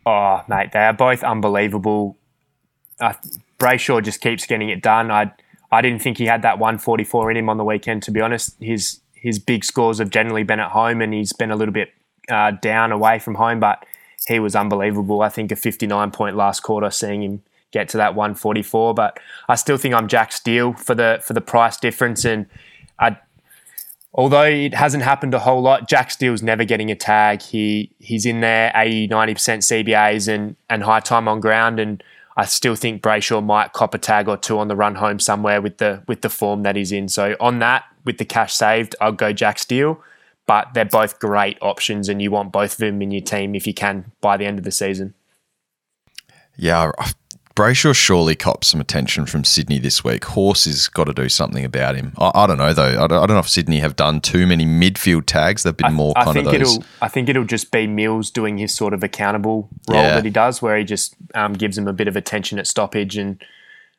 Oh, 0.07 0.42
mate, 0.49 0.73
they 0.73 0.81
are 0.81 0.92
both 0.92 1.23
unbelievable. 1.23 2.16
Uh, 2.99 3.12
Brayshaw 3.59 4.03
just 4.03 4.21
keeps 4.21 4.47
getting 4.47 4.68
it 4.71 4.83
done. 4.83 5.11
I 5.11 5.33
I 5.71 5.83
didn't 5.83 6.01
think 6.01 6.16
he 6.16 6.25
had 6.25 6.42
that 6.42 6.59
144 6.59 7.31
in 7.31 7.37
him 7.37 7.49
on 7.49 7.59
the 7.59 7.64
weekend. 7.64 8.03
To 8.05 8.11
be 8.11 8.21
honest, 8.21 8.57
his 8.61 9.01
his 9.12 9.38
big 9.38 9.64
scores 9.64 9.99
have 9.99 10.11
generally 10.11 10.44
been 10.44 10.61
at 10.61 10.71
home, 10.71 11.03
and 11.03 11.12
he's 11.12 11.33
been 11.33 11.51
a 11.51 11.57
little 11.57 11.75
bit 11.75 11.90
uh, 12.31 12.53
down 12.53 12.92
away 12.92 13.18
from 13.18 13.35
home. 13.35 13.61
But 13.61 13.85
he 14.27 14.40
was 14.40 14.57
unbelievable. 14.57 15.23
I 15.23 15.29
think 15.29 15.53
a 15.53 15.57
59 15.57 16.11
point 16.11 16.37
last 16.37 16.61
quarter, 16.61 16.90
seeing 16.90 17.23
him 17.23 17.42
get 17.71 17.88
to 17.90 17.97
that 17.99 18.14
144. 18.14 18.94
But 18.94 19.18
I 19.49 19.57
still 19.57 19.77
think 19.77 19.94
I'm 19.94 20.09
Jack 20.09 20.33
Steele 20.33 20.73
for 20.73 20.94
the 20.94 21.21
for 21.23 21.35
the 21.35 21.40
price 21.40 21.77
difference, 21.77 22.25
and 22.25 22.47
although 24.18 24.42
it 24.42 24.74
hasn't 24.74 25.04
happened 25.04 25.33
a 25.33 25.38
whole 25.38 25.62
lot, 25.62 25.88
Jack 25.88 26.11
Steele's 26.11 26.42
never 26.42 26.64
getting 26.64 26.90
a 26.90 26.96
tag. 26.96 27.40
He 27.40 27.94
he's 28.00 28.26
in 28.26 28.40
there 28.40 28.72
80, 28.74 29.09
90% 29.09 29.85
CBAs 29.87 30.26
and, 30.26 30.57
and 30.68 30.83
high 30.83 31.00
time 31.00 31.28
on 31.28 31.38
ground. 31.40 31.78
And 31.78 32.02
I 32.37 32.44
still 32.44 32.74
think 32.74 33.00
Brayshaw 33.00 33.42
might 33.42 33.72
cop 33.72 33.94
a 33.94 33.98
tag 33.98 34.28
or 34.28 34.37
two 34.37 34.59
on 34.59 34.66
the 34.66 34.74
run 34.74 34.96
home 34.96 35.20
somewhere 35.20 35.62
with 35.62 35.78
the 35.78 36.02
with 36.09 36.22
the 36.22 36.28
form 36.28 36.64
that 36.64 36.74
he's 36.74 36.90
in. 36.90 37.09
So 37.09 37.37
on 37.40 37.61
that, 37.61 37.85
with 38.04 38.18
the 38.18 38.24
cash 38.24 38.52
saved, 38.52 38.96
I'll 39.00 39.12
go 39.12 39.33
Jack 39.33 39.59
Steele. 39.59 40.02
But 40.46 40.72
they're 40.72 40.87
both 40.87 41.20
great 41.20 41.59
options, 41.61 42.09
and 42.09 42.22
you 42.22 42.31
want 42.31 42.52
both 42.52 42.72
of 42.72 42.78
them 42.78 43.02
in 43.02 43.11
your 43.11 43.20
team 43.22 43.54
if 43.54 43.66
you 43.66 43.74
can 43.74 44.12
by 44.22 44.38
the 44.38 44.46
end 44.46 44.59
of 44.59 44.64
the 44.64 44.70
season. 44.70 45.12
Yeah, 46.57 46.90
Brayshaw 47.59 47.92
surely 47.92 48.37
cops 48.37 48.68
some 48.68 48.81
attention 48.81 49.27
from 49.27 49.42
Sydney 49.42 49.81
this 49.81 50.05
week. 50.05 50.25
Horse 50.27 50.66
has 50.66 50.87
got 50.87 51.05
to 51.09 51.12
do 51.12 51.29
something 51.29 51.64
about 51.64 51.97
him. 51.97 52.12
I, 52.16 52.31
I 52.33 52.47
don't 52.47 52.59
know 52.59 52.73
though. 52.73 53.03
I 53.03 53.09
don't, 53.09 53.21
I 53.21 53.27
don't, 53.27 53.31
know 53.31 53.40
if 53.40 53.49
Sydney 53.49 53.81
have 53.81 53.97
done 53.97 54.21
too 54.21 54.47
many 54.47 54.64
midfield 54.64 55.27
tags. 55.27 55.64
They've 55.64 55.77
been 55.77 55.87
I, 55.87 55.90
more 55.90 56.14
kind 56.14 56.37
of 56.37 56.44
those. 56.44 56.55
It'll, 56.55 56.85
I 57.03 57.09
think 57.09 57.29
it'll 57.29 57.42
just 57.42 57.73
be 57.73 57.88
Mills 57.88 58.31
doing 58.31 58.59
his 58.59 58.73
sort 58.73 58.94
of 58.94 59.03
accountable 59.03 59.68
role 59.88 60.01
yeah. 60.01 60.14
that 60.14 60.25
he 60.25 60.31
does, 60.31 60.62
where 60.62 60.79
he 60.79 60.85
just 60.85 61.16
um, 61.35 61.53
gives 61.55 61.77
him 61.77 61.88
a 61.88 61.92
bit 61.92 62.07
of 62.07 62.14
attention 62.14 62.61
at 62.61 62.68
stoppage 62.68 63.16
and 63.16 63.42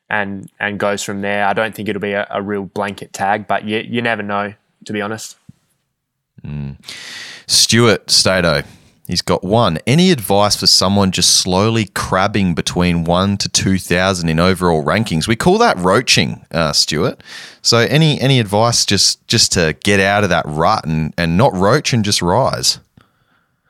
and 0.10 0.50
and 0.62 0.80
goes 0.80 1.04
from 1.04 1.20
there. 1.20 1.46
I 1.46 1.52
don't 1.52 1.76
think 1.76 1.90
it'll 1.90 2.02
be 2.02 2.14
a, 2.14 2.28
a 2.30 2.42
real 2.42 2.64
blanket 2.64 3.12
tag, 3.12 3.46
but 3.46 3.66
you 3.66 3.80
you 3.80 4.02
never 4.02 4.24
know. 4.24 4.54
to 4.86 4.94
be 4.94 5.02
honest. 5.02 5.36
Stuart 7.46 8.10
Stato. 8.10 8.64
He's 9.10 9.24
got 9.24 9.44
one. 9.44 9.80
Any 9.88 10.12
advice 10.12 10.56
for 10.56 10.68
someone 10.68 11.10
just 11.12 11.38
slowly 11.38 11.86
crabbing 11.96 12.54
between 12.54 13.06
one 13.06 13.38
to 13.38 13.50
two 13.50 13.80
thousand 13.80 14.30
in 14.30 14.40
overall 14.40 14.84
rankings? 14.84 15.28
We 15.28 15.36
call 15.36 15.58
that 15.58 15.78
roaching, 15.80 16.46
uh, 16.52 16.74
Stuart. 16.74 17.24
So 17.64 17.80
any 17.80 18.22
any 18.22 18.40
advice 18.40 18.86
just 18.86 19.28
just 19.28 19.52
to 19.54 19.76
get 19.84 20.00
out 20.00 20.24
of 20.24 20.30
that 20.30 20.46
rut 20.46 20.86
and, 20.86 21.12
and 21.18 21.38
not 21.38 21.56
roach 21.56 21.92
and 21.92 22.06
just 22.06 22.22
rise? 22.22 22.80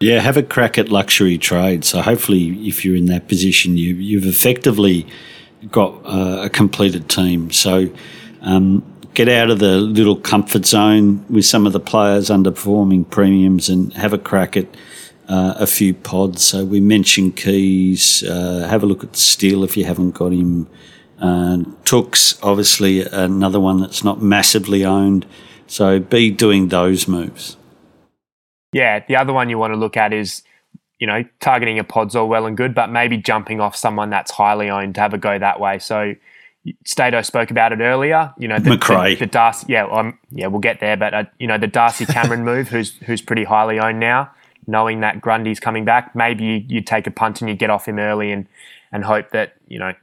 Yeah, 0.01 0.19
have 0.19 0.35
a 0.35 0.43
crack 0.43 0.77
at 0.77 0.89
luxury 0.89 1.37
trade. 1.37 1.85
So 1.85 2.01
hopefully, 2.01 2.67
if 2.67 2.83
you're 2.83 2.97
in 2.97 3.05
that 3.05 3.29
position, 3.29 3.77
you 3.77 3.95
you've 3.95 4.25
effectively 4.25 5.07
got 5.71 6.01
uh, 6.03 6.41
a 6.43 6.49
completed 6.49 7.09
team. 7.09 7.49
So 7.51 7.89
um, 8.41 8.83
get 9.13 9.29
out 9.29 9.49
of 9.49 9.59
the 9.59 9.77
little 9.77 10.17
comfort 10.17 10.65
zone 10.65 11.23
with 11.29 11.45
some 11.45 11.65
of 11.65 11.71
the 11.71 11.79
players 11.79 12.29
underperforming 12.29 13.09
premiums 13.09 13.69
and 13.69 13.93
have 13.93 14.11
a 14.11 14.17
crack 14.17 14.57
at 14.57 14.67
uh, 15.29 15.53
a 15.57 15.67
few 15.67 15.93
pods. 15.93 16.43
So 16.43 16.65
we 16.65 16.81
mentioned 16.81 17.37
Keays. 17.37 18.27
Uh, 18.27 18.67
have 18.67 18.83
a 18.83 18.85
look 18.85 19.03
at 19.03 19.15
Steele 19.15 19.63
if 19.63 19.77
you 19.77 19.85
haven't 19.85 20.11
got 20.11 20.33
him. 20.33 20.67
Uh, 21.21 21.59
Tooks, 21.85 22.39
obviously, 22.41 23.05
another 23.05 23.59
one 23.59 23.79
that's 23.79 24.03
not 24.03 24.21
massively 24.21 24.83
owned. 24.83 25.25
So 25.67 25.99
be 25.99 26.31
doing 26.31 26.69
those 26.69 27.07
moves. 27.07 27.57
Yeah, 28.73 29.03
the 29.07 29.15
other 29.15 29.33
one 29.33 29.49
you 29.49 29.57
want 29.57 29.73
to 29.73 29.79
look 29.79 29.97
at 29.97 30.13
is, 30.13 30.43
you 30.99 31.07
know, 31.07 31.23
targeting 31.39 31.75
your 31.75 31.83
pods 31.83 32.15
all 32.15 32.27
well 32.27 32.45
and 32.45 32.57
good, 32.57 32.73
but 32.73 32.89
maybe 32.89 33.17
jumping 33.17 33.61
off 33.61 33.75
someone 33.75 34.09
that's 34.09 34.31
highly 34.31 34.69
owned 34.69 34.95
to 34.95 35.01
have 35.01 35.13
a 35.13 35.17
go 35.17 35.37
that 35.37 35.59
way. 35.59 35.79
So 35.79 36.15
Stato 36.85 37.21
spoke 37.21 37.51
about 37.51 37.71
it 37.71 37.79
earlier. 37.79 38.33
You 38.37 38.47
know, 38.47 38.59
the, 38.59 38.71
Macrae. 38.71 39.15
the, 39.15 39.21
the 39.21 39.25
Darcy. 39.27 39.67
Yeah, 39.69 39.85
um, 39.87 40.17
yeah, 40.29 40.47
we'll 40.47 40.59
get 40.59 40.79
there. 40.79 40.97
But 40.97 41.13
uh, 41.13 41.23
you 41.37 41.47
know, 41.47 41.57
the 41.57 41.67
Darcy 41.67 42.05
Cameron 42.05 42.43
move, 42.45 42.69
who's 42.69 42.95
who's 42.97 43.21
pretty 43.21 43.43
highly 43.43 43.79
owned 43.79 43.99
now. 43.99 44.31
Knowing 44.69 44.99
that 44.99 45.19
Grundy's 45.19 45.59
coming 45.59 45.83
back, 45.83 46.15
maybe 46.15 46.43
you, 46.43 46.63
you 46.67 46.81
take 46.81 47.07
a 47.07 47.11
punt 47.11 47.41
and 47.41 47.49
you 47.49 47.55
get 47.55 47.69
off 47.69 47.87
him 47.87 47.97
early 47.97 48.31
and 48.31 48.47
and 48.91 49.03
hope 49.03 49.31
that 49.31 49.55
you 49.67 49.79
know 49.79 49.93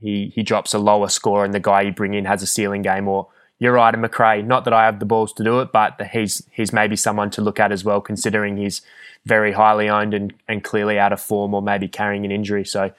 he 0.00 0.32
he 0.34 0.42
drops 0.42 0.74
a 0.74 0.78
lower 0.78 1.08
score 1.08 1.44
and 1.44 1.54
the 1.54 1.60
guy 1.60 1.82
you 1.82 1.92
bring 1.92 2.14
in 2.14 2.24
has 2.24 2.42
a 2.42 2.46
ceiling 2.46 2.82
game. 2.82 3.06
Or 3.06 3.28
you're 3.58 3.74
right, 3.74 3.94
and 3.94 4.02
Macrae. 4.02 4.42
Not 4.42 4.64
that 4.64 4.72
I 4.72 4.84
have 4.84 4.98
the 4.98 5.06
balls 5.06 5.32
to 5.34 5.44
do 5.44 5.60
it, 5.60 5.72
but 5.72 6.00
he's 6.12 6.42
he's 6.50 6.72
maybe 6.72 6.96
someone 6.96 7.30
to 7.30 7.40
look 7.40 7.60
at 7.60 7.70
as 7.70 7.84
well, 7.84 8.00
considering 8.00 8.56
he's 8.56 8.82
very 9.24 9.52
highly 9.52 9.88
owned 9.88 10.14
and, 10.14 10.32
and 10.48 10.64
clearly 10.64 10.98
out 10.98 11.12
of 11.12 11.20
form 11.20 11.54
or 11.54 11.62
maybe 11.62 11.86
carrying 11.86 12.24
an 12.24 12.32
injury. 12.32 12.64
So 12.64 12.92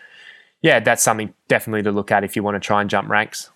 yeah, 0.61 0.79
that's 0.79 1.03
something 1.03 1.33
definitely 1.47 1.83
to 1.83 1.91
look 1.91 2.11
at 2.11 2.23
if 2.23 2.35
you 2.35 2.43
want 2.43 2.55
to 2.55 2.65
try 2.65 2.81
and 2.81 2.89
jump 2.89 3.09
ranks. 3.09 3.49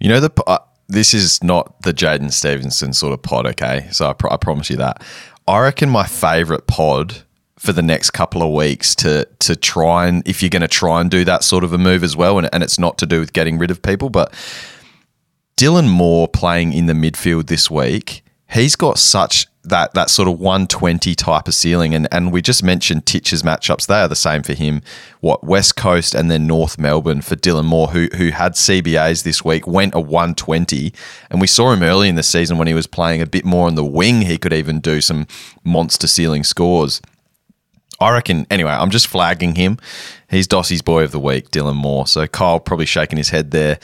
You 0.00 0.08
know 0.08 0.20
the 0.20 0.30
uh, 0.46 0.58
this 0.88 1.14
is 1.14 1.42
not 1.42 1.80
the 1.82 1.92
Jaidyn 1.92 2.32
Stephenson 2.32 2.92
sort 2.92 3.12
of 3.12 3.22
pod, 3.22 3.46
okay? 3.46 3.88
So 3.90 4.08
I, 4.08 4.12
pr- 4.12 4.30
I 4.30 4.36
promise 4.36 4.70
you 4.70 4.76
that. 4.76 5.02
I 5.46 5.60
reckon 5.60 5.90
my 5.90 6.06
favorite 6.06 6.66
pod 6.66 7.22
for 7.58 7.72
the 7.72 7.82
next 7.82 8.10
couple 8.10 8.42
of 8.42 8.52
weeks 8.52 8.94
to 8.96 9.26
to 9.40 9.56
try 9.56 10.06
and 10.06 10.26
if 10.26 10.42
you're 10.42 10.50
going 10.50 10.62
to 10.62 10.68
try 10.68 11.00
and 11.00 11.10
do 11.10 11.24
that 11.24 11.44
sort 11.44 11.64
of 11.64 11.72
a 11.72 11.78
move 11.78 12.02
as 12.02 12.16
well, 12.16 12.38
and, 12.38 12.48
and 12.52 12.62
it's 12.62 12.78
not 12.78 12.98
to 12.98 13.06
do 13.06 13.20
with 13.20 13.32
getting 13.32 13.58
rid 13.58 13.70
of 13.70 13.82
people, 13.82 14.10
but 14.10 14.32
Dylan 15.56 15.88
Moore 15.88 16.28
playing 16.28 16.72
in 16.72 16.86
the 16.86 16.92
midfield 16.92 17.46
this 17.46 17.70
week, 17.70 18.23
he's 18.54 18.76
got 18.76 18.98
such 18.98 19.46
that 19.64 19.94
that 19.94 20.10
sort 20.10 20.28
of 20.28 20.38
120 20.38 21.14
type 21.14 21.48
of 21.48 21.54
ceiling. 21.54 21.94
And 21.94 22.06
and 22.12 22.32
we 22.32 22.40
just 22.42 22.62
mentioned 22.62 23.06
Titch's 23.06 23.42
matchups. 23.42 23.86
They 23.86 24.00
are 24.00 24.08
the 24.08 24.16
same 24.16 24.42
for 24.42 24.54
him. 24.54 24.82
What 25.20 25.44
West 25.44 25.76
Coast 25.76 26.14
and 26.14 26.30
then 26.30 26.46
North 26.46 26.78
Melbourne 26.78 27.22
for 27.22 27.36
Dylan 27.36 27.64
Moore, 27.64 27.88
who 27.88 28.08
who 28.16 28.30
had 28.30 28.52
CBAs 28.52 29.24
this 29.24 29.44
week, 29.44 29.66
went 29.66 29.94
a 29.94 30.00
120. 30.00 30.92
And 31.30 31.40
we 31.40 31.46
saw 31.46 31.72
him 31.72 31.82
early 31.82 32.08
in 32.08 32.14
the 32.14 32.22
season 32.22 32.58
when 32.58 32.68
he 32.68 32.74
was 32.74 32.86
playing 32.86 33.20
a 33.20 33.26
bit 33.26 33.44
more 33.44 33.66
on 33.66 33.74
the 33.74 33.84
wing. 33.84 34.22
He 34.22 34.38
could 34.38 34.52
even 34.52 34.80
do 34.80 35.00
some 35.00 35.26
monster 35.64 36.06
ceiling 36.06 36.44
scores. 36.44 37.00
I 38.00 38.10
reckon, 38.10 38.46
anyway, 38.50 38.72
I'm 38.72 38.90
just 38.90 39.06
flagging 39.06 39.54
him. 39.54 39.78
He's 40.28 40.48
Dossy's 40.48 40.82
boy 40.82 41.04
of 41.04 41.12
the 41.12 41.20
week, 41.20 41.50
Dylan 41.50 41.76
Moore. 41.76 42.08
So 42.08 42.26
Kyle 42.26 42.58
probably 42.58 42.86
shaking 42.86 43.18
his 43.18 43.30
head 43.30 43.52
there 43.52 43.78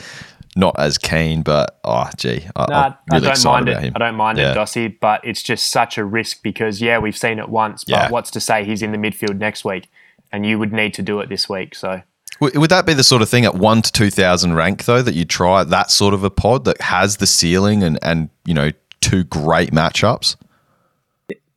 not 0.55 0.77
as 0.79 0.97
keen, 0.97 1.41
but 1.43 1.79
oh, 1.83 2.09
gee, 2.17 2.45
I, 2.55 2.65
Nah, 2.67 2.93
really 3.11 3.27
I 3.27 3.33
don't 3.33 3.43
mind 3.45 3.69
it. 3.69 3.79
him. 3.79 3.93
I 3.95 3.99
don't 3.99 4.15
mind 4.15 4.37
Yeah. 4.37 4.51
it, 4.51 4.55
Dossy, 4.55 4.87
but 4.99 5.21
it's 5.23 5.41
just 5.41 5.71
such 5.71 5.97
a 5.97 6.03
risk 6.03 6.41
because 6.43 6.81
yeah, 6.81 6.97
we've 6.99 7.17
seen 7.17 7.39
it 7.39 7.49
once. 7.49 7.83
But 7.83 7.91
Yeah. 7.91 8.09
what's 8.09 8.31
to 8.31 8.39
say 8.39 8.65
he's 8.65 8.81
in 8.81 8.91
the 8.91 8.97
midfield 8.97 9.37
next 9.37 9.63
week, 9.63 9.89
and 10.31 10.45
you 10.45 10.59
would 10.59 10.73
need 10.73 10.93
to 10.95 11.01
do 11.01 11.19
it 11.21 11.29
this 11.29 11.47
week. 11.49 11.73
So 11.75 12.01
Would 12.39 12.57
would 12.57 12.69
that 12.71 12.85
be 12.85 12.93
the 12.93 13.03
sort 13.03 13.21
of 13.21 13.29
thing 13.29 13.45
at 13.45 13.55
one 13.55 13.81
to 13.81 13.91
two 13.91 14.09
thousand 14.09 14.55
rank 14.55 14.85
though 14.85 15.01
that 15.01 15.13
you 15.13 15.25
try 15.25 15.63
that 15.63 15.91
sort 15.91 16.13
of 16.13 16.23
a 16.23 16.29
pod 16.29 16.65
that 16.65 16.81
has 16.81 17.17
the 17.17 17.27
ceiling 17.27 17.83
and 17.83 17.97
and 18.01 18.29
you 18.45 18.53
know 18.53 18.71
two 18.99 19.23
great 19.23 19.71
matchups? 19.71 20.35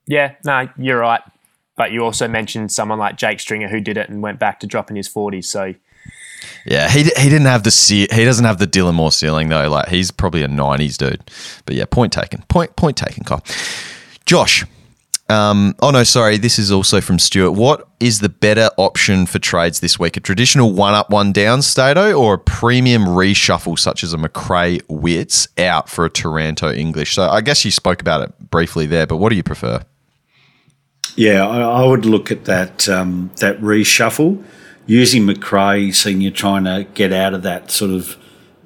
yeah, 0.07 0.35
no, 0.45 0.69
you're 0.77 0.99
right. 1.01 1.23
But 1.77 1.91
you 1.91 2.05
also 2.05 2.29
mentioned 2.29 2.71
someone 2.71 2.99
like 2.99 3.17
Jake 3.17 3.41
Stringer 3.41 3.69
who 3.69 3.81
did 3.81 3.97
it 3.97 4.09
and 4.09 4.23
went 4.23 4.39
back 4.39 4.61
to 4.61 4.67
dropping 4.67 4.97
his 4.97 5.09
40s. 5.09 5.47
So 5.47 5.75
Yeah, 6.67 6.89
he, 6.89 7.03
he 7.03 7.29
didn't 7.29 7.47
have 7.47 7.63
the 7.63 7.71
ce- 7.71 8.13
he 8.13 8.25
doesn't 8.25 8.45
have 8.45 8.59
the 8.59 8.67
Dylan 8.67 8.95
Moore 8.95 9.13
ceiling 9.13 9.49
though. 9.49 9.69
Like 9.69 9.89
he's 9.89 10.11
probably 10.11 10.43
a 10.43 10.49
nineties 10.49 10.97
dude. 10.97 11.23
But 11.67 11.77
yeah, 11.77 11.85
point 11.85 12.13
taken. 12.13 12.43
Point 12.49 12.75
point 12.77 12.97
taken, 12.97 13.25
Kyle. 13.25 13.45
Josh. 14.27 14.65
Um, 15.31 15.75
oh 15.81 15.91
no, 15.91 16.05
sorry. 16.05 16.37
This 16.37 16.59
is 16.59 16.71
also 16.71 17.01
from 17.01 17.19
Stuart. 17.19 17.53
What 17.53 17.89
is 17.99 18.21
the 18.21 18.29
better 18.29 18.69
option 18.77 19.25
for 19.25 19.39
trades 19.39 19.81
this 19.81 19.99
week? 19.99 20.19
A 20.19 20.21
traditional 20.21 20.73
one 20.73 20.93
up, 20.93 21.09
one 21.09 21.33
down 21.33 21.63
Stato, 21.63 22.13
or 22.13 22.35
a 22.35 22.39
premium 22.39 23.05
reshuffle 23.05 23.79
such 23.79 24.05
as 24.05 24.13
a 24.13 24.19
Macrae 24.19 24.81
Witts 24.89 25.49
out 25.57 25.89
for 25.89 26.05
a 26.05 26.11
Taranto 26.11 26.71
English? 26.71 27.15
So 27.15 27.27
I 27.27 27.41
guess 27.41 27.65
you 27.65 27.71
spoke 27.71 28.03
about 28.03 28.21
it 28.21 28.51
briefly 28.51 28.85
there, 28.85 29.07
but 29.07 29.17
what 29.17 29.31
do 29.31 29.37
you 29.37 29.43
prefer? 29.43 29.83
Yeah, 31.17 31.47
I, 31.47 31.83
I 31.83 31.87
would 31.87 32.05
look 32.05 32.31
at 32.31 32.45
that 32.45 32.87
um, 32.89 33.31
that 33.41 33.59
reshuffle 33.61 34.45
using 34.87 35.25
Macrae, 35.25 35.93
seeing 35.93 36.21
you're 36.21 36.33
trying 36.33 36.65
to 36.65 36.87
get 36.95 37.13
out 37.13 37.35
of 37.35 37.43
that 37.43 37.71
sort 37.71 37.91
of 37.91 38.17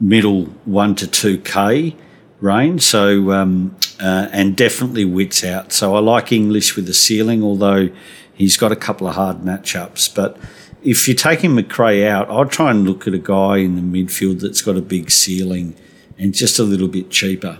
middle 0.00 0.44
one 0.64 0.94
to 0.96 1.06
two 1.06 1.38
k 1.38 1.96
range. 2.40 2.82
So 2.82 3.32
um, 3.32 3.76
uh, 4.00 4.28
and 4.32 4.56
definitely 4.56 5.04
Witts 5.04 5.44
out. 5.44 5.72
So 5.72 5.94
I 5.94 6.00
like 6.00 6.32
English 6.32 6.76
with 6.76 6.86
the 6.86 6.94
ceiling, 6.94 7.42
although 7.42 7.90
he's 8.34 8.56
got 8.56 8.72
a 8.72 8.76
couple 8.76 9.06
of 9.06 9.14
hard 9.14 9.38
matchups. 9.38 10.14
But 10.14 10.36
if 10.82 11.08
you're 11.08 11.16
taking 11.16 11.54
Macrae 11.54 12.06
out, 12.06 12.30
I'll 12.30 12.46
try 12.46 12.70
and 12.70 12.84
look 12.84 13.06
at 13.06 13.14
a 13.14 13.18
guy 13.18 13.58
in 13.58 13.74
the 13.74 13.82
midfield 13.82 14.40
that's 14.40 14.62
got 14.62 14.76
a 14.76 14.82
big 14.82 15.10
ceiling 15.10 15.74
and 16.16 16.34
just 16.34 16.58
a 16.58 16.62
little 16.62 16.88
bit 16.88 17.10
cheaper. 17.10 17.58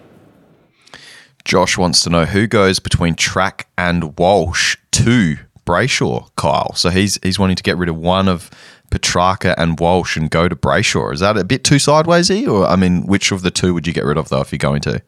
Josh 1.45 1.79
wants 1.79 2.01
to 2.03 2.11
know 2.11 2.27
who 2.27 2.47
goes 2.47 2.79
between 2.79 3.15
Track 3.15 3.69
and 3.79 4.19
Walsh 4.19 4.77
to 4.93 5.39
Brayshaw, 5.69 6.31
Kyle. 6.37 6.75
So 6.75 6.91
he's 6.91 7.19
he's 7.23 7.39
wanting 7.39 7.57
to 7.57 7.63
get 7.63 7.77
rid 7.77 7.89
of 7.89 7.97
one 7.97 8.29
of 8.29 8.51
Petracca 8.91 9.55
and 9.59 9.79
Walsh 9.79 10.17
and 10.17 10.31
go 10.31 10.49
to 10.49 10.57
Brayshaw. 10.57 11.13
Is 11.13 11.21
that 11.21 11.37
a 11.37 11.45
bit 11.45 11.63
too 11.63 11.77
sidewaysy? 11.77 12.49
Or 12.49 12.67
I 12.67 12.77
mean, 12.77 13.07
which 13.07 13.33
of 13.33 13.43
the 13.43 13.51
two 13.51 13.75
would 13.75 13.87
you 13.87 13.93
get 13.93 14.05
rid 14.05 14.17
of 14.17 14.31
though 14.31 14.41
if 14.41 14.53
you're 14.53 14.59
going 14.59 14.81
to? 14.83 15.03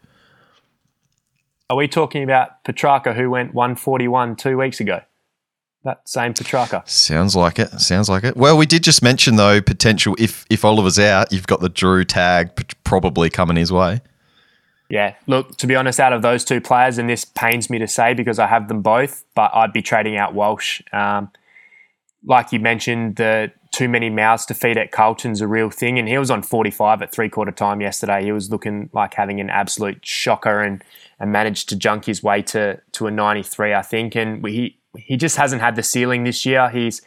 are 1.70 1.76
we 1.76 1.86
talking 1.86 2.24
about 2.24 2.64
Petracca 2.64 3.14
who 3.14 3.30
went 3.30 3.54
141 3.54 4.34
two 4.34 4.58
weeks 4.58 4.80
ago? 4.80 5.00
That 5.84 6.06
same 6.06 6.34
Petracca. 6.34 6.86
Sounds 6.86 7.34
like 7.34 7.58
it. 7.58 7.70
Sounds 7.80 8.08
like 8.08 8.24
it. 8.24 8.36
Well, 8.36 8.58
we 8.58 8.66
did 8.66 8.82
just 8.82 9.02
mention 9.02 9.36
though 9.36 9.62
potential 9.62 10.14
if 10.18 10.44
if 10.50 10.64
Oliver's 10.64 10.98
out, 10.98 11.32
you've 11.32 11.46
got 11.46 11.60
the 11.60 11.70
Drew 11.70 12.04
tag 12.04 12.50
probably 12.84 13.30
coming 13.30 13.56
his 13.56 13.72
way. 13.72 14.02
Yeah, 14.90 15.14
look, 15.28 15.56
to 15.58 15.68
be 15.68 15.76
honest, 15.76 16.00
out 16.00 16.12
of 16.12 16.20
those 16.20 16.44
two 16.44 16.60
players, 16.60 16.98
and 16.98 17.08
this 17.08 17.24
pains 17.24 17.70
me 17.70 17.78
to 17.78 17.86
say 17.86 18.12
because 18.12 18.40
I 18.40 18.48
have 18.48 18.66
them 18.66 18.82
both, 18.82 19.24
but 19.36 19.52
I'd 19.54 19.72
be 19.72 19.82
trading 19.82 20.16
out 20.16 20.34
Walsh. 20.34 20.82
Um, 20.92 21.30
like 22.24 22.52
you 22.52 22.58
mentioned, 22.58 23.16
the 23.16 23.52
too 23.70 23.88
many 23.88 24.10
mouths 24.10 24.44
to 24.46 24.54
feed 24.54 24.76
at 24.76 24.90
Carlton's 24.90 25.40
a 25.40 25.46
real 25.46 25.70
thing, 25.70 25.98
and 25.98 26.08
he 26.08 26.18
was 26.18 26.28
on 26.28 26.42
45 26.42 27.02
at 27.02 27.12
three 27.12 27.28
quarter 27.28 27.52
time 27.52 27.80
yesterday. 27.80 28.24
He 28.24 28.32
was 28.32 28.50
looking 28.50 28.90
like 28.92 29.14
having 29.14 29.40
an 29.40 29.48
absolute 29.48 30.04
shocker 30.04 30.60
and, 30.60 30.82
and 31.20 31.30
managed 31.30 31.68
to 31.68 31.76
junk 31.76 32.06
his 32.06 32.20
way 32.20 32.42
to 32.42 32.80
to 32.92 33.06
a 33.06 33.12
93, 33.12 33.72
I 33.72 33.82
think. 33.82 34.16
And 34.16 34.44
he 34.44 34.76
he 34.98 35.16
just 35.16 35.36
hasn't 35.36 35.62
had 35.62 35.76
the 35.76 35.84
ceiling 35.84 36.24
this 36.24 36.44
year. 36.44 36.68
He's 36.68 37.00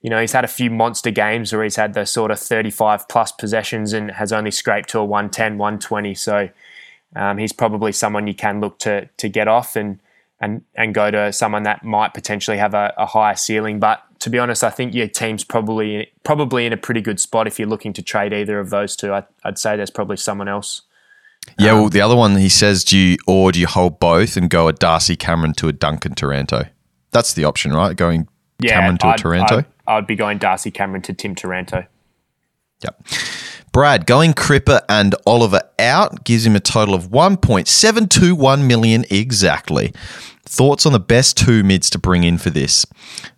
you 0.00 0.10
know, 0.10 0.20
he's 0.20 0.32
had 0.32 0.44
a 0.44 0.48
few 0.48 0.70
monster 0.70 1.10
games 1.10 1.52
where 1.52 1.64
he's 1.64 1.74
had 1.74 1.94
the 1.94 2.04
sort 2.04 2.30
of 2.30 2.38
35 2.38 3.08
plus 3.08 3.32
possessions 3.32 3.92
and 3.92 4.12
has 4.12 4.32
only 4.32 4.52
scraped 4.52 4.90
to 4.90 5.00
a 5.00 5.04
110, 5.04 5.58
120. 5.58 6.14
So 6.14 6.48
um, 7.16 7.38
he's 7.38 7.52
probably 7.52 7.92
someone 7.92 8.26
you 8.26 8.34
can 8.34 8.60
look 8.60 8.78
to 8.80 9.06
to 9.16 9.28
get 9.28 9.48
off 9.48 9.74
and 9.74 9.98
and 10.40 10.62
and 10.74 10.94
go 10.94 11.10
to 11.10 11.32
someone 11.32 11.62
that 11.62 11.82
might 11.82 12.14
potentially 12.14 12.58
have 12.58 12.74
a, 12.74 12.92
a 12.96 13.06
higher 13.06 13.34
ceiling. 13.34 13.80
But 13.80 14.02
to 14.20 14.30
be 14.30 14.38
honest, 14.38 14.62
I 14.62 14.70
think 14.70 14.94
your 14.94 15.08
team's 15.08 15.42
probably 15.42 16.12
probably 16.22 16.66
in 16.66 16.72
a 16.72 16.76
pretty 16.76 17.00
good 17.00 17.18
spot 17.18 17.46
if 17.46 17.58
you're 17.58 17.68
looking 17.68 17.92
to 17.94 18.02
trade 18.02 18.32
either 18.32 18.60
of 18.60 18.70
those 18.70 18.94
two. 18.94 19.12
I, 19.12 19.24
I'd 19.44 19.58
say 19.58 19.76
there's 19.76 19.90
probably 19.90 20.18
someone 20.18 20.48
else. 20.48 20.82
Yeah, 21.58 21.74
well, 21.74 21.88
the 21.88 22.00
other 22.00 22.16
one 22.16 22.36
he 22.36 22.48
says, 22.48 22.82
do 22.82 22.98
you 22.98 23.16
or 23.26 23.52
do 23.52 23.60
you 23.60 23.68
hold 23.68 24.00
both 24.00 24.36
and 24.36 24.50
go 24.50 24.68
a 24.68 24.72
Darcy 24.72 25.16
Cameron 25.16 25.52
to 25.54 25.68
a 25.68 25.72
Duncan 25.72 26.14
Taranto? 26.14 26.64
That's 27.12 27.34
the 27.34 27.44
option, 27.44 27.72
right? 27.72 27.96
Going 27.96 28.28
Yeah, 28.60 28.72
Cameron 28.72 28.98
to 28.98 29.06
a 29.06 29.10
I'd, 29.10 29.18
Taranto. 29.18 29.58
I'd, 29.58 29.66
I'd 29.86 30.06
be 30.06 30.16
going 30.16 30.38
Darcy 30.38 30.70
Cameron 30.70 31.02
to 31.02 31.14
Tim 31.14 31.34
Taranto. 31.34 31.86
Yep. 32.82 33.02
Brad, 33.72 34.06
going 34.06 34.32
Cripper 34.32 34.80
and 34.88 35.14
Oliver 35.26 35.60
out 35.78 36.24
gives 36.24 36.46
him 36.46 36.56
a 36.56 36.60
total 36.60 36.94
of 36.94 37.08
1.721 37.08 38.66
million 38.66 39.04
exactly. 39.10 39.92
Thoughts 40.44 40.86
on 40.86 40.92
the 40.92 41.00
best 41.00 41.36
two 41.36 41.62
mids 41.62 41.90
to 41.90 41.98
bring 41.98 42.24
in 42.24 42.38
for 42.38 42.50
this? 42.50 42.86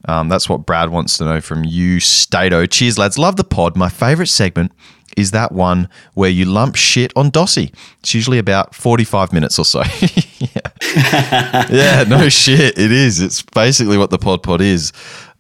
Um, 0.06 0.28
that's 0.28 0.48
what 0.48 0.66
Brad 0.66 0.90
wants 0.90 1.18
to 1.18 1.24
know 1.24 1.40
from 1.40 1.64
you, 1.64 2.00
Stato. 2.00 2.66
Cheers, 2.66 2.98
lads. 2.98 3.18
Love 3.18 3.36
the 3.36 3.44
pod. 3.44 3.76
My 3.76 3.88
favourite 3.88 4.28
segment 4.28 4.72
is 5.16 5.32
that 5.32 5.50
one 5.50 5.88
where 6.14 6.30
you 6.30 6.44
lump 6.44 6.76
shit 6.76 7.12
on 7.16 7.30
Dossy. 7.30 7.72
It's 8.00 8.14
usually 8.14 8.38
about 8.38 8.74
45 8.74 9.32
minutes 9.32 9.58
or 9.58 9.64
so. 9.64 9.80
yeah. 10.38 11.66
yeah, 11.70 12.04
no 12.06 12.28
shit. 12.28 12.78
It 12.78 12.92
is. 12.92 13.20
It's 13.20 13.42
basically 13.42 13.98
what 13.98 14.10
the 14.10 14.18
pod 14.18 14.42
pod 14.44 14.60
is. 14.60 14.92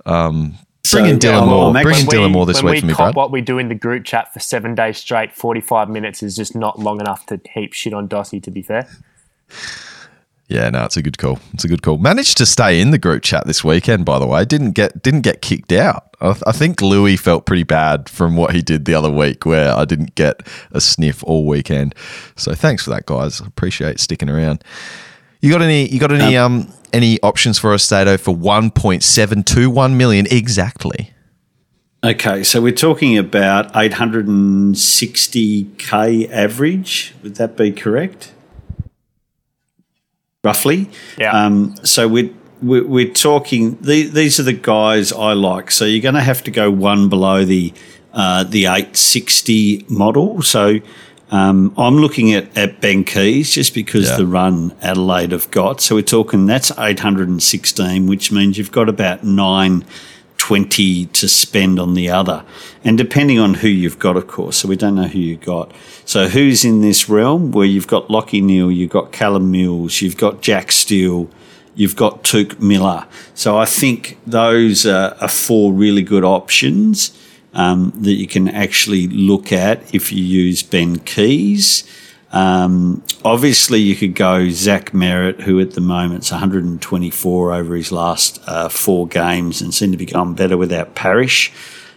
Um, 0.06 0.56
bring 0.90 1.06
in 1.06 1.18
Dylan 1.18 1.46
Moore. 1.46 1.72
Bring 1.72 2.00
in 2.00 2.06
Dylan 2.06 2.32
Moore 2.32 2.46
this 2.46 2.62
week 2.62 2.80
for 2.80 2.86
me, 2.86 2.94
Brad. 2.94 3.14
What 3.14 3.30
we 3.30 3.40
do 3.40 3.58
in 3.58 3.68
the 3.68 3.74
group 3.74 4.04
chat 4.04 4.32
for 4.32 4.40
seven 4.40 4.74
days 4.74 4.98
straight, 4.98 5.32
45 5.32 5.88
minutes 5.88 6.22
is 6.22 6.36
just 6.36 6.54
not 6.54 6.78
long 6.78 7.00
enough 7.00 7.26
to 7.26 7.40
heap 7.52 7.72
shit 7.72 7.92
on 7.92 8.08
Dossy, 8.08 8.40
to 8.42 8.50
be 8.50 8.62
fair. 8.62 8.88
Yeah, 10.48 10.70
no, 10.70 10.86
it's 10.86 10.96
a 10.96 11.02
good 11.02 11.18
call. 11.18 11.38
It's 11.52 11.64
a 11.64 11.68
good 11.68 11.82
call. 11.82 11.98
Managed 11.98 12.38
to 12.38 12.46
stay 12.46 12.80
in 12.80 12.90
the 12.90 12.98
group 12.98 13.22
chat 13.22 13.46
this 13.46 13.62
weekend, 13.62 14.06
by 14.06 14.18
the 14.18 14.26
way. 14.26 14.46
Didn't 14.46 14.70
get 14.72 15.02
didn't 15.02 15.20
get 15.20 15.42
kicked 15.42 15.72
out. 15.72 16.08
I, 16.22 16.34
I, 16.46 16.52
think 16.52 16.80
Louis 16.80 17.18
felt 17.18 17.44
pretty 17.44 17.64
bad 17.64 18.08
from 18.08 18.34
what 18.34 18.54
he 18.54 18.62
did 18.62 18.86
the 18.86 18.94
other 18.94 19.10
week, 19.10 19.44
where 19.44 19.76
I 19.76 19.84
didn't 19.84 20.14
get 20.14 20.40
a 20.72 20.80
sniff 20.80 21.22
all 21.22 21.46
weekend. 21.46 21.94
So 22.36 22.54
thanks 22.54 22.84
for 22.84 22.90
that, 22.90 23.04
guys. 23.04 23.40
Appreciate 23.40 24.00
sticking 24.00 24.30
around. 24.30 24.64
You 25.42 25.52
got 25.52 25.60
any? 25.60 25.86
You 25.86 26.00
got 26.00 26.12
any? 26.12 26.34
Um, 26.38 26.60
um 26.60 26.72
any 26.92 27.20
options 27.22 27.58
for 27.58 27.74
a 27.74 27.78
Stato 27.78 28.16
for 28.16 28.34
one 28.34 28.70
point 28.70 29.02
seven 29.02 29.42
two 29.42 29.70
one 29.70 29.96
million 29.96 30.26
exactly? 30.30 31.12
Okay, 32.04 32.44
so 32.44 32.60
we're 32.60 32.72
talking 32.72 33.18
about 33.18 33.76
eight 33.76 33.94
hundred 33.94 34.28
and 34.28 34.76
sixty 34.78 35.64
k 35.78 36.28
average. 36.28 37.14
Would 37.22 37.36
that 37.36 37.56
be 37.56 37.72
correct? 37.72 38.32
roughly. 40.44 40.88
Yeah. 41.18 41.32
Um, 41.32 41.74
so 41.84 42.08
we're, 42.08 42.30
we're, 42.62 42.86
we're 42.86 43.12
talking, 43.12 43.76
the, 43.80 44.08
these 44.08 44.40
are 44.40 44.44
the 44.44 44.52
guys 44.52 45.12
I 45.12 45.32
like. 45.32 45.70
So 45.70 45.84
you're 45.84 46.02
going 46.02 46.14
to 46.14 46.22
have 46.22 46.42
to 46.44 46.50
go 46.50 46.70
one 46.70 47.08
below 47.08 47.44
the, 47.44 47.72
uh, 48.12 48.44
the 48.44 48.64
860 48.66 49.86
model. 49.88 50.42
So 50.42 50.78
um, 51.30 51.74
I'm 51.76 51.96
looking 51.96 52.32
at, 52.32 52.56
at 52.56 52.80
Ben 52.80 53.04
Keays 53.04 53.52
just 53.52 53.74
because 53.74 54.08
yeah. 54.08 54.16
the 54.16 54.26
run 54.26 54.74
Adelaide 54.80 55.32
have 55.32 55.50
got. 55.50 55.80
So 55.80 55.94
we're 55.94 56.02
talking 56.02 56.46
that's 56.46 56.70
816, 56.78 58.06
which 58.06 58.32
means 58.32 58.56
you've 58.56 58.72
got 58.72 58.88
about 58.88 59.24
920 59.24 61.06
to 61.06 61.28
spend 61.28 61.78
on 61.78 61.94
the 61.94 62.08
other. 62.08 62.44
And 62.82 62.96
depending 62.96 63.38
on 63.38 63.54
who 63.54 63.68
you've 63.68 63.98
got, 63.98 64.16
of 64.16 64.26
course. 64.26 64.56
So 64.58 64.68
we 64.68 64.76
don't 64.76 64.94
know 64.94 65.08
who 65.08 65.18
you've 65.18 65.42
got. 65.42 65.72
So 66.06 66.28
who's 66.28 66.64
in 66.64 66.80
this 66.80 67.10
realm 67.10 67.52
where 67.52 67.66
you've 67.66 67.88
got 67.88 68.08
Lachie 68.08 68.42
Neale, 68.42 68.70
you've 68.70 68.90
got 68.90 69.12
Callum 69.12 69.50
Mills, 69.50 70.00
you've 70.00 70.16
got 70.16 70.40
Jack 70.40 70.72
Steele, 70.72 71.28
you've 71.74 71.96
got 71.96 72.24
Touk 72.24 72.58
Miller. 72.58 73.06
So 73.34 73.58
I 73.58 73.66
think 73.66 74.18
those 74.26 74.86
are, 74.86 75.14
are 75.20 75.28
four 75.28 75.74
really 75.74 76.02
good 76.02 76.24
options 76.24 77.17
um, 77.58 77.92
that 77.96 78.12
you 78.12 78.28
can 78.28 78.48
actually 78.48 79.08
look 79.08 79.52
at 79.52 79.92
if 79.92 80.12
you 80.12 80.22
use 80.22 80.62
Ben 80.62 81.00
Keays. 81.00 81.82
Um, 82.30 83.02
obviously, 83.24 83.80
you 83.80 83.96
could 83.96 84.14
go 84.14 84.48
Zach 84.50 84.92
Merrett, 84.92 85.40
who 85.40 85.58
at 85.58 85.72
the 85.72 85.80
moment's 85.80 86.30
124 86.30 87.52
over 87.52 87.74
his 87.74 87.90
last 87.90 88.40
uh, 88.46 88.68
four 88.68 89.08
games 89.08 89.60
and 89.60 89.74
seemed 89.74 89.92
to 89.92 89.98
be 89.98 90.06
going 90.06 90.34
better 90.34 90.56
without 90.56 90.94
Parish. 90.94 91.52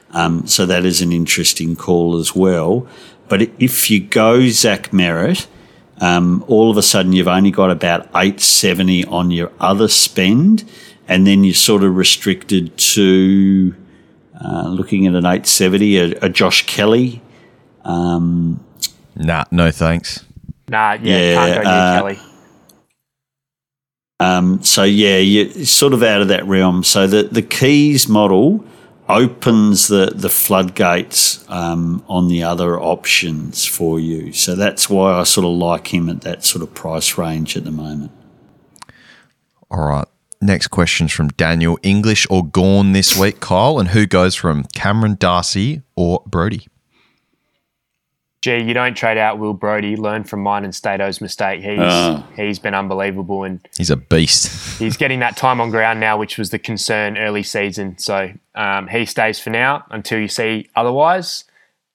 Um, 0.09 0.47
so 0.47 0.65
that 0.65 0.83
is 0.83 0.99
an 0.99 1.11
interesting 1.11 1.75
call 1.75 2.17
as 2.17 2.35
well. 2.35 2.87
But 3.29 3.43
if 3.59 3.91
you 3.91 3.99
go 3.99 4.47
Zach 4.47 4.89
Merrett, 4.89 5.45
um, 5.99 6.43
all 6.47 6.71
of 6.71 6.77
a 6.77 6.81
sudden 6.81 7.13
you've 7.13 7.27
only 7.27 7.51
got 7.51 7.69
about 7.69 8.07
870 8.15 9.05
on 9.05 9.29
your 9.29 9.51
other 9.59 9.87
spend, 9.87 10.67
and 11.07 11.27
then 11.27 11.43
you're 11.43 11.53
sort 11.53 11.83
of 11.83 11.95
restricted 11.95 12.75
to 12.77 13.75
uh, 14.43 14.67
looking 14.69 15.07
at 15.07 15.13
an 15.13 15.25
870, 15.25 15.97
a, 15.97 16.19
a 16.21 16.29
Josh 16.29 16.65
Kelly. 16.65 17.21
Um, 17.83 18.59
Nah, 19.15 19.45
no 19.51 19.71
thanks. 19.71 20.25
Nah, 20.69 20.93
yeah, 20.93 21.17
yeah 21.17 21.35
can't 21.35 21.63
go 21.63 21.69
near 21.69 21.79
uh, 21.79 21.97
Kelly. 21.97 22.19
Um, 24.19 24.63
so 24.63 24.83
yeah, 24.83 25.17
you're 25.17 25.65
sort 25.65 25.93
of 25.93 26.03
out 26.03 26.21
of 26.21 26.27
that 26.29 26.45
realm. 26.45 26.83
So 26.83 27.07
the 27.07 27.23
the 27.23 27.41
Keays 27.41 28.07
model 28.07 28.63
opens 29.09 29.87
the 29.87 30.11
the 30.15 30.29
floodgates 30.29 31.43
um, 31.49 32.03
on 32.07 32.27
the 32.27 32.43
other 32.43 32.79
options 32.79 33.65
for 33.65 33.99
you. 33.99 34.31
So 34.31 34.55
that's 34.55 34.89
why 34.89 35.13
I 35.19 35.23
sort 35.23 35.45
of 35.45 35.51
like 35.51 35.93
him 35.93 36.09
at 36.09 36.21
that 36.21 36.45
sort 36.45 36.61
of 36.61 36.73
price 36.73 37.17
range 37.17 37.57
at 37.57 37.63
the 37.63 37.71
moment. 37.71 38.11
All 39.69 39.85
right. 39.85 40.07
Next 40.41 40.67
question's 40.67 41.11
from 41.11 41.29
Daniel. 41.29 41.77
English 41.83 42.25
or 42.29 42.45
Gawn 42.45 42.93
this 42.93 43.15
week, 43.17 43.39
Kyle? 43.39 43.77
And 43.79 43.89
who 43.89 44.07
goes 44.07 44.35
from 44.35 44.63
Cameron 44.73 45.15
Darcy 45.19 45.83
or 45.95 46.23
Brody? 46.25 46.67
gee, 48.41 48.63
you 48.63 48.73
don't 48.73 48.95
trade 48.95 49.17
out 49.17 49.37
Will 49.37 49.53
Brody. 49.53 49.95
Learn 49.95 50.23
from 50.23 50.41
mine 50.41 50.63
and 50.63 50.73
Stato's 50.73 51.21
mistake. 51.21 51.61
He's 51.61 51.79
uh, 51.79 52.23
he's 52.35 52.59
been 52.59 52.73
unbelievable 52.73 53.43
and 53.43 53.65
he's 53.77 53.89
a 53.89 53.97
beast. 53.97 54.79
he's 54.79 54.97
getting 54.97 55.19
that 55.19 55.37
time 55.37 55.61
on 55.61 55.69
ground 55.69 55.99
now, 55.99 56.17
which 56.17 56.37
was 56.37 56.49
the 56.49 56.59
concern 56.59 57.17
early 57.17 57.43
season. 57.43 57.97
So 57.97 58.31
um, 58.55 58.87
he 58.87 59.05
stays 59.05 59.39
for 59.39 59.51
now 59.51 59.85
until 59.89 60.19
you 60.19 60.27
see 60.27 60.69
otherwise. 60.75 61.45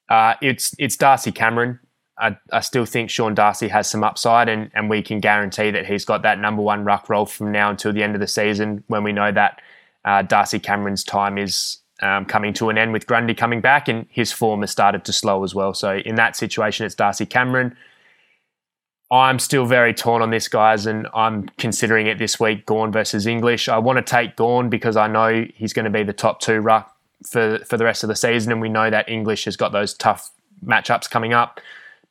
Uh, 0.09 0.35
it's 0.41 0.75
it's 0.79 0.97
Darcy 0.97 1.33
Cameron. 1.33 1.81
I, 2.19 2.37
I, 2.53 2.61
still 2.61 2.87
think 2.87 3.11
Sean 3.11 3.35
Darcy 3.35 3.69
has 3.69 3.91
some 3.91 4.03
upside, 4.03 4.49
and, 4.49 4.71
and 4.75 4.89
we 4.89 5.03
can 5.03 5.21
guarantee 5.21 5.71
that 5.71 5.87
he's 5.87 6.05
got 6.05 6.23
that 6.23 6.39
number 6.39 6.63
one 6.63 6.85
ruck 6.85 7.09
role 7.09 7.27
from 7.27 7.53
now 7.53 7.71
until 7.71 7.93
the 7.93 8.03
end 8.03 8.15
of 8.15 8.21
the 8.21 8.27
season 8.27 8.85
when 8.87 9.05
we 9.05 9.13
know 9.13 9.31
that 9.33 9.61
uh, 10.05 10.23
Darcy 10.23 10.59
Cameron's 10.59 11.05
time 11.05 11.37
is 11.37 11.79
um, 12.01 12.25
coming 12.25 12.53
to 12.55 12.71
an 12.71 12.79
end 12.79 12.93
with 12.93 13.07
Grundy 13.07 13.35
coming 13.35 13.61
back, 13.61 13.89
and 13.89 14.07
his 14.09 14.33
form 14.33 14.61
has 14.61 14.71
started 14.71 15.05
to 15.05 15.13
slow 15.13 15.45
as 15.45 15.55
well. 15.55 15.75
So 15.75 15.97
in 15.99 16.15
that 16.15 16.37
situation, 16.37 16.87
it's 16.87 16.95
Darcy 16.95 17.27
Cameron. 17.27 17.77
I'm 19.11 19.39
still 19.39 19.67
very 19.67 19.95
torn 19.95 20.23
on 20.23 20.31
this, 20.31 20.49
guys, 20.49 20.87
and 20.87 21.07
I'm 21.15 21.49
considering 21.59 22.07
it 22.07 22.19
this 22.19 22.41
week 22.41 22.67
Gawn 22.67 22.91
versus 22.91 23.27
English. 23.27 23.69
I 23.69 23.79
want 23.79 23.99
to 23.99 24.03
take 24.03 24.37
Gawn 24.37 24.69
because 24.69 24.97
I 24.97 25.07
know 25.07 25.47
he's 25.55 25.73
going 25.73 25.85
to 25.85 25.91
be 25.91 26.03
the 26.03 26.13
top 26.13 26.41
two 26.41 26.61
ruck 26.61 26.93
for, 27.25 27.59
for 27.67 27.77
the 27.77 27.85
rest 27.85 28.03
of 28.03 28.09
the 28.09 28.17
season, 28.17 28.53
and 28.53 28.61
we 28.61 28.69
know 28.69 28.91
that 28.91 29.09
English 29.09 29.45
has 29.45 29.57
got 29.57 29.73
those 29.73 29.95
tough 29.95 30.31
matchups 30.65 31.09
coming 31.09 31.33
up. 31.33 31.61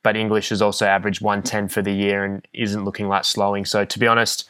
But 0.06 0.16
English 0.16 0.50
has 0.50 0.62
also 0.62 0.86
averaged 0.86 1.22
110 1.22 1.70
for 1.70 1.82
the 1.82 1.92
year 1.92 2.24
and 2.24 2.48
isn't 2.54 2.86
looking 2.86 3.08
like 3.08 3.26
slowing. 3.26 3.66
So 3.66 3.86
to 3.86 3.98
be 3.98 4.06
honest, 4.06 4.48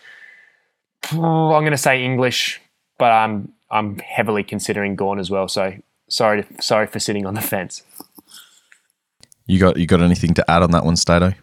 I'm 1.12 1.18
going 1.18 1.72
to 1.72 1.78
say 1.78 2.03
English, 2.03 2.60
but 2.97 3.14
I'm 3.14 3.53
I'm 3.72 3.99
heavily 3.99 4.43
considering 4.43 4.97
Gawn 4.97 5.18
as 5.18 5.32
well. 5.32 5.47
So 5.47 5.76
sorry, 6.10 6.43
to, 6.43 6.62
sorry 6.62 6.88
for 6.88 6.99
sitting 6.99 7.26
on 7.26 7.36
the 7.36 7.41
fence. 7.41 7.84
You 9.45 9.58
got 9.58 9.78
you 9.78 9.88
got 9.88 10.01
anything 10.01 10.34
to 10.34 10.51
add 10.51 10.62
on 10.62 10.72
that 10.72 10.84
one, 10.84 10.97
Stato? 10.97 11.34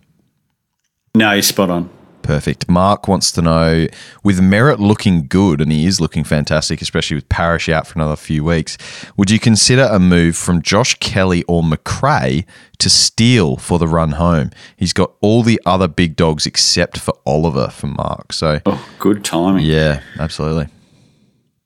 No, 1.15 1.33
you're 1.33 1.41
spot 1.41 1.71
on. 1.71 1.89
Perfect. 2.23 2.69
Mark 2.69 3.09
wants 3.09 3.33
to 3.33 3.43
know 3.43 3.87
with 4.23 4.41
Merrett 4.41 4.79
looking 4.79 5.27
good, 5.27 5.61
and 5.61 5.73
he 5.73 5.87
is 5.87 6.01
looking 6.01 6.25
fantastic, 6.25 6.81
especially 6.81 7.17
with 7.17 7.29
Parish 7.29 7.69
out 7.69 7.87
for 7.87 7.99
another 7.99 8.17
few 8.17 8.45
weeks. 8.45 8.79
Would 9.17 9.31
you 9.31 9.39
consider 9.39 9.89
a 9.91 9.99
move 9.99 10.37
from 10.37 10.63
Josh 10.63 10.95
Kelly 10.95 11.43
or 11.45 11.63
Macrae 11.63 12.47
to 12.79 12.91
Steele 12.91 13.57
for 13.57 13.79
the 13.79 13.87
run 13.87 14.13
home? 14.13 14.51
He's 14.77 14.93
got 14.93 15.13
all 15.21 15.43
the 15.43 15.61
other 15.67 15.89
big 15.89 16.17
dogs 16.17 16.47
except 16.47 16.99
for 16.99 17.15
Oliver 17.27 17.69
for 17.69 17.89
Mark. 17.89 18.33
So, 18.33 18.61
oh, 18.67 18.89
good 18.99 19.25
timing. 19.25 19.65
Yeah, 19.65 20.03
absolutely. 20.19 20.69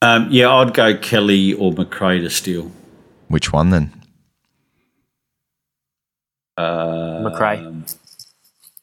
Um, 0.02 0.28
yeah, 0.30 0.52
I'd 0.52 0.74
go 0.74 0.96
Kelly 0.96 1.54
or 1.54 1.72
Macrae 1.72 2.20
to 2.20 2.30
Steele. 2.30 2.70
Which 3.28 3.52
one 3.52 3.70
then? 3.70 3.92
Uh, 6.56 7.20
Macrae. 7.22 7.84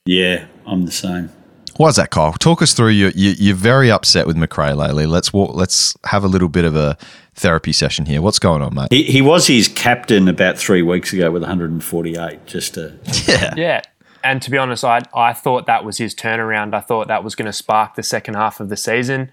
Yeah, 0.05 0.47
I'm 0.65 0.86
the 0.86 0.91
same. 0.91 1.32
Why 1.78 1.89
is 1.89 1.95
that, 1.95 2.11
Kyle? 2.11 2.34
Talk 2.34 2.61
us 2.61 2.74
through. 2.74 2.89
You, 2.89 3.11
you, 3.15 3.53
are 3.53 3.55
very 3.55 3.89
upset 3.89 4.28
with 4.28 4.38
Macrae 4.38 4.74
lately. 4.74 5.05
Let's 5.05 5.34
walk, 5.34 5.55
let's 5.55 5.95
have 6.05 6.24
a 6.24 6.28
little 6.28 6.49
bit 6.49 6.65
of 6.65 6.76
a 6.76 6.97
therapy 7.34 7.74
session 7.74 8.05
here. 8.05 8.21
What's 8.21 8.39
going 8.39 8.61
on, 8.61 8.76
mate? 8.76 8.88
He, 8.91 9.03
he 9.03 9.21
was 9.21 9.47
his 9.47 9.67
captain 9.67 10.28
about 10.28 10.57
three 10.57 10.82
weeks 10.82 11.13
ago 11.13 11.32
with 11.32 11.41
148. 11.41 12.45
Just 12.45 12.76
to 12.76 12.97
yeah, 13.28 13.53
yeah. 13.57 13.82
And 14.24 14.41
to 14.41 14.51
be 14.51 14.57
honest, 14.57 14.84
I 14.84 15.01
I 15.13 15.34
thought 15.34 15.65
that 15.65 15.84
was 15.84 15.97
his 15.97 16.13
turnaround. 16.13 16.74
I 16.74 16.80
thought 16.80 17.07
that 17.07 17.24
was 17.24 17.36
going 17.36 17.47
to 17.47 17.53
spark 17.53 17.95
the 17.95 18.03
second 18.03 18.36
half 18.36 18.59
of 18.59 18.69
the 18.69 18.78
season 18.78 19.32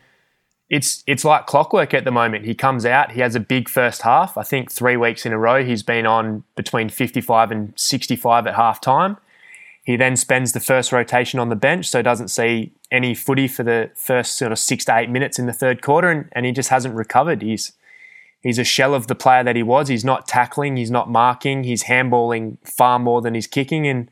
it's 0.71 1.03
it's 1.07 1.25
like 1.25 1.47
clockwork 1.47 1.93
at 1.93 2.05
the 2.05 2.13
moment. 2.13 2.47
He 2.47 2.55
comes 2.55 2.87
out, 2.87 3.11
he 3.11 3.21
has 3.21 3.35
a 3.35 3.41
big 3.41 3.69
first 3.69 4.03
half. 4.03 4.39
I 4.39 4.45
think 4.45 4.71
three 4.71 4.97
weeks 4.97 5.27
in 5.27 5.33
a 5.33 5.39
row 5.39 5.65
he's 5.65 5.83
been 5.83 6.07
on 6.07 6.45
between 6.55 6.89
55 6.89 7.51
and 7.51 7.73
65 7.77 8.47
at 8.47 8.55
half 8.55 8.81
time. 8.81 9.17
He 9.91 9.97
then 9.97 10.15
spends 10.15 10.53
the 10.53 10.61
first 10.61 10.93
rotation 10.93 11.41
on 11.41 11.49
the 11.49 11.57
bench, 11.57 11.89
so 11.89 12.01
doesn't 12.01 12.29
see 12.29 12.71
any 12.93 13.13
footy 13.13 13.49
for 13.49 13.65
the 13.65 13.91
first 13.97 14.37
sort 14.37 14.53
of 14.53 14.61
six 14.61 14.85
to 14.85 14.97
eight 14.97 15.11
minutes 15.11 15.37
in 15.37 15.47
the 15.47 15.53
third 15.53 15.83
quarter, 15.83 16.09
and, 16.09 16.29
and 16.31 16.47
he 16.47 16.53
just 16.53 16.69
hasn't 16.69 16.95
recovered. 16.95 17.43
He's 17.43 17.73
he's 18.41 18.61
a 18.61 18.63
shell 18.63 18.95
of 18.95 19.09
the 19.09 19.17
player 19.17 19.43
that 19.43 19.57
he 19.57 19.65
was. 19.65 19.89
He's 19.89 20.05
not 20.05 20.29
tackling, 20.29 20.77
he's 20.77 20.93
not 20.93 21.11
marking, 21.11 21.65
he's 21.65 21.83
handballing 21.83 22.59
far 22.63 23.01
more 23.01 23.21
than 23.21 23.35
he's 23.35 23.49
kicking, 23.49 23.85
and 23.85 24.09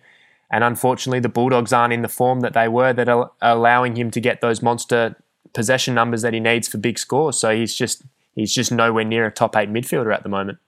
and 0.51 0.65
unfortunately, 0.65 1.21
the 1.21 1.29
Bulldogs 1.29 1.73
aren't 1.73 1.93
in 1.93 2.03
the 2.03 2.09
form 2.09 2.41
that 2.41 2.55
they 2.55 2.67
were 2.67 2.93
that 2.93 3.09
are 3.09 3.31
allowing 3.41 3.95
him 3.95 4.11
to 4.11 4.21
get 4.21 4.41
those 4.41 4.61
monster 4.61 5.15
possession 5.53 5.95
numbers 5.95 6.23
that 6.23 6.35
he 6.35 6.41
needs 6.41 6.67
for 6.67 6.79
big 6.79 6.99
scores. 6.99 7.39
So 7.39 7.55
he's 7.55 7.73
just 7.73 8.03
he's 8.35 8.53
just 8.53 8.73
nowhere 8.73 9.05
near 9.05 9.27
a 9.27 9.31
top 9.31 9.55
eight 9.55 9.73
midfielder 9.73 10.13
at 10.13 10.25
the 10.25 10.29
moment. 10.29 10.59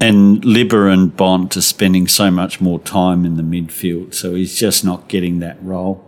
And 0.00 0.42
Libba 0.42 0.92
and 0.92 1.16
Bont 1.16 1.56
are 1.56 1.62
spending 1.62 2.08
so 2.08 2.30
much 2.30 2.60
more 2.60 2.78
time 2.80 3.24
in 3.24 3.36
the 3.36 3.42
midfield, 3.42 4.14
so 4.14 4.34
he's 4.34 4.56
just 4.56 4.84
not 4.84 5.08
getting 5.08 5.38
that 5.38 5.62
role. 5.62 6.04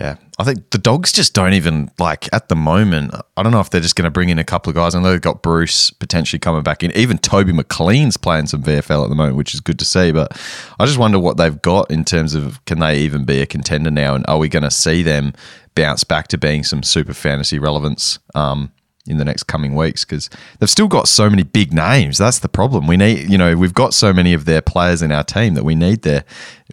Yeah, 0.00 0.16
I 0.38 0.44
think 0.44 0.70
the 0.70 0.78
dogs 0.78 1.12
just 1.12 1.34
don't 1.34 1.52
even 1.52 1.90
like 1.98 2.32
at 2.32 2.48
the 2.48 2.56
moment. 2.56 3.14
I 3.36 3.42
don't 3.42 3.52
know 3.52 3.60
if 3.60 3.70
they're 3.70 3.80
just 3.80 3.96
going 3.96 4.06
to 4.06 4.10
bring 4.10 4.30
in 4.30 4.38
a 4.38 4.44
couple 4.44 4.70
of 4.70 4.74
guys. 4.74 4.94
I 4.94 5.00
know 5.00 5.10
they've 5.10 5.20
got 5.20 5.42
Bruce 5.42 5.90
potentially 5.90 6.40
coming 6.40 6.62
back 6.62 6.82
in. 6.82 6.90
Even 6.92 7.18
Toby 7.18 7.52
McLean's 7.52 8.16
playing 8.16 8.46
some 8.46 8.62
VFL 8.62 9.04
at 9.04 9.08
the 9.10 9.14
moment, 9.14 9.36
which 9.36 9.54
is 9.54 9.60
good 9.60 9.78
to 9.78 9.84
see. 9.84 10.10
But 10.10 10.32
I 10.80 10.86
just 10.86 10.98
wonder 10.98 11.18
what 11.18 11.36
they've 11.36 11.60
got 11.60 11.90
in 11.90 12.04
terms 12.04 12.34
of 12.34 12.64
can 12.64 12.80
they 12.80 12.98
even 13.00 13.24
be 13.24 13.40
a 13.40 13.46
contender 13.46 13.90
now, 13.90 14.14
and 14.14 14.24
are 14.26 14.38
we 14.38 14.48
going 14.48 14.62
to 14.62 14.70
see 14.70 15.02
them 15.02 15.34
bounce 15.74 16.02
back 16.02 16.28
to 16.28 16.38
being 16.38 16.64
some 16.64 16.82
super 16.82 17.14
fantasy 17.14 17.58
relevance 17.58 18.18
um, 18.34 18.72
in 19.06 19.18
the 19.18 19.24
next 19.24 19.44
coming 19.44 19.74
weeks? 19.74 20.04
Because 20.04 20.30
they've 20.58 20.70
still 20.70 20.88
got 20.88 21.08
so 21.08 21.28
many 21.30 21.42
big 21.42 21.72
names. 21.72 22.18
That's 22.18 22.38
the 22.38 22.48
problem. 22.48 22.86
We 22.86 22.96
need, 22.96 23.30
you 23.30 23.38
know, 23.38 23.56
we've 23.56 23.74
got 23.74 23.94
so 23.94 24.12
many 24.12 24.32
of 24.32 24.44
their 24.44 24.62
players 24.62 25.02
in 25.02 25.12
our 25.12 25.24
team 25.24 25.54
that 25.54 25.64
we 25.64 25.74
need 25.74 26.02
their 26.02 26.24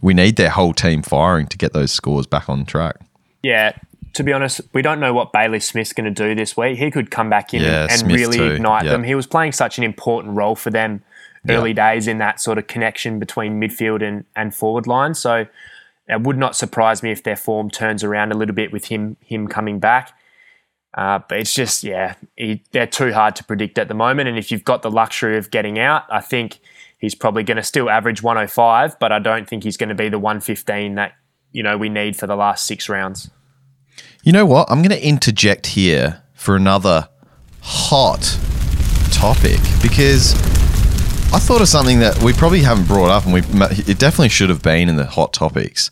we 0.02 0.14
need 0.14 0.38
their 0.38 0.50
whole 0.50 0.74
team 0.74 1.02
firing 1.02 1.48
to 1.48 1.58
get 1.58 1.74
those 1.74 1.92
scores 1.92 2.26
back 2.26 2.50
on 2.50 2.66
track. 2.66 2.96
Yeah, 3.44 3.74
to 4.14 4.24
be 4.24 4.34
honest, 4.34 4.62
we 4.74 4.82
don't 4.82 5.00
know 5.00 5.14
what 5.14 5.32
Bailey 5.32 5.60
Smith's 5.60 5.94
going 5.94 6.14
to 6.14 6.28
do 6.28 6.36
this 6.36 6.58
week. 6.58 6.78
He 6.78 6.92
could 6.92 7.12
come 7.12 7.30
back 7.30 7.54
in 7.54 7.62
yeah, 7.62 7.88
and, 7.90 8.04
and 8.04 8.12
really 8.12 8.38
too. 8.38 8.52
ignite 8.52 8.84
yep. 8.84 8.92
them. 8.92 9.04
He 9.04 9.16
was 9.16 9.28
playing 9.28 9.54
such 9.54 9.78
an 9.78 9.84
important 9.84 10.36
role 10.36 10.56
for 10.56 10.70
them 10.70 11.04
early 11.50 11.72
yep. 11.72 11.78
days 11.78 12.08
in 12.08 12.18
that 12.20 12.40
sort 12.40 12.58
of 12.58 12.68
connection 12.68 13.20
between 13.20 13.60
midfield 13.60 14.06
and, 14.08 14.26
and 14.36 14.54
forward 14.54 14.86
line. 14.86 15.14
So 15.14 15.48
it 16.08 16.22
would 16.22 16.38
not 16.38 16.56
surprise 16.56 17.02
me 17.02 17.12
if 17.12 17.24
their 17.24 17.36
form 17.36 17.70
turns 17.70 18.04
around 18.04 18.32
a 18.32 18.38
little 18.38 18.56
bit 18.56 18.72
with 18.72 18.86
him 18.86 19.18
him 19.22 19.48
coming 19.48 19.80
back. 19.80 20.14
Uh, 20.94 21.20
but 21.28 21.40
it's 21.40 21.54
just, 21.54 21.84
yeah, 21.84 22.16
he, 22.36 22.64
they're 22.72 22.88
too 22.88 23.14
hard 23.14 23.36
to 23.38 23.44
predict 23.44 23.78
at 23.78 23.88
the 23.88 23.94
moment. 23.94 24.28
And 24.28 24.38
if 24.38 24.52
you've 24.52 24.66
got 24.66 24.82
the 24.82 24.92
luxury 24.92 25.38
of 25.38 25.50
getting 25.50 25.80
out, 25.80 26.04
I 26.10 26.20
think 26.20 26.60
he's 26.98 27.16
probably 27.16 27.44
going 27.44 27.58
to 27.58 27.64
still 27.64 27.90
average 27.90 28.22
105, 28.22 29.00
but 29.00 29.12
I 29.12 29.20
don't 29.20 29.48
think 29.48 29.64
he's 29.64 29.78
going 29.78 29.90
to 29.90 29.96
be 29.96 30.10
the 30.10 30.20
115 30.20 30.96
that 30.96 31.14
you 31.52 31.64
know 31.64 31.78
we 31.78 31.90
need 31.90 32.16
for 32.16 32.28
the 32.28 32.36
last 32.36 32.66
six 32.66 32.88
rounds. 32.90 33.30
You 34.24 34.32
know 34.32 34.46
what? 34.46 34.70
I'm 34.70 34.80
going 34.80 34.98
to 34.98 35.06
interject 35.06 35.68
here 35.68 36.24
for 36.34 36.56
another 36.56 37.10
hot 37.62 38.38
topic 39.12 39.60
because 39.82 40.34
I 41.34 41.40
thought 41.40 41.62
of 41.62 41.68
something 41.68 42.00
that 42.00 42.22
we 42.22 42.34
probably 42.34 42.62
haven't 42.62 42.88
brought 42.88 43.10
up, 43.10 43.26
and 43.26 43.34
we 43.34 43.42
it 43.42 44.00
definitely 44.00 44.30
should 44.30 44.50
have 44.50 44.62
been 44.62 44.90
in 44.90 44.96
the 44.96 45.06
hot 45.06 45.34
topics. 45.34 45.90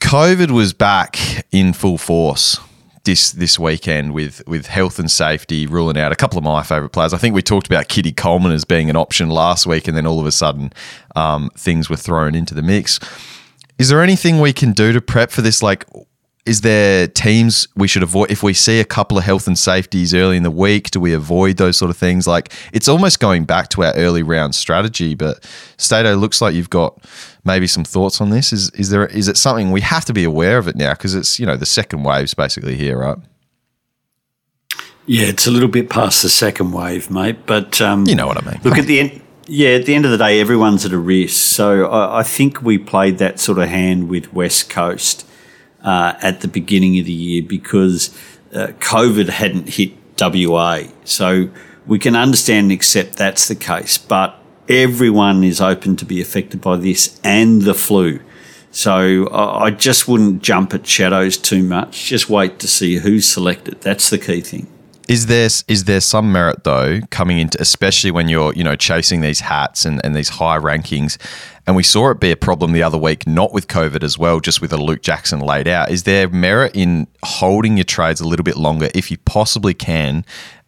COVID 0.00 0.50
was 0.50 0.72
back 0.72 1.46
in 1.52 1.72
full 1.72 1.98
force 1.98 2.58
this 3.04 3.32
this 3.32 3.58
weekend 3.58 4.14
with 4.14 4.42
with 4.46 4.66
health 4.66 4.98
and 4.98 5.10
safety 5.10 5.66
ruling 5.66 5.98
out 5.98 6.12
a 6.12 6.16
couple 6.16 6.38
of 6.38 6.44
my 6.44 6.62
favourite 6.62 6.92
players. 6.92 7.12
I 7.12 7.18
think 7.18 7.34
we 7.34 7.42
talked 7.42 7.66
about 7.66 7.88
Keidean 7.88 8.16
Coleman 8.16 8.52
as 8.52 8.64
being 8.64 8.88
an 8.90 8.96
option 8.96 9.28
last 9.28 9.66
week, 9.66 9.88
and 9.88 9.96
then 9.96 10.06
all 10.06 10.20
of 10.20 10.26
a 10.26 10.32
sudden 10.32 10.72
um, 11.16 11.50
things 11.56 11.90
were 11.90 11.96
thrown 11.96 12.34
into 12.34 12.54
the 12.54 12.62
mix. 12.62 13.00
Is 13.78 13.88
there 13.88 14.02
anything 14.02 14.38
we 14.38 14.52
can 14.52 14.72
do 14.72 14.92
to 14.92 15.00
prep 15.00 15.30
for 15.30 15.42
this? 15.42 15.62
Like, 15.62 15.86
is 16.44 16.62
there 16.62 17.06
teams 17.06 17.68
we 17.76 17.86
should 17.86 18.02
avoid 18.02 18.30
if 18.30 18.42
we 18.42 18.52
see 18.52 18.80
a 18.80 18.84
couple 18.84 19.16
of 19.16 19.22
health 19.22 19.46
and 19.46 19.56
safeties 19.56 20.12
early 20.12 20.36
in 20.36 20.42
the 20.42 20.50
week 20.50 20.90
do 20.90 20.98
we 20.98 21.12
avoid 21.12 21.56
those 21.56 21.76
sort 21.76 21.90
of 21.90 21.96
things? 21.96 22.26
Like 22.26 22.52
it's 22.72 22.88
almost 22.88 23.20
going 23.20 23.44
back 23.44 23.68
to 23.70 23.84
our 23.84 23.94
early 23.94 24.22
round 24.22 24.54
strategy 24.54 25.14
but 25.14 25.48
stato 25.76 26.16
looks 26.16 26.40
like 26.40 26.54
you've 26.54 26.70
got 26.70 26.98
maybe 27.44 27.66
some 27.66 27.84
thoughts 27.84 28.20
on 28.20 28.30
this. 28.30 28.52
Is 28.52 28.70
is 28.70 28.90
there 28.90 29.06
is 29.06 29.28
it 29.28 29.36
something 29.36 29.70
we 29.70 29.82
have 29.82 30.04
to 30.06 30.12
be 30.12 30.24
aware 30.24 30.58
of 30.58 30.66
it 30.66 30.74
now? 30.74 30.94
Because 30.94 31.14
it's 31.14 31.38
you 31.38 31.46
know 31.46 31.56
the 31.56 31.66
second 31.66 32.02
wave's 32.02 32.34
basically 32.34 32.76
here 32.76 32.98
right? 32.98 33.18
Yeah 35.06 35.26
it's 35.26 35.46
a 35.46 35.50
little 35.50 35.68
bit 35.68 35.90
past 35.90 36.22
the 36.22 36.28
second 36.28 36.72
wave 36.72 37.08
mate 37.10 37.46
but 37.46 37.80
um, 37.80 38.06
you 38.06 38.14
know 38.14 38.26
what 38.26 38.38
i 38.38 38.50
mean. 38.52 38.60
look 38.62 38.78
at 38.78 38.86
the 38.86 39.00
end 39.00 39.22
yeah, 39.48 39.70
at 39.70 39.86
the 39.86 39.94
end 39.96 40.04
of 40.04 40.12
the 40.12 40.18
day, 40.18 40.40
everyone's 40.40 40.86
at 40.86 40.92
a 40.92 40.98
risk. 40.98 41.34
So 41.34 41.86
I, 41.86 42.20
I 42.20 42.22
think 42.22 42.62
we 42.62 42.78
played 42.78 43.18
that 43.18 43.40
sort 43.40 43.58
of 43.58 43.68
hand 43.68 44.08
with 44.08 44.32
West 44.32 44.70
Coast 44.70 45.26
uh, 45.82 46.14
at 46.22 46.40
the 46.40 46.48
beginning 46.48 46.98
of 46.98 47.06
the 47.06 47.12
year 47.12 47.42
because 47.42 48.16
uh, 48.54 48.68
COVID 48.78 49.28
hadn't 49.28 49.70
hit 49.70 49.92
WA. 50.20 50.82
So 51.04 51.48
we 51.86 51.98
can 51.98 52.14
understand 52.16 52.64
and 52.64 52.72
accept 52.72 53.16
that's 53.16 53.48
the 53.48 53.54
case, 53.54 53.98
but 53.98 54.38
everyone 54.68 55.42
is 55.44 55.60
open 55.60 55.96
to 55.96 56.04
be 56.04 56.20
affected 56.20 56.60
by 56.60 56.76
this 56.76 57.20
and 57.24 57.62
the 57.62 57.74
flu. 57.74 58.20
So 58.70 59.28
I 59.30 59.70
just 59.70 60.08
wouldn't 60.08 60.42
jump 60.42 60.72
at 60.72 60.86
shadows 60.86 61.36
too 61.36 61.62
much. 61.62 62.06
Just 62.06 62.30
wait 62.30 62.58
to 62.60 62.66
see 62.66 62.96
who's 62.96 63.28
selected. 63.28 63.82
That's 63.82 64.08
the 64.08 64.18
key 64.18 64.40
thing. 64.40 64.66
Is 65.08 65.26
there 65.26 65.48
is 65.68 65.84
there 65.84 66.00
some 66.00 66.32
merit 66.32 66.64
though 66.64 67.00
coming 67.10 67.38
into 67.38 67.60
especially 67.60 68.10
when 68.10 68.28
you're 68.28 68.54
you 68.54 68.64
know 68.64 68.76
chasing 68.76 69.20
these 69.20 69.40
hats 69.40 69.84
and, 69.84 70.00
and 70.04 70.16
these 70.16 70.30
high 70.30 70.58
rankings, 70.58 71.18
and 71.66 71.76
we 71.76 71.82
saw 71.82 72.10
it 72.10 72.18
be 72.18 72.30
a 72.30 72.36
problem 72.36 72.72
the 72.72 72.82
other 72.82 72.98
week, 72.98 73.26
not 73.26 73.52
with 73.52 73.68
COVID 73.68 74.02
as 74.02 74.18
well, 74.18 74.40
just 74.40 74.60
with 74.60 74.72
a 74.72 74.76
Luke 74.76 75.02
Jackson 75.02 75.40
laid 75.40 75.68
out. 75.68 75.90
Is 75.90 76.02
there 76.02 76.28
merit 76.28 76.74
in 76.74 77.06
holding 77.22 77.76
your 77.76 77.84
trades 77.84 78.20
a 78.20 78.26
little 78.26 78.44
bit 78.44 78.56
longer 78.56 78.88
if 78.94 79.10
you 79.10 79.18
possibly 79.18 79.74
can, 79.74 80.24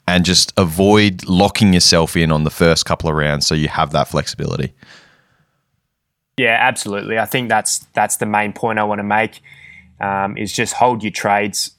and 0.07 0.25
just 0.25 0.53
avoid 0.57 1.25
locking 1.27 1.73
yourself 1.73 2.17
in 2.17 2.31
on 2.31 2.45
the 2.45 2.51
first 2.51 2.85
couple 2.85 3.09
of 3.09 3.17
rounds 3.17 3.47
so 3.47 3.55
you 3.55 3.69
have 3.69 3.91
that 3.93 4.09
flexibility? 4.09 4.73
Yeah, 6.37 6.59
absolutely. 6.61 7.19
I 7.19 7.27
think 7.27 7.49
that's 7.49 7.81
that's 7.95 8.17
the 8.17 8.27
main 8.27 8.53
point 8.53 8.79
I 8.79 8.85
want 8.85 8.99
to 8.99 9.05
make. 9.05 9.41
Um, 10.01 10.37
is 10.37 10.53
just 10.53 10.75
hold 10.75 11.03
your 11.03 11.13
trades 11.13 11.71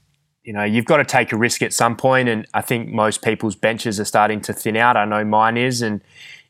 you 0.45 0.53
know, 0.53 0.63
you've 0.63 0.85
got 0.85 0.97
to 0.97 1.03
take 1.03 1.31
a 1.31 1.37
risk 1.37 1.63
at 1.63 1.73
some 1.73 1.97
point, 1.97 2.29
and 2.29 2.45
I 2.53 2.61
think 2.61 2.89
most 2.89 3.23
people's 3.23 3.55
benches 3.55 3.99
are 3.99 4.05
starting 4.05 4.41
to 4.41 4.53
thin 4.53 4.77
out. 4.77 4.95
I 4.95 5.03
know 5.03 5.25
mine 5.25 5.57
is, 5.57 5.81
and 5.81 6.01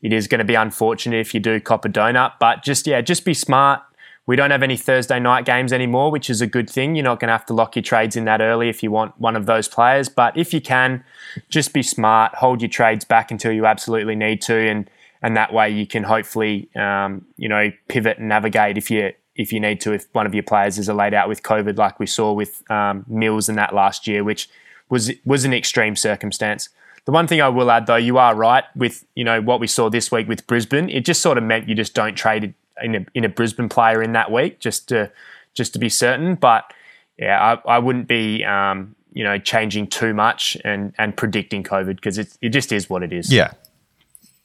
it 0.02 0.12
is 0.12 0.26
going 0.28 0.38
to 0.38 0.44
be 0.44 0.54
unfortunate 0.54 1.18
if 1.18 1.34
you 1.34 1.40
do 1.40 1.60
cop 1.60 1.84
a 1.84 1.88
donut. 1.88 2.34
But 2.38 2.62
just 2.62 2.86
yeah, 2.86 3.00
just 3.00 3.24
be 3.24 3.34
smart. 3.34 3.82
We 4.26 4.34
don't 4.34 4.50
have 4.50 4.62
any 4.62 4.76
Thursday 4.76 5.20
night 5.20 5.44
games 5.44 5.72
anymore, 5.72 6.10
which 6.10 6.28
is 6.28 6.40
a 6.40 6.48
good 6.48 6.68
thing. 6.68 6.96
You're 6.96 7.04
not 7.04 7.20
going 7.20 7.28
to 7.28 7.32
have 7.32 7.46
to 7.46 7.54
lock 7.54 7.76
your 7.76 7.84
trades 7.84 8.16
in 8.16 8.24
that 8.24 8.40
early 8.40 8.68
if 8.68 8.82
you 8.82 8.90
want 8.90 9.18
one 9.20 9.36
of 9.36 9.46
those 9.46 9.68
players. 9.68 10.08
But 10.08 10.36
if 10.36 10.52
you 10.52 10.60
can, 10.60 11.04
just 11.48 11.72
be 11.72 11.82
smart. 11.82 12.34
Hold 12.34 12.60
your 12.60 12.68
trades 12.68 13.04
back 13.04 13.30
until 13.30 13.52
you 13.52 13.66
absolutely 13.66 14.16
need 14.16 14.42
to, 14.42 14.56
and 14.56 14.90
and 15.22 15.36
that 15.36 15.52
way 15.52 15.70
you 15.70 15.86
can 15.86 16.02
hopefully 16.02 16.68
um, 16.74 17.24
you 17.36 17.48
know 17.48 17.70
pivot 17.88 18.18
and 18.18 18.28
navigate 18.28 18.76
if 18.76 18.90
you 18.90 19.12
if 19.36 19.52
you 19.52 19.60
need 19.60 19.80
to, 19.82 19.92
if 19.92 20.06
one 20.12 20.26
of 20.26 20.34
your 20.34 20.42
players 20.42 20.78
is 20.78 20.88
laid 20.88 21.14
out 21.14 21.28
with 21.28 21.42
COVID, 21.42 21.76
like 21.76 22.00
we 22.00 22.06
saw 22.06 22.32
with 22.32 22.68
um, 22.70 23.04
Mills 23.06 23.48
in 23.48 23.56
that 23.56 23.74
last 23.74 24.06
year, 24.06 24.24
which 24.24 24.48
was 24.88 25.12
was 25.24 25.44
an 25.44 25.52
extreme 25.52 25.96
circumstance. 25.96 26.68
The 27.06 27.12
one 27.12 27.26
thing 27.26 27.40
I 27.40 27.48
will 27.48 27.70
add, 27.70 27.86
though, 27.86 27.96
you 27.96 28.18
are 28.18 28.34
right 28.34 28.64
with 28.74 29.04
you 29.14 29.24
know 29.24 29.40
what 29.40 29.60
we 29.60 29.66
saw 29.66 29.88
this 29.88 30.12
week 30.12 30.28
with 30.28 30.46
Brisbane. 30.46 30.90
It 30.90 31.04
just 31.04 31.22
sort 31.22 31.38
of 31.38 31.44
meant 31.44 31.68
you 31.68 31.74
just 31.74 31.94
don't 31.94 32.14
trade 32.14 32.54
in 32.82 32.94
a, 32.94 33.06
in 33.14 33.24
a 33.24 33.28
Brisbane 33.28 33.68
player 33.68 34.02
in 34.02 34.12
that 34.12 34.30
week, 34.30 34.60
just 34.60 34.88
to 34.88 35.10
just 35.54 35.72
to 35.72 35.78
be 35.78 35.88
certain. 35.88 36.34
But 36.34 36.72
yeah, 37.18 37.58
I, 37.66 37.76
I 37.76 37.78
wouldn't 37.78 38.08
be 38.08 38.44
um, 38.44 38.94
you 39.12 39.24
know 39.24 39.38
changing 39.38 39.86
too 39.86 40.14
much 40.14 40.56
and 40.64 40.92
and 40.98 41.16
predicting 41.16 41.62
COVID 41.62 41.96
because 41.96 42.18
it 42.18 42.36
it 42.42 42.50
just 42.50 42.72
is 42.72 42.90
what 42.90 43.02
it 43.02 43.12
is. 43.12 43.32
Yeah, 43.32 43.52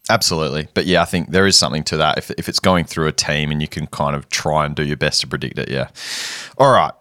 Absolutely. 0.09 0.67
But 0.73 0.85
yeah, 0.85 1.01
I 1.01 1.05
think 1.05 1.29
there 1.29 1.47
is 1.47 1.57
something 1.57 1.83
to 1.85 1.97
that. 1.97 2.17
If, 2.17 2.31
if 2.31 2.49
it's 2.49 2.59
going 2.59 2.85
through 2.85 3.07
a 3.07 3.11
team 3.11 3.51
and 3.51 3.61
you 3.61 3.67
can 3.67 3.87
kind 3.87 4.15
of 4.15 4.29
try 4.29 4.65
and 4.65 4.75
do 4.75 4.83
your 4.83 4.97
best 4.97 5.21
to 5.21 5.27
predict 5.27 5.57
it, 5.57 5.69
yeah. 5.69 5.89
All 6.57 6.71
right. 6.71 6.91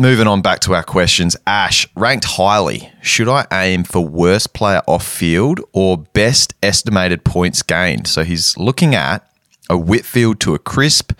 Moving 0.00 0.28
on 0.28 0.42
back 0.42 0.60
to 0.60 0.76
our 0.76 0.84
questions. 0.84 1.36
Ash, 1.44 1.84
ranked 1.96 2.24
highly. 2.24 2.92
Should 3.02 3.28
I 3.28 3.48
aim 3.50 3.82
for 3.82 4.00
worst 4.00 4.54
player 4.54 4.80
off 4.86 5.04
field 5.04 5.58
or 5.72 5.98
best 5.98 6.54
estimated 6.62 7.24
points 7.24 7.62
gained? 7.64 8.06
So 8.06 8.22
he's 8.22 8.56
looking 8.56 8.94
at 8.94 9.28
a 9.68 9.76
Whitfield 9.76 10.38
to 10.38 10.54
a 10.54 10.58
Crisp 10.60 11.14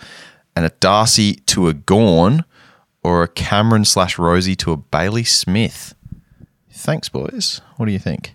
and 0.55 0.65
a 0.65 0.69
Darcy 0.79 1.33
to 1.47 1.67
a 1.67 1.73
Gawn 1.73 2.45
or 3.03 3.21
a 3.21 3.27
Cameron 3.27 3.83
slash 3.83 4.15
Rozee 4.15 4.55
to 4.59 4.71
a 4.71 4.77
Bailey 4.77 5.25
Smith. 5.25 5.93
Thanks, 6.71 7.09
boys. 7.09 7.59
What 7.75 7.87
do 7.87 7.91
you 7.91 7.99
think? 7.99 8.33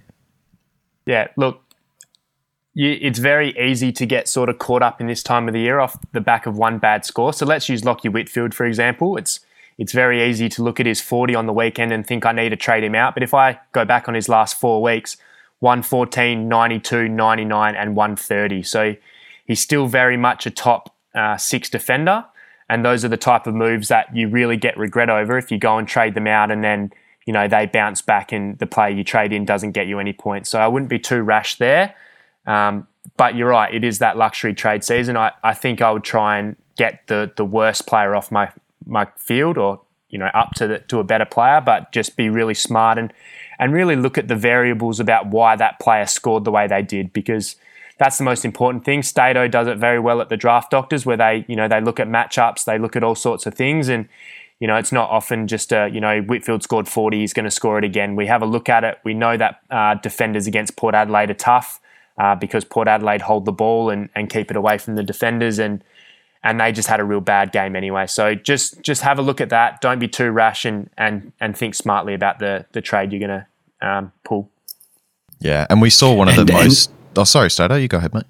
Yeah, 1.06 1.28
look, 1.38 1.62
you, 2.74 2.98
it's 3.00 3.18
very 3.18 3.58
easy 3.58 3.92
to 3.92 4.04
get 4.04 4.28
sort 4.28 4.50
of 4.50 4.58
caught 4.58 4.82
up 4.82 5.00
in 5.00 5.06
this 5.06 5.22
time 5.22 5.48
of 5.48 5.54
the 5.54 5.60
year 5.60 5.80
off 5.80 5.96
the 6.12 6.20
back 6.20 6.44
of 6.44 6.58
one 6.58 6.78
bad 6.78 7.06
score. 7.06 7.32
So 7.32 7.46
let's 7.46 7.70
use 7.70 7.80
Lachie 7.80 8.12
Whitfield 8.12 8.52
for 8.52 8.66
example. 8.66 9.16
It's 9.16 9.40
it's 9.78 9.92
very 9.92 10.28
easy 10.28 10.48
to 10.50 10.62
look 10.62 10.80
at 10.80 10.86
his 10.86 11.00
40 11.00 11.34
on 11.34 11.46
the 11.46 11.52
weekend 11.52 11.92
and 11.92 12.06
think 12.06 12.24
I 12.24 12.32
need 12.32 12.50
to 12.50 12.56
trade 12.56 12.84
him 12.84 12.94
out. 12.94 13.14
But 13.14 13.22
if 13.22 13.34
I 13.34 13.58
go 13.72 13.84
back 13.84 14.08
on 14.08 14.14
his 14.14 14.28
last 14.28 14.58
four 14.58 14.82
weeks, 14.82 15.16
114, 15.60 16.48
92, 16.48 17.08
99, 17.08 17.74
and 17.74 17.96
130. 17.96 18.62
So 18.62 18.96
he's 19.46 19.60
still 19.60 19.86
very 19.86 20.16
much 20.16 20.46
a 20.46 20.50
top 20.50 20.94
uh, 21.14 21.36
six 21.36 21.68
defender. 21.68 22.24
And 22.68 22.84
those 22.84 23.04
are 23.04 23.08
the 23.08 23.16
type 23.16 23.46
of 23.46 23.54
moves 23.54 23.88
that 23.88 24.14
you 24.14 24.28
really 24.28 24.56
get 24.56 24.76
regret 24.78 25.10
over 25.10 25.36
if 25.36 25.50
you 25.50 25.58
go 25.58 25.78
and 25.78 25.86
trade 25.86 26.14
them 26.14 26.26
out 26.26 26.50
and 26.50 26.62
then 26.64 26.92
you 27.26 27.32
know, 27.32 27.48
they 27.48 27.66
bounce 27.66 28.02
back 28.02 28.32
and 28.32 28.58
the 28.58 28.66
player 28.66 28.90
you 28.90 29.02
trade 29.02 29.32
in 29.32 29.44
doesn't 29.44 29.72
get 29.72 29.86
you 29.86 29.98
any 29.98 30.12
points. 30.12 30.50
So 30.50 30.58
I 30.58 30.68
wouldn't 30.68 30.90
be 30.90 30.98
too 30.98 31.22
rash 31.22 31.56
there. 31.56 31.94
Um, 32.46 32.86
but 33.16 33.34
you're 33.34 33.48
right, 33.48 33.74
it 33.74 33.84
is 33.84 33.98
that 33.98 34.16
luxury 34.16 34.54
trade 34.54 34.84
season. 34.84 35.16
I, 35.16 35.32
I 35.42 35.54
think 35.54 35.80
I 35.80 35.90
would 35.90 36.04
try 36.04 36.38
and 36.38 36.56
get 36.76 37.06
the 37.06 37.30
the 37.36 37.44
worst 37.44 37.86
player 37.86 38.14
off 38.14 38.30
my 38.32 38.50
my 38.86 39.06
field 39.16 39.58
or 39.58 39.80
you 40.08 40.18
know 40.18 40.30
up 40.34 40.52
to 40.54 40.66
the, 40.66 40.78
to 40.80 40.98
a 40.98 41.04
better 41.04 41.24
player, 41.24 41.60
but 41.60 41.92
just 41.92 42.16
be 42.16 42.28
really 42.28 42.54
smart 42.54 42.98
and 42.98 43.12
and 43.58 43.72
really 43.72 43.96
look 43.96 44.18
at 44.18 44.28
the 44.28 44.36
variables 44.36 45.00
about 45.00 45.26
why 45.26 45.56
that 45.56 45.78
player 45.78 46.06
scored 46.06 46.44
the 46.44 46.50
way 46.50 46.66
they 46.66 46.82
did 46.82 47.12
because 47.12 47.56
that's 47.98 48.18
the 48.18 48.24
most 48.24 48.44
important 48.44 48.84
thing. 48.84 49.02
Stato 49.02 49.46
does 49.46 49.68
it 49.68 49.78
very 49.78 50.00
well 50.00 50.20
at 50.20 50.28
the 50.28 50.36
draft 50.36 50.70
doctors 50.70 51.06
where 51.06 51.16
they 51.16 51.44
you 51.48 51.56
know 51.56 51.68
they 51.68 51.80
look 51.80 52.00
at 52.00 52.08
matchups, 52.08 52.64
they 52.64 52.78
look 52.78 52.96
at 52.96 53.04
all 53.04 53.14
sorts 53.14 53.46
of 53.46 53.54
things 53.54 53.88
and. 53.88 54.08
You 54.60 54.68
know, 54.68 54.76
it's 54.76 54.92
not 54.92 55.10
often 55.10 55.48
just 55.48 55.72
a, 55.72 55.90
you 55.92 56.00
know, 56.00 56.22
Whitfield 56.22 56.62
scored 56.62 56.88
40, 56.88 57.18
he's 57.18 57.32
going 57.32 57.44
to 57.44 57.50
score 57.50 57.76
it 57.76 57.84
again. 57.84 58.14
We 58.14 58.28
have 58.28 58.40
a 58.40 58.46
look 58.46 58.68
at 58.68 58.84
it. 58.84 58.98
We 59.04 59.12
know 59.12 59.36
that 59.36 59.60
uh, 59.68 59.96
defenders 59.96 60.46
against 60.46 60.76
Port 60.76 60.94
Adelaide 60.94 61.28
are 61.30 61.34
tough 61.34 61.80
uh, 62.18 62.34
because 62.36 62.64
Port 62.64 62.88
Adelaide 62.88 63.22
hold 63.22 63.44
the 63.44 63.52
ball 63.52 63.90
and, 63.90 64.08
and 64.14 64.30
keep 64.30 64.50
it 64.50 64.56
away 64.56 64.78
from 64.78 64.94
the 64.94 65.02
defenders. 65.02 65.58
And 65.58 65.82
and 66.44 66.60
they 66.60 66.70
just 66.70 66.88
had 66.88 67.00
a 67.00 67.04
real 67.04 67.20
bad 67.20 67.50
game 67.50 67.74
anyway. 67.74 68.06
So 68.06 68.34
just 68.36 68.80
just 68.82 69.02
have 69.02 69.18
a 69.18 69.22
look 69.22 69.40
at 69.40 69.48
that. 69.50 69.80
Don't 69.80 69.98
be 69.98 70.06
too 70.06 70.30
rash 70.30 70.64
and 70.64 70.88
and 70.96 71.32
and 71.40 71.56
think 71.56 71.74
smartly 71.74 72.14
about 72.14 72.38
the 72.38 72.66
the 72.72 72.80
trade 72.80 73.10
you're 73.12 73.26
going 73.26 73.40
to 73.80 73.88
um, 73.88 74.12
pull. 74.24 74.50
Yeah, 75.40 75.66
and 75.68 75.82
we 75.82 75.90
saw 75.90 76.12
one 76.14 76.28
of 76.28 76.38
And- 76.38 76.48
the 76.48 76.54
and- 76.54 76.64
most. 76.64 76.90
Oh, 77.16 77.24
sorry, 77.24 77.50
Stato. 77.50 77.74
You 77.76 77.88
go 77.88 77.98
ahead, 77.98 78.12
mate. 78.14 78.24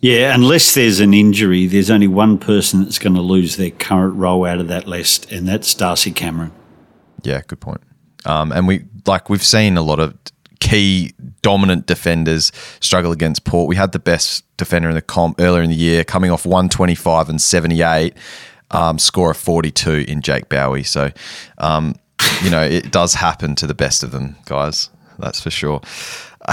Yeah, 0.00 0.34
unless 0.34 0.74
there's 0.74 0.98
an 1.00 1.14
injury, 1.14 1.66
there's 1.66 1.90
only 1.90 2.08
one 2.08 2.36
person 2.38 2.82
that's 2.82 2.98
going 2.98 3.14
to 3.14 3.20
lose 3.20 3.56
their 3.56 3.70
current 3.70 4.14
role 4.16 4.44
out 4.44 4.58
of 4.58 4.66
that 4.68 4.88
list, 4.88 5.30
and 5.30 5.46
that's 5.46 5.72
Darcy 5.74 6.10
Cameron. 6.10 6.50
Yeah, 7.22 7.42
good 7.46 7.60
point. 7.60 7.80
Um, 8.24 8.50
and 8.52 8.66
we 8.66 8.84
like 9.06 9.28
we've 9.30 9.44
seen 9.44 9.76
a 9.76 9.82
lot 9.82 10.00
of 10.00 10.14
key 10.62 11.12
dominant 11.42 11.86
defenders 11.86 12.52
struggle 12.78 13.10
against 13.10 13.44
Port. 13.44 13.68
We 13.68 13.74
had 13.74 13.90
the 13.90 13.98
best 13.98 14.44
defender 14.56 14.88
in 14.88 14.94
the 14.94 15.02
comp 15.02 15.40
earlier 15.40 15.60
in 15.60 15.70
the 15.70 15.76
year, 15.76 16.04
coming 16.04 16.30
off 16.30 16.46
125 16.46 17.28
and 17.28 17.40
78, 17.40 18.14
um, 18.70 18.96
score 18.96 19.32
of 19.32 19.36
42 19.36 20.04
in 20.06 20.22
Jake 20.22 20.48
Bowey. 20.48 20.84
So, 20.84 21.10
um, 21.58 21.96
you 22.44 22.50
know, 22.50 22.62
it 22.62 22.92
does 22.92 23.14
happen 23.14 23.56
to 23.56 23.66
the 23.66 23.74
best 23.74 24.04
of 24.04 24.12
them, 24.12 24.36
guys. 24.44 24.88
That's 25.18 25.40
for 25.40 25.50
sure. 25.50 25.80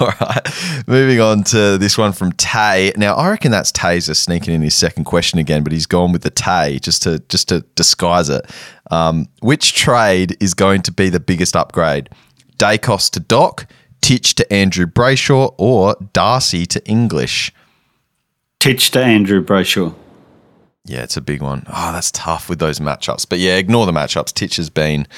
All 0.00 0.12
right, 0.20 0.84
moving 0.86 1.20
on 1.20 1.42
to 1.44 1.78
this 1.78 1.96
one 1.96 2.12
from 2.12 2.32
Tay. 2.32 2.92
Now, 2.96 3.14
I 3.14 3.30
reckon 3.30 3.50
that's 3.50 3.72
Taser 3.72 4.16
sneaking 4.16 4.54
in 4.54 4.62
his 4.62 4.74
second 4.74 5.04
question 5.04 5.38
again, 5.38 5.62
but 5.62 5.72
he's 5.72 5.86
gone 5.86 6.12
with 6.12 6.22
the 6.22 6.30
Tay 6.30 6.78
just 6.78 7.02
to 7.02 7.18
just 7.28 7.48
to 7.48 7.60
disguise 7.76 8.28
it. 8.28 8.46
Um, 8.90 9.26
which 9.40 9.74
trade 9.74 10.36
is 10.40 10.54
going 10.54 10.82
to 10.82 10.92
be 10.92 11.08
the 11.08 11.20
biggest 11.20 11.56
upgrade? 11.56 12.08
Dacos 12.66 13.10
to 13.10 13.18
Doc, 13.18 13.66
Titch 14.00 14.36
to 14.36 14.52
Andrew 14.52 14.86
Brayshaw, 14.86 15.52
or 15.58 15.96
Darcy 16.12 16.64
to 16.66 16.84
English? 16.86 17.52
Titch 18.60 18.92
to 18.92 19.02
Andrew 19.02 19.44
Brayshaw. 19.44 19.92
Yeah, 20.84 21.02
it's 21.02 21.16
a 21.16 21.20
big 21.20 21.42
one. 21.42 21.64
Oh, 21.68 21.92
that's 21.92 22.12
tough 22.12 22.48
with 22.48 22.60
those 22.60 22.78
matchups. 22.78 23.28
But 23.28 23.40
yeah, 23.40 23.56
ignore 23.56 23.84
the 23.86 23.90
matchups. 23.92 24.32
Titch 24.32 24.56
has 24.56 24.70
been 24.70 25.08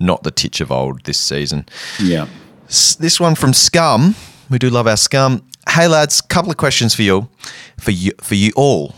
not 0.00 0.22
the 0.22 0.30
Titch 0.30 0.62
of 0.62 0.72
old 0.72 1.04
this 1.04 1.20
season. 1.20 1.66
Yeah. 2.00 2.26
S- 2.68 2.94
This 2.94 3.20
one 3.20 3.34
from 3.34 3.52
Scum. 3.52 4.14
We 4.48 4.58
do 4.58 4.70
love 4.70 4.86
our 4.86 4.96
Scum. 4.96 5.42
Hey 5.68 5.86
lads, 5.88 6.22
couple 6.22 6.50
of 6.50 6.56
questions 6.56 6.94
for 6.94 7.02
you, 7.02 7.28
for 7.78 7.90
you, 7.90 8.12
for 8.22 8.34
you 8.34 8.50
all. 8.56 8.94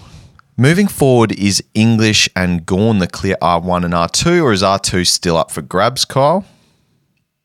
Moving 0.56 0.86
forward, 0.86 1.32
is 1.32 1.62
English 1.74 2.28
and 2.36 2.64
Gawn 2.66 2.98
the 3.00 3.06
clear 3.08 3.36
R1 3.42 3.84
and 3.84 3.94
R2, 3.94 4.42
or 4.42 4.52
is 4.52 4.62
R2 4.62 5.06
still 5.08 5.36
up 5.36 5.50
for 5.50 5.62
grabs, 5.62 6.04
Kyle? 6.04 6.44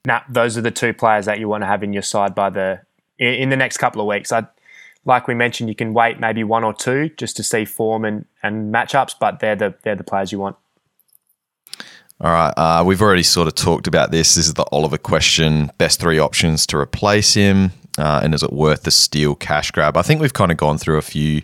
Nah, 0.05 0.21
those 0.29 0.57
are 0.57 0.61
the 0.61 0.71
two 0.71 0.93
players 0.93 1.25
that 1.25 1.39
you 1.39 1.47
want 1.47 1.61
to 1.61 1.67
have 1.67 1.83
in 1.83 1.93
your 1.93 2.01
side 2.01 2.33
by 2.33 2.49
the 2.49 2.81
in, 3.19 3.49
the 3.49 3.55
next 3.55 3.77
couple 3.77 4.01
of 4.01 4.07
weeks. 4.07 4.31
I, 4.31 4.47
like 5.05 5.27
we 5.27 5.35
mentioned, 5.35 5.69
you 5.69 5.75
can 5.75 5.93
wait 5.93 6.19
maybe 6.19 6.43
one 6.43 6.63
or 6.63 6.73
two 6.73 7.09
just 7.17 7.37
to 7.37 7.43
see 7.43 7.65
form 7.65 8.03
and, 8.03 8.25
and 8.41 8.73
matchups, 8.73 9.13
but 9.19 9.39
they're 9.39 9.55
the 9.55 9.75
they're 9.83 9.95
the 9.95 10.03
players 10.03 10.31
you 10.31 10.39
want. 10.39 10.55
All 12.19 12.31
right, 12.31 12.53
uh, 12.55 12.83
we've 12.85 13.01
already 13.01 13.23
sort 13.23 13.47
of 13.47 13.55
talked 13.55 13.87
about 13.87 14.11
this. 14.11 14.35
This 14.35 14.47
is 14.47 14.53
the 14.53 14.65
Oliver 14.71 14.97
question. 14.97 15.71
Best 15.77 15.99
three 15.99 16.19
options 16.19 16.67
to 16.67 16.77
replace 16.77 17.33
him, 17.33 17.71
uh, 17.97 18.21
and 18.23 18.33
is 18.33 18.43
it 18.43 18.53
worth 18.53 18.83
the 18.83 18.91
Steele 18.91 19.35
cash 19.35 19.71
grab? 19.71 19.97
I 19.97 20.03
think 20.03 20.21
we've 20.21 20.33
kind 20.33 20.51
of 20.51 20.57
gone 20.57 20.77
through 20.77 20.97
a 20.97 21.03
few 21.03 21.41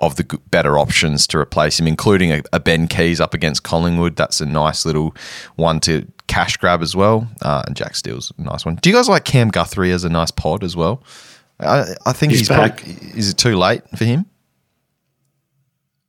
of 0.00 0.16
the 0.16 0.24
better 0.50 0.78
options 0.78 1.26
to 1.28 1.38
replace 1.38 1.80
him, 1.80 1.86
including 1.86 2.30
a, 2.32 2.42
a 2.52 2.60
Ben 2.60 2.86
Keays 2.88 3.20
up 3.20 3.32
against 3.34 3.62
Collingwood. 3.62 4.16
That's 4.16 4.40
a 4.40 4.46
nice 4.46 4.84
little 4.84 5.14
one 5.56 5.80
to 5.80 6.06
cash 6.26 6.56
grab 6.58 6.82
as 6.82 6.94
well. 6.94 7.28
Uh, 7.40 7.62
and 7.66 7.74
Jack 7.76 7.94
Steele's 7.96 8.32
a 8.38 8.42
nice 8.42 8.66
one. 8.66 8.76
Do 8.76 8.90
you 8.90 8.94
guys 8.96 9.08
like 9.08 9.24
Cam 9.24 9.48
Guthrie 9.48 9.92
as 9.92 10.04
a 10.04 10.08
nice 10.10 10.30
pod 10.30 10.62
as 10.62 10.76
well? 10.76 11.02
I, 11.60 11.94
I 12.04 12.12
think 12.12 12.32
He's 12.32 12.40
he's, 12.40 12.48
back. 12.50 12.82
prob- 12.82 12.96
Is 13.16 13.30
it 13.30 13.38
too 13.38 13.56
late 13.56 13.82
for 13.96 14.04
him? 14.04 14.26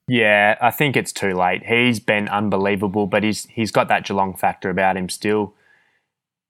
Yeah, 0.10 0.58
I 0.62 0.72
think 0.72 0.96
it's 0.96 1.12
too 1.12 1.34
late. 1.34 1.66
He's 1.66 2.00
been 2.00 2.30
unbelievable, 2.30 3.08
but 3.08 3.24
he's 3.24 3.46
he's 3.48 3.72
got 3.72 3.90
that 3.90 4.06
Geelong 4.06 4.36
factor 4.36 4.70
about 4.70 4.96
him 4.96 5.10
still. 5.10 5.54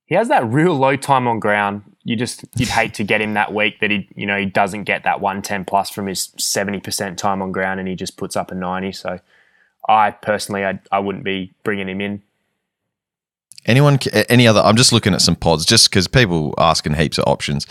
He 0.07 0.15
has 0.15 0.29
that 0.29 0.47
real 0.47 0.73
low 0.73 0.95
time 0.95 1.27
on 1.27 1.39
ground. 1.39 1.83
You 2.03 2.15
just 2.15 2.45
you'd 2.55 2.69
hate 2.69 2.93
to 2.95 3.03
get 3.03 3.21
him 3.21 3.33
that 3.35 3.53
week 3.53 3.81
that 3.81 3.91
he 3.91 4.09
you 4.15 4.25
know 4.25 4.37
he 4.39 4.45
doesn't 4.45 4.85
get 4.85 5.03
that 5.03 5.21
one 5.21 5.41
ten 5.41 5.65
plus 5.65 5.89
from 5.89 6.07
his 6.07 6.31
seventy 6.37 6.79
percent 6.79 7.19
time 7.19 7.41
on 7.41 7.51
ground 7.51 7.79
and 7.79 7.87
he 7.87 7.95
just 7.95 8.17
puts 8.17 8.35
up 8.35 8.49
a 8.49 8.55
ninety. 8.55 8.93
So 8.93 9.19
I 9.87 10.11
personally 10.11 10.65
I 10.65 10.79
I 10.91 10.99
wouldn't 10.99 11.25
be 11.25 11.53
bringing 11.63 11.89
him 11.89 12.01
in. 12.01 12.23
Anyone, 13.65 13.99
any 14.29 14.47
other? 14.47 14.61
I'm 14.61 14.77
just 14.77 14.93
looking 14.93 15.13
at 15.13 15.21
some 15.21 15.35
pods 15.35 15.65
just 15.65 15.89
because 15.89 16.07
people 16.07 16.53
asking 16.57 16.93
heaps 16.93 17.17
of 17.17 17.25
options. 17.27 17.67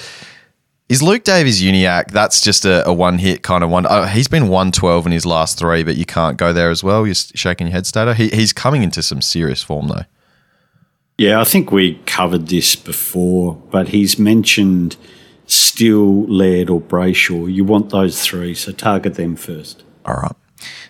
Is 0.91 1.03
Luke 1.03 1.24
Davies-Uniacke? 1.24 2.12
That's 2.12 2.41
just 2.43 2.64
a, 2.66 2.87
a 2.87 2.93
one 2.93 3.18
hit 3.18 3.43
kind 3.43 3.64
of 3.64 3.70
one. 3.70 3.87
Oh, 3.89 4.05
he's 4.05 4.28
been 4.28 4.49
112 4.49 5.07
in 5.07 5.12
his 5.12 5.24
last 5.26 5.59
three, 5.59 5.82
but 5.82 5.97
you 5.97 6.05
can't 6.05 6.37
go 6.37 6.53
there 6.53 6.70
as 6.70 6.84
well. 6.84 7.07
You're 7.07 7.14
shaking 7.14 7.66
your 7.68 7.72
head, 7.72 7.87
Stato. 7.87 8.12
He, 8.12 8.28
he's 8.28 8.53
coming 8.53 8.82
into 8.82 9.03
some 9.03 9.20
serious 9.22 9.62
form 9.62 9.89
though. 9.89 10.05
Yeah, 11.19 11.41
I 11.41 11.45
think 11.45 11.73
we 11.73 11.95
covered 12.05 12.49
this 12.49 12.77
before, 12.77 13.55
but 13.71 13.89
he's 13.89 14.19
mentioned 14.19 14.97
Steele, 15.47 16.25
Laird, 16.27 16.69
or 16.69 16.81
Brayshaw. 16.81 17.53
You 17.53 17.64
want 17.64 17.91
those 17.91 18.23
three, 18.23 18.55
so 18.55 18.73
target 18.73 19.14
them 19.14 19.37
first. 19.37 19.83
All 20.05 20.17
right, 20.17 20.37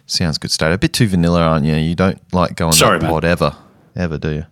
sounds 0.06 0.38
good, 0.38 0.50
State. 0.50 0.72
A 0.72 0.78
bit 0.78 0.92
too 0.92 1.06
vanilla, 1.06 1.42
aren't 1.42 1.64
you? 1.64 1.76
You 1.76 1.94
don't 1.94 2.20
like 2.34 2.56
going 2.56 2.72
Sorry, 2.72 2.98
that 2.98 3.08
pod 3.08 3.24
ever, 3.24 3.56
ever, 3.94 4.18
do 4.18 4.32
you? 4.32 4.46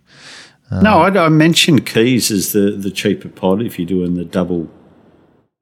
no, 0.71 1.01
I, 1.01 1.25
I 1.25 1.29
mentioned 1.29 1.85
Keays 1.85 2.31
as 2.31 2.51
the, 2.51 2.71
the 2.71 2.89
cheaper 2.89 3.29
pod 3.29 3.61
if 3.61 3.77
you're 3.77 3.87
doing 3.87 4.15
the 4.15 4.25
double 4.25 4.69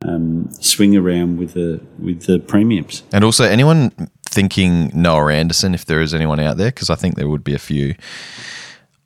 um, 0.06 0.50
swing 0.52 0.96
around 0.96 1.38
with 1.38 1.54
the 1.54 1.82
with 1.98 2.26
the 2.26 2.40
premiums. 2.40 3.04
And 3.12 3.24
also, 3.24 3.46
anyone 3.46 3.92
thinking 4.30 4.92
Noah 4.94 5.34
Anderson, 5.34 5.74
if 5.74 5.86
there 5.86 6.02
is 6.02 6.14
anyone 6.14 6.40
out 6.40 6.58
there, 6.58 6.70
because 6.70 6.90
I 6.90 6.96
think 6.96 7.16
there 7.16 7.30
would 7.30 7.44
be 7.44 7.54
a 7.54 7.60
few. 7.60 7.96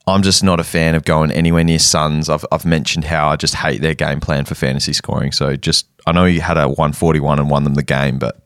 I'm 0.08 0.22
just 0.22 0.41
not 0.41 0.62
a 0.62 0.64
fan 0.64 0.95
of 0.95 1.03
going 1.03 1.32
anywhere 1.32 1.66
near 1.66 1.80
Suns. 1.80 2.30
I've, 2.30 2.45
I've 2.49 2.64
mentioned 2.64 3.03
how 3.03 3.28
I 3.28 3.36
just 3.36 3.55
hate 3.55 3.82
their 3.82 3.93
game 3.93 4.22
plan 4.22 4.45
for 4.45 4.55
fantasy 4.55 4.93
scoring. 4.93 5.34
So 5.34 5.58
just, 5.58 5.86
I 6.05 6.14
know 6.14 6.24
you 6.24 6.39
had 6.39 6.58
a 6.58 6.68
141 6.68 7.39
and 7.39 7.49
won 7.49 7.66
them 7.66 7.74
the 7.74 7.84
game, 7.84 8.18
but 8.18 8.39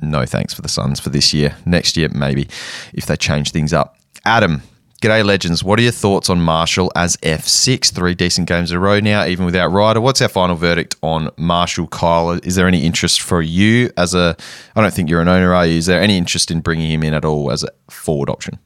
no 0.00 0.24
thanks 0.24 0.54
for 0.54 0.62
the 0.62 0.68
Suns 0.68 1.00
for 1.00 1.10
this 1.10 1.34
year. 1.34 1.56
Next 1.66 1.96
year, 1.96 2.08
maybe, 2.10 2.48
if 2.94 3.06
they 3.06 3.16
change 3.16 3.50
things 3.50 3.72
up. 3.72 3.96
Adam, 4.24 4.62
g'day, 5.02 5.24
legends. 5.24 5.64
What 5.64 5.80
are 5.80 5.82
your 5.82 5.90
thoughts 5.90 6.30
on 6.30 6.40
Marshall 6.42 6.92
as 6.94 7.16
F6? 7.16 7.92
Three 7.92 8.14
decent 8.14 8.46
games 8.46 8.70
in 8.70 8.76
a 8.76 8.80
row 8.80 9.00
now, 9.00 9.26
even 9.26 9.44
without 9.44 9.72
Ryder. 9.72 10.00
What's 10.00 10.22
our 10.22 10.28
final 10.28 10.54
verdict 10.54 10.94
on 11.02 11.28
Marshall, 11.36 11.88
Kyle? 11.88 12.30
Is 12.30 12.54
there 12.54 12.68
any 12.68 12.84
interest 12.84 13.20
for 13.20 13.42
you 13.42 13.90
as 13.96 14.14
a, 14.14 14.36
I 14.76 14.80
don't 14.80 14.94
think 14.94 15.10
you're 15.10 15.22
an 15.22 15.28
owner, 15.28 15.54
are 15.54 15.66
you? 15.66 15.78
Is 15.78 15.86
there 15.86 16.00
any 16.00 16.16
interest 16.16 16.52
in 16.52 16.60
bringing 16.60 16.88
him 16.88 17.02
in 17.02 17.14
at 17.14 17.24
all 17.24 17.50
as 17.50 17.64
a 17.64 17.70
forward 17.90 18.30
option? 18.30 18.60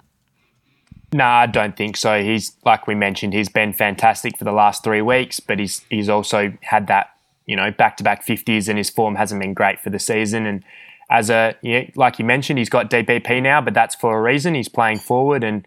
No, 1.15 1.27
I 1.27 1.47
don't 1.47 1.77
think 1.77 1.97
so. 1.97 2.21
He's 2.25 2.57
like 2.65 2.89
we 2.89 2.97
mentioned, 2.97 3.35
he's 3.35 3.49
been 3.49 3.73
fantastic 3.73 4.37
for 4.37 4.43
the 4.43 4.51
last 4.51 4.83
three 4.83 5.01
weeks, 5.01 5.39
but 5.39 5.61
he's 5.61 5.85
he's 5.89 6.09
also 6.09 6.53
had 6.63 6.89
that 6.89 7.11
you 7.47 7.55
know 7.55 7.71
back 7.71 7.97
to 7.99 8.03
back 8.03 8.25
fifties, 8.25 8.69
and 8.69 8.77
his 8.77 8.91
form 8.91 9.15
hasn't 9.15 9.41
been 9.41 9.55
great 9.55 9.79
for 9.79 9.91
the 9.91 10.01
season. 10.01 10.45
And 10.45 10.65
as 11.09 11.31
a 11.31 11.55
yeah, 11.63 11.89
like 11.95 12.19
you 12.19 12.25
mentioned, 12.25 12.59
he's 12.59 12.69
got 12.69 12.91
DPP 12.91 13.41
now, 13.41 13.61
but 13.61 13.75
that's 13.75 13.95
for 13.95 14.19
a 14.19 14.21
reason. 14.21 14.57
He's 14.57 14.69
playing 14.69 14.99
forward, 14.99 15.45
and 15.45 15.65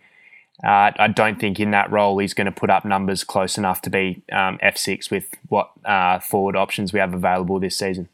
uh, 0.65 0.91
I 0.99 1.07
don't 1.07 1.39
think 1.39 1.61
in 1.61 1.71
that 1.71 1.89
role 1.89 2.17
he's 2.17 2.33
going 2.33 2.47
to 2.47 2.51
put 2.51 2.69
up 2.69 2.83
numbers 2.83 3.23
close 3.23 3.57
enough 3.57 3.81
to 3.83 3.89
be 3.89 4.21
um, 4.33 4.59
F 4.61 4.75
six 4.75 5.09
with 5.09 5.29
what 5.47 5.71
uh, 5.85 6.19
forward 6.19 6.57
options 6.57 6.91
we 6.91 6.99
have 6.99 7.13
available 7.13 7.57
this 7.57 7.77
season. 7.77 8.09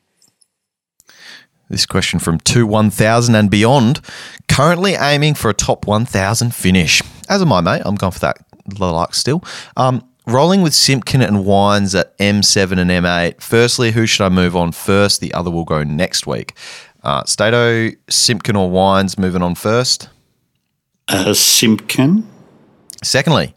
This 1.74 1.88
question 1.88 2.20
from 2.20 2.38
2 2.38 2.68
1000 2.68 3.34
and 3.34 3.50
beyond. 3.50 4.00
Currently 4.48 4.94
aiming 4.94 5.34
for 5.34 5.50
a 5.50 5.56
top 5.56 5.88
1000 5.88 6.54
finish. 6.54 7.02
As 7.28 7.42
am 7.42 7.52
I, 7.52 7.62
mate. 7.62 7.82
I'm 7.84 7.96
going 7.96 8.12
for 8.12 8.20
that 8.20 8.38
luck 8.80 9.16
still. 9.16 9.44
Um, 9.76 10.08
rolling 10.28 10.62
with 10.62 10.76
Simpkin 10.76 11.24
and 11.24 11.46
Wines 11.48 11.96
at 11.96 12.16
M7 12.20 12.80
and 12.80 12.92
M8. 12.92 13.42
Firstly, 13.42 13.90
who 13.90 14.06
should 14.06 14.24
I 14.24 14.30
move 14.30 14.56
on 14.56 14.72
first? 14.72 15.20
The 15.20 15.34
other 15.34 15.50
will 15.50 15.66
go 15.66 15.84
next 15.84 16.28
week. 16.28 16.54
Uh, 17.02 17.24
Stato, 17.26 17.90
Simpkin 18.08 18.56
or 18.56 18.70
Wines 18.70 19.18
moving 19.18 19.42
on 19.42 19.56
first? 19.56 20.10
Uh, 21.08 21.34
Simpkin. 21.34 22.30
Secondly, 23.04 23.56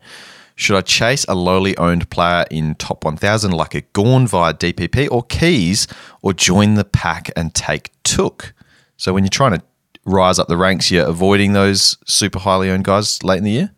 Should 0.57 0.77
I 0.77 0.81
chase 0.81 1.27
a 1.29 1.35
lowly 1.35 1.77
owned 1.77 2.09
player 2.09 2.47
in 2.51 2.75
top 2.77 3.05
1000 3.05 3.51
like 3.51 3.75
a 3.75 3.83
Gawn 3.93 4.27
via 4.27 4.55
DPP 4.55 5.09
or 5.11 5.23
Keays 5.25 5.87
or 6.23 6.33
join 6.33 6.75
the 6.75 6.85
pack 6.85 7.31
and 7.37 7.55
take 7.55 7.93
Touk? 8.03 8.53
So 8.97 9.13
when 9.13 9.23
you're 9.23 9.29
trying 9.29 9.59
to 9.59 9.63
rise 10.07 10.39
up 10.39 10.49
the 10.49 10.57
ranks, 10.57 10.91
you're 10.91 11.07
avoiding 11.07 11.53
those 11.53 11.99
super 12.07 12.39
highly 12.39 12.71
owned 12.71 12.85
guys 12.85 13.23
late 13.23 13.39
in 13.39 13.45
the 13.45 13.51
year? 13.51 13.75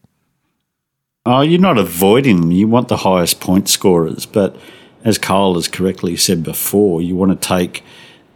Oh, 1.27 1.41
you're 1.41 1.61
not 1.61 1.79
avoiding 1.79 2.41
them. 2.41 2.53
You 2.53 2.69
want 2.69 2.89
the 2.89 2.99
highest 2.99 3.41
point 3.41 3.69
scorers. 3.69 4.25
But 4.25 4.57
as 5.05 5.19
Carl 5.19 5.55
has 5.55 5.67
correctly 5.67 6.17
said 6.17 6.45
before, 6.45 7.03
you 7.03 7.17
want 7.17 7.41
to 7.41 7.49
take 7.49 7.83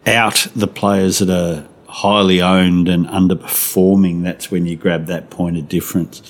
out 0.05 0.49
the 0.57 0.67
players 0.67 1.21
that 1.21 1.31
are 1.31 1.69
highly 1.87 2.43
owned 2.43 2.89
and 2.89 3.07
underperforming. 3.07 4.25
That's 4.25 4.51
when 4.51 4.67
you 4.67 4.77
grab 4.77 5.07
that 5.07 5.31
point 5.31 5.59
of 5.59 5.69
difference. 5.69 6.23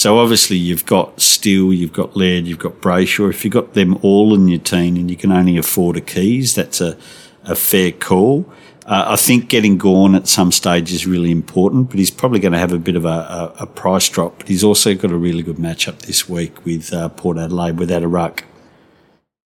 So 0.00 0.18
obviously 0.18 0.56
you've 0.56 0.86
got 0.86 1.20
Steele, 1.20 1.74
you've 1.74 1.92
got 1.92 2.16
Laird, 2.16 2.46
you've 2.46 2.58
got 2.58 2.80
Brayshaw. 2.80 3.28
If 3.28 3.44
you've 3.44 3.52
got 3.52 3.74
them 3.74 3.98
all 4.00 4.34
in 4.34 4.48
your 4.48 4.58
team 4.58 4.96
and 4.96 5.10
you 5.10 5.16
can 5.18 5.30
only 5.30 5.58
afford 5.58 5.98
a 5.98 6.00
Keays, 6.00 6.54
that's 6.54 6.80
a, 6.80 6.96
a 7.44 7.54
fair 7.54 7.92
call. 7.92 8.50
Uh, 8.86 9.04
I 9.08 9.16
think 9.16 9.50
getting 9.50 9.76
Gawn 9.76 10.14
at 10.14 10.26
some 10.26 10.52
stage 10.52 10.90
is 10.90 11.06
really 11.06 11.30
important, 11.30 11.90
but 11.90 11.98
he's 11.98 12.10
probably 12.10 12.40
going 12.40 12.54
to 12.54 12.58
have 12.58 12.72
a 12.72 12.78
bit 12.78 12.96
of 12.96 13.04
a, 13.04 13.08
a, 13.08 13.54
a 13.58 13.66
price 13.66 14.08
drop. 14.08 14.38
But 14.38 14.48
he's 14.48 14.64
also 14.64 14.94
got 14.94 15.10
a 15.10 15.18
really 15.18 15.42
good 15.42 15.56
matchup 15.56 15.98
this 15.98 16.26
week 16.26 16.64
with 16.64 16.94
uh, 16.94 17.10
Port 17.10 17.36
Adelaide 17.36 17.78
without 17.78 18.02
a 18.02 18.08
ruck. 18.08 18.44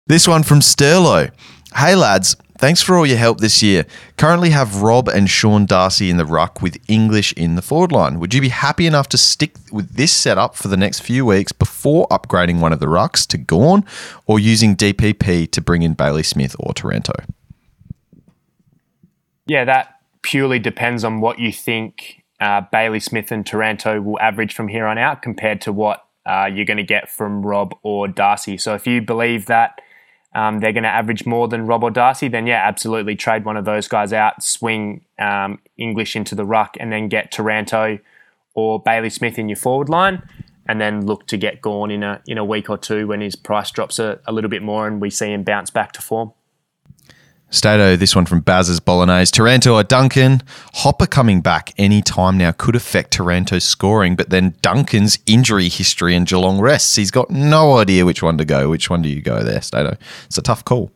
This 0.07 0.25
one 0.25 0.43
from 0.43 0.61
Sterlo. 0.61 1.31
Hey 1.75 1.95
lads, 1.95 2.37
thanks 2.57 2.81
for 2.81 2.95
all 2.97 3.05
your 3.05 3.17
help 3.17 3.39
this 3.39 3.61
year. 3.61 3.85
Currently 4.17 4.49
have 4.51 4.81
Rob 4.81 5.07
and 5.07 5.29
Sean 5.29 5.65
Darcy 5.65 6.09
in 6.09 6.17
the 6.17 6.25
ruck 6.25 6.61
with 6.61 6.77
English 6.87 7.33
in 7.33 7.55
the 7.55 7.61
forward 7.61 7.91
line. 7.91 8.19
Would 8.19 8.33
you 8.33 8.41
be 8.41 8.49
happy 8.49 8.87
enough 8.87 9.09
to 9.09 9.17
stick 9.17 9.55
with 9.71 9.95
this 9.95 10.11
setup 10.11 10.55
for 10.55 10.67
the 10.67 10.77
next 10.77 11.01
few 11.01 11.25
weeks 11.25 11.51
before 11.51 12.07
upgrading 12.09 12.59
one 12.59 12.73
of 12.73 12.79
the 12.79 12.87
rucks 12.87 13.27
to 13.27 13.37
Gawn 13.37 13.85
or 14.25 14.39
using 14.39 14.75
DPP 14.75 15.51
to 15.51 15.61
bring 15.61 15.81
in 15.81 15.93
Bailey 15.93 16.23
Smith 16.23 16.55
or 16.59 16.73
Taranto? 16.73 17.13
Yeah, 19.47 19.65
that 19.65 19.99
purely 20.21 20.59
depends 20.59 21.03
on 21.03 21.21
what 21.21 21.39
you 21.39 21.51
think 21.51 22.23
uh, 22.39 22.61
Bailey 22.71 22.99
Smith 22.99 23.31
and 23.31 23.45
Taranto 23.45 24.01
will 24.01 24.19
average 24.19 24.53
from 24.53 24.67
here 24.67 24.85
on 24.85 24.97
out 24.97 25.21
compared 25.21 25.61
to 25.61 25.71
what 25.71 26.05
uh, 26.25 26.49
you're 26.51 26.65
going 26.65 26.77
to 26.77 26.83
get 26.83 27.09
from 27.09 27.45
Rob 27.45 27.75
or 27.83 28.07
Darcy. 28.07 28.57
So 28.57 28.73
if 28.73 28.87
you 28.87 29.01
believe 29.01 29.45
that 29.45 29.79
um, 30.35 30.59
they're 30.59 30.73
going 30.73 30.83
to 30.83 30.89
average 30.89 31.25
more 31.25 31.47
than 31.47 31.65
Rob 31.65 31.83
or 31.83 31.89
Darcy, 31.89 32.27
then 32.27 32.45
yeah, 32.45 32.61
absolutely 32.67 33.15
trade 33.15 33.45
one 33.45 33.55
of 33.55 33.63
those 33.63 33.87
guys 33.87 34.11
out, 34.11 34.43
swing 34.43 35.05
um, 35.17 35.59
English 35.77 36.15
into 36.15 36.35
the 36.35 36.45
ruck, 36.45 36.75
and 36.77 36.91
then 36.91 37.07
get 37.07 37.31
Taranto 37.31 37.97
or 38.53 38.81
Bailey 38.81 39.09
Smith 39.09 39.39
in 39.39 39.47
your 39.47 39.55
forward 39.55 39.87
line, 39.87 40.21
and 40.67 40.81
then 40.81 41.05
look 41.05 41.25
to 41.27 41.37
get 41.37 41.61
Gawn 41.61 41.89
in 41.89 42.03
a 42.03 42.21
in 42.27 42.37
a 42.37 42.43
week 42.43 42.69
or 42.69 42.77
two 42.77 43.07
when 43.07 43.21
his 43.21 43.35
price 43.35 43.71
drops 43.71 43.97
a, 43.97 44.19
a 44.25 44.33
little 44.33 44.49
bit 44.49 44.61
more 44.61 44.87
and 44.87 44.99
we 44.99 45.09
see 45.09 45.31
him 45.31 45.43
bounce 45.43 45.69
back 45.69 45.93
to 45.93 46.01
form. 46.01 46.33
Stato, 47.55 47.95
this 47.95 48.15
one 48.15 48.25
from 48.25 48.41
Baz's 48.41 48.79
Bolognese. 48.79 49.31
Taranto 49.31 49.75
or 49.75 49.83
Duncan. 49.83 50.43
Hopper 50.73 51.07
coming 51.07 51.41
back 51.41 51.73
any 51.77 52.01
time 52.01 52.37
now 52.37 52.51
could 52.51 52.75
affect 52.75 53.11
Taranto's 53.11 53.63
scoring, 53.63 54.15
but 54.15 54.29
then 54.29 54.55
Duncan's 54.61 55.19
injury 55.25 55.69
history 55.69 56.15
and 56.15 56.27
Geelong 56.27 56.59
rests. 56.59 56.95
He's 56.95 57.11
got 57.11 57.29
no 57.29 57.77
idea 57.77 58.05
which 58.05 58.21
one 58.21 58.37
to 58.37 58.45
go. 58.45 58.69
Which 58.69 58.89
one 58.89 59.01
do 59.01 59.09
you 59.09 59.21
go 59.21 59.41
there, 59.41 59.61
Stato? 59.61 59.97
It's 60.25 60.37
a 60.37 60.41
tough 60.41 60.65
call. 60.65 60.91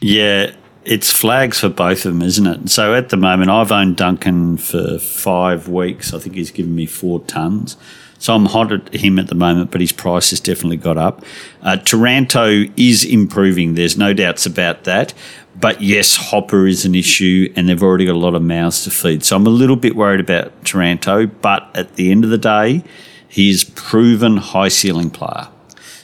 Yeah, 0.00 0.52
it's 0.84 1.12
flags 1.12 1.60
for 1.60 1.68
both 1.68 2.04
of 2.04 2.12
them, 2.12 2.22
isn't 2.22 2.46
it? 2.46 2.70
So 2.70 2.94
at 2.94 3.10
the 3.10 3.16
moment, 3.16 3.50
I've 3.50 3.70
owned 3.70 3.96
Duncan 3.96 4.56
for 4.56 4.98
five 4.98 5.68
weeks. 5.68 6.12
I 6.12 6.18
think 6.18 6.34
he's 6.34 6.50
given 6.50 6.74
me 6.74 6.86
four 6.86 7.20
tons. 7.20 7.76
So 8.18 8.34
I'm 8.34 8.46
hot 8.46 8.70
at 8.70 8.94
him 8.94 9.18
at 9.18 9.28
the 9.28 9.34
moment, 9.34 9.70
but 9.70 9.80
his 9.80 9.92
price 9.92 10.28
has 10.28 10.40
definitely 10.40 10.76
got 10.76 10.98
up. 10.98 11.24
Uh, 11.62 11.78
Taranto 11.78 12.66
is 12.76 13.02
improving. 13.02 13.74
There's 13.74 13.96
no 13.96 14.12
doubts 14.12 14.44
about 14.44 14.84
that. 14.84 15.14
But 15.60 15.82
yes, 15.82 16.16
Hopper 16.16 16.66
is 16.66 16.86
an 16.86 16.94
issue, 16.94 17.52
and 17.54 17.68
they've 17.68 17.82
already 17.82 18.06
got 18.06 18.14
a 18.14 18.18
lot 18.18 18.34
of 18.34 18.42
mouths 18.42 18.84
to 18.84 18.90
feed. 18.90 19.24
So 19.24 19.36
I'm 19.36 19.46
a 19.46 19.50
little 19.50 19.76
bit 19.76 19.94
worried 19.94 20.20
about 20.20 20.64
Taranto, 20.64 21.26
but 21.26 21.68
at 21.74 21.96
the 21.96 22.10
end 22.10 22.24
of 22.24 22.30
the 22.30 22.38
day, 22.38 22.82
he's 23.28 23.64
proven 23.64 24.38
high 24.38 24.68
ceiling 24.68 25.10
player. 25.10 25.48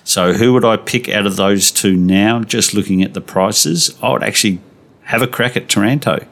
So 0.04 0.34
who 0.34 0.52
would 0.52 0.64
I 0.64 0.76
pick 0.76 1.09
out 1.09 1.26
of 1.26 1.36
those 1.36 1.70
two 1.70 1.96
now? 1.96 2.42
Just 2.42 2.74
looking 2.74 3.02
at 3.02 3.14
the 3.14 3.20
prices, 3.20 3.96
I 4.02 4.12
would 4.12 4.22
actually 4.22 4.61
have 5.04 5.22
a 5.22 5.26
crack 5.26 5.57
at 5.57 5.68
Taranto. 5.68 6.26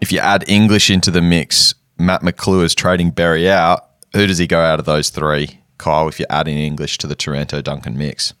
If 0.00 0.10
you 0.10 0.18
add 0.18 0.44
English 0.48 0.90
into 0.90 1.10
the 1.10 1.22
mix, 1.22 1.74
Matt 1.96 2.22
McClure 2.22 2.64
is 2.64 2.74
trading 2.74 3.10
Berry 3.12 3.48
out. 3.48 3.88
Who 4.14 4.26
does 4.26 4.38
he 4.38 4.46
go 4.46 4.60
out 4.60 4.80
of 4.80 4.84
those 4.84 5.10
three, 5.10 5.60
Kyle? 5.78 6.08
If 6.08 6.18
you're 6.18 6.26
adding 6.28 6.58
English 6.58 6.98
to 6.98 7.06
the 7.06 7.14
Taranto 7.14 7.62
Duncan 7.62 7.96
mix, 7.96 8.34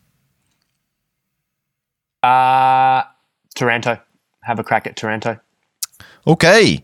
uh 2.22 3.04
Taranto 3.54 4.00
have 4.44 4.58
a 4.58 4.64
crack 4.64 4.86
at 4.86 4.96
Taranto. 4.96 5.38
Okay, 6.26 6.82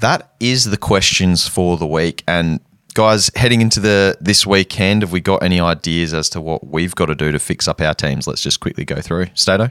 that 0.00 0.34
is 0.40 0.64
the 0.66 0.76
questions 0.76 1.46
for 1.46 1.76
the 1.76 1.86
week. 1.86 2.24
And 2.26 2.60
guys, 2.94 3.30
heading 3.34 3.60
into 3.60 3.80
the 3.80 4.16
this 4.20 4.46
weekend, 4.46 5.02
have 5.02 5.12
we 5.12 5.20
got 5.20 5.42
any 5.42 5.60
ideas 5.60 6.14
as 6.14 6.28
to 6.30 6.40
what 6.40 6.66
we've 6.66 6.94
got 6.94 7.06
to 7.06 7.14
do 7.14 7.32
to 7.32 7.38
fix 7.38 7.68
up 7.68 7.80
our 7.80 7.94
teams? 7.94 8.26
Let's 8.26 8.42
just 8.42 8.60
quickly 8.60 8.84
go 8.84 9.00
through. 9.00 9.26
Stato. 9.34 9.70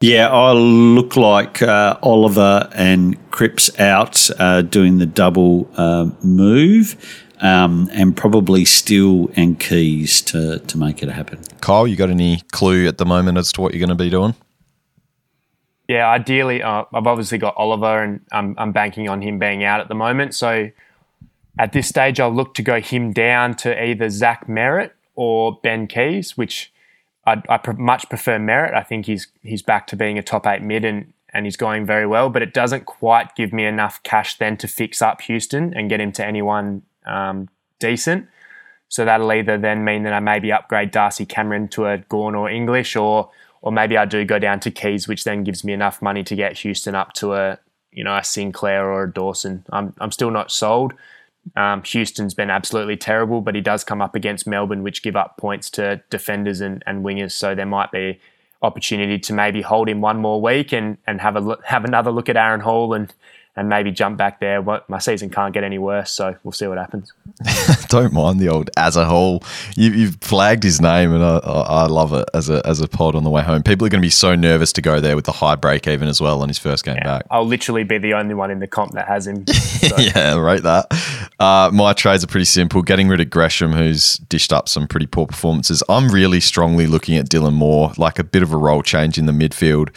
Yeah, 0.00 0.28
I 0.30 0.52
look 0.52 1.16
like 1.16 1.62
uh, 1.62 1.96
Oliver 2.02 2.68
and 2.74 3.30
Cripps 3.30 3.78
out 3.78 4.28
uh, 4.40 4.62
doing 4.62 4.98
the 4.98 5.06
double 5.06 5.70
uh, 5.76 6.10
move, 6.24 6.96
um, 7.40 7.88
and 7.92 8.16
probably 8.16 8.64
Steele 8.64 9.30
and 9.36 9.60
Keays 9.60 10.20
to 10.22 10.58
to 10.58 10.76
make 10.76 11.04
it 11.04 11.08
happen. 11.08 11.38
Kyle, 11.60 11.86
you 11.86 11.94
got 11.94 12.10
any 12.10 12.42
clue 12.50 12.88
at 12.88 12.98
the 12.98 13.06
moment 13.06 13.38
as 13.38 13.52
to 13.52 13.60
what 13.60 13.72
you're 13.72 13.86
going 13.86 13.96
to 13.96 14.04
be 14.04 14.10
doing? 14.10 14.34
Yeah, 15.92 16.08
ideally, 16.08 16.62
uh, 16.62 16.84
I've 16.94 17.06
obviously 17.06 17.36
got 17.36 17.54
Oliver, 17.58 18.02
and 18.02 18.20
I'm, 18.32 18.54
I'm 18.56 18.72
banking 18.72 19.10
on 19.10 19.20
him 19.20 19.38
being 19.38 19.62
out 19.62 19.78
at 19.80 19.88
the 19.88 19.94
moment. 19.94 20.34
So 20.34 20.70
at 21.58 21.74
this 21.74 21.86
stage, 21.86 22.18
I'll 22.18 22.32
look 22.32 22.54
to 22.54 22.62
go 22.62 22.80
him 22.80 23.12
down 23.12 23.56
to 23.56 23.84
either 23.84 24.08
Zach 24.08 24.46
Merrett 24.46 24.92
or 25.16 25.60
Ben 25.62 25.86
Keays, 25.86 26.30
which 26.30 26.72
I'd, 27.26 27.46
I 27.46 27.58
pre- 27.58 27.74
much 27.74 28.08
prefer 28.08 28.38
Merrett. 28.38 28.74
I 28.74 28.82
think 28.82 29.04
he's 29.04 29.26
he's 29.42 29.60
back 29.60 29.86
to 29.88 29.96
being 29.96 30.16
a 30.16 30.22
top 30.22 30.46
eight 30.46 30.62
mid, 30.62 30.82
and 30.86 31.12
and 31.34 31.44
he's 31.44 31.58
going 31.58 31.84
very 31.84 32.06
well. 32.06 32.30
But 32.30 32.40
it 32.40 32.54
doesn't 32.54 32.86
quite 32.86 33.36
give 33.36 33.52
me 33.52 33.66
enough 33.66 34.02
cash 34.02 34.38
then 34.38 34.56
to 34.58 34.68
fix 34.68 35.02
up 35.02 35.20
Houston 35.20 35.74
and 35.74 35.90
get 35.90 36.00
him 36.00 36.12
to 36.12 36.24
anyone 36.24 36.84
um, 37.04 37.50
decent. 37.80 38.28
So 38.88 39.04
that'll 39.04 39.30
either 39.30 39.58
then 39.58 39.84
mean 39.84 40.04
that 40.04 40.14
I 40.14 40.20
maybe 40.20 40.52
upgrade 40.52 40.90
Darcy 40.90 41.26
Cameron 41.26 41.68
to 41.68 41.84
a 41.86 41.98
Gawn 41.98 42.34
or 42.34 42.48
English, 42.48 42.96
or 42.96 43.28
or 43.62 43.72
maybe 43.72 43.96
I 43.96 44.04
do 44.04 44.24
go 44.24 44.38
down 44.38 44.60
to 44.60 44.70
Keays, 44.70 45.08
which 45.08 45.24
then 45.24 45.44
gives 45.44 45.64
me 45.64 45.72
enough 45.72 46.02
money 46.02 46.22
to 46.24 46.36
get 46.36 46.58
Houston 46.58 46.94
up 46.94 47.12
to 47.14 47.34
a 47.34 47.58
you 47.92 48.04
know 48.04 48.16
a 48.16 48.24
Sinclair 48.24 48.90
or 48.90 49.04
a 49.04 49.12
Dawson. 49.12 49.64
I'm 49.70 49.94
I'm 49.98 50.12
still 50.12 50.30
not 50.30 50.50
sold. 50.50 50.92
Um, 51.56 51.82
Houston's 51.82 52.34
been 52.34 52.50
absolutely 52.50 52.96
terrible, 52.96 53.40
but 53.40 53.54
he 53.54 53.60
does 53.60 53.82
come 53.82 54.00
up 54.00 54.14
against 54.14 54.46
Melbourne, 54.46 54.82
which 54.82 55.02
give 55.02 55.16
up 55.16 55.36
points 55.38 55.70
to 55.70 56.00
defenders 56.08 56.60
and, 56.60 56.84
and 56.86 57.04
wingers. 57.04 57.32
So 57.32 57.54
there 57.54 57.66
might 57.66 57.90
be 57.90 58.20
opportunity 58.62 59.18
to 59.18 59.32
maybe 59.32 59.60
hold 59.60 59.88
him 59.88 60.00
one 60.00 60.18
more 60.18 60.40
week 60.40 60.72
and 60.72 60.98
and 61.06 61.20
have 61.20 61.36
a 61.36 61.40
look, 61.40 61.64
have 61.64 61.84
another 61.84 62.10
look 62.10 62.28
at 62.28 62.36
Aaron 62.36 62.60
Hall 62.60 62.94
and 62.94 63.12
and 63.54 63.68
maybe 63.68 63.90
jump 63.90 64.16
back 64.16 64.40
there. 64.40 64.62
But 64.62 64.88
my 64.88 64.98
season 64.98 65.30
can't 65.30 65.52
get 65.52 65.64
any 65.64 65.78
worse, 65.78 66.10
so 66.10 66.36
we'll 66.42 66.52
see 66.52 66.66
what 66.66 66.78
happens. 66.78 67.12
Don't 67.88 68.12
mind 68.12 68.40
the 68.40 68.48
old 68.48 68.70
as 68.76 68.96
a 68.96 69.04
whole. 69.04 69.42
You, 69.76 70.06
have 70.06 70.16
flagged 70.20 70.62
his 70.62 70.80
name, 70.80 71.12
and 71.12 71.22
I, 71.22 71.38
I, 71.38 71.86
love 71.86 72.12
it 72.14 72.28
as 72.32 72.48
a 72.48 72.66
as 72.66 72.80
a 72.80 72.88
pod 72.88 73.14
on 73.14 73.24
the 73.24 73.30
way 73.30 73.42
home. 73.42 73.62
People 73.62 73.86
are 73.86 73.90
going 73.90 74.00
to 74.00 74.06
be 74.06 74.10
so 74.10 74.34
nervous 74.34 74.72
to 74.74 74.82
go 74.82 75.00
there 75.00 75.16
with 75.16 75.26
the 75.26 75.32
high 75.32 75.56
break 75.56 75.86
even 75.86 76.08
as 76.08 76.20
well 76.20 76.40
on 76.40 76.48
his 76.48 76.58
first 76.58 76.84
game 76.84 76.96
yeah, 76.96 77.04
back. 77.04 77.26
I'll 77.30 77.46
literally 77.46 77.84
be 77.84 77.98
the 77.98 78.14
only 78.14 78.34
one 78.34 78.50
in 78.50 78.58
the 78.58 78.66
comp 78.66 78.92
that 78.92 79.08
has 79.08 79.26
him. 79.26 79.44
So. 79.82 79.96
yeah, 79.98 80.38
rate 80.38 80.62
that. 80.62 80.86
Uh, 81.40 81.68
my 81.72 81.92
trades 81.92 82.22
are 82.22 82.28
pretty 82.28 82.44
simple. 82.44 82.82
Getting 82.82 83.08
rid 83.08 83.20
of 83.20 83.30
Gresham, 83.30 83.72
who's 83.72 84.14
dished 84.14 84.52
up 84.52 84.68
some 84.68 84.86
pretty 84.86 85.06
poor 85.08 85.26
performances. 85.26 85.82
I'm 85.88 86.08
really 86.08 86.38
strongly 86.38 86.86
looking 86.86 87.16
at 87.16 87.28
Dylan 87.28 87.54
Moore, 87.54 87.92
like 87.98 88.20
a 88.20 88.24
bit 88.24 88.44
of 88.44 88.52
a 88.52 88.56
role 88.56 88.82
change 88.82 89.18
in 89.18 89.26
the 89.26 89.32
midfield. 89.32 89.88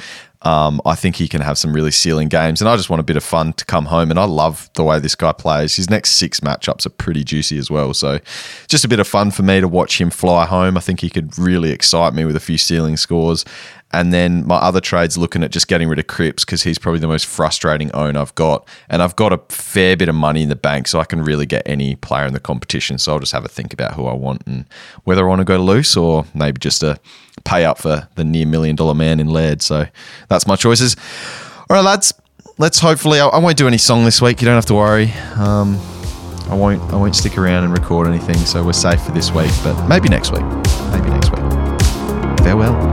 Um, 0.46 0.80
I 0.86 0.94
think 0.94 1.16
he 1.16 1.28
can 1.28 1.42
have 1.42 1.58
some 1.58 1.74
really 1.74 1.90
ceiling 1.90 2.30
games, 2.30 2.62
and 2.62 2.70
I 2.70 2.78
just 2.78 2.90
want 2.90 3.00
a 3.00 3.04
bit 3.04 3.18
of 3.18 3.24
fun 3.24 3.54
to 3.54 3.66
come 3.66 3.86
home. 3.86 4.12
And 4.12 4.20
I 4.20 4.26
love 4.26 4.70
the 4.76 4.84
way 4.84 5.00
this 5.00 5.16
guy 5.16 5.32
plays. 5.32 5.76
His 5.76 5.90
next 5.90 6.12
six 6.12 6.40
matchups 6.40 6.86
are 6.86 6.92
pretty 6.92 7.24
juicy 7.24 7.58
as 7.58 7.72
well. 7.72 7.94
So, 7.96 8.20
just 8.68 8.86
a 8.86 8.88
bit 8.88 9.00
of 9.00 9.08
fun 9.08 9.32
for 9.32 9.42
me 9.42 9.60
to 9.60 9.68
watch 9.68 10.00
him 10.00 10.12
fly 10.12 10.46
home. 10.46 10.78
I 10.78 10.82
think 10.82 11.00
he 11.00 11.10
could 11.10 11.38
really 11.38 11.72
excite 11.72 12.14
me 12.14 12.26
with 12.26 12.36
a 12.36 12.40
few 12.40 12.60
ceiling 12.60 12.96
scores. 12.96 13.44
And 13.96 14.12
then 14.12 14.46
my 14.46 14.58
other 14.58 14.82
trade's 14.82 15.18
looking 15.18 15.42
at 15.42 15.52
just 15.52 15.70
getting 15.70 15.88
rid 15.88 16.00
of 16.00 16.08
Cripps 16.08 16.44
because 16.44 16.64
he's 16.64 16.78
probably 16.78 17.00
the 17.00 17.08
most 17.08 17.26
frustrating 17.26 17.90
own 17.94 18.18
I've 18.18 18.36
got. 18.36 18.68
And 18.90 19.02
I've 19.02 19.16
got 19.16 19.32
a 19.32 19.40
fair 19.48 19.96
bit 19.96 20.10
of 20.10 20.16
money 20.16 20.44
in 20.44 20.50
the 20.50 20.56
bank, 20.58 20.90
so 20.90 21.00
I 21.00 21.06
can 21.06 21.22
really 21.22 21.46
get 21.46 21.64
any 21.66 21.96
player 21.96 22.26
in 22.26 22.34
the 22.34 22.42
competition. 22.42 22.98
So 22.98 23.14
I'll 23.14 23.20
just 23.20 23.32
have 23.32 23.46
a 23.46 23.48
think 23.48 23.74
about 23.74 23.94
who 23.94 24.06
I 24.06 24.14
want 24.14 24.44
and 24.46 24.66
whether 25.06 25.26
I 25.26 25.30
want 25.30 25.40
to 25.40 25.46
go 25.46 25.64
loose 25.64 25.96
or 25.96 26.26
maybe 26.34 26.60
just 26.60 26.84
a 26.84 27.00
pay 27.46 27.64
up 27.64 27.78
for 27.78 28.10
the 28.16 28.26
near 28.26 28.46
million 28.46 28.76
dollar 28.76 28.94
man 28.94 29.22
in 29.22 29.28
Laird. 29.30 29.62
So 29.62 29.86
that's 30.28 30.46
my 30.46 30.58
choices. 30.58 30.98
All 31.70 31.78
right, 31.78 31.84
lads. 31.84 32.14
Let's 32.58 32.80
hopefully. 32.80 33.22
I, 33.22 33.38
won't 33.38 33.58
do 33.58 33.68
any 33.68 33.78
song 33.78 34.04
this 34.04 34.22
week. 34.22 34.42
You 34.42 34.46
don't 34.46 34.56
have 34.56 34.66
to 34.68 34.76
worry. 34.76 35.12
Um, 35.36 35.78
I 36.50 36.56
won't. 36.56 36.82
I 36.94 36.98
won't 36.98 37.16
stick 37.16 37.38
around 37.38 37.64
and 37.64 37.74
record 37.74 38.08
anything. 38.08 38.38
So 38.38 38.64
we're 38.64 38.74
safe 38.74 39.02
for 39.02 39.12
this 39.12 39.32
week, 39.32 39.52
but 39.64 39.88
maybe 39.88 40.10
next 40.10 40.32
week. 40.32 40.44
maybe 40.92 41.10
next 41.10 41.32
week. 41.32 41.46
Farewell. 42.46 42.85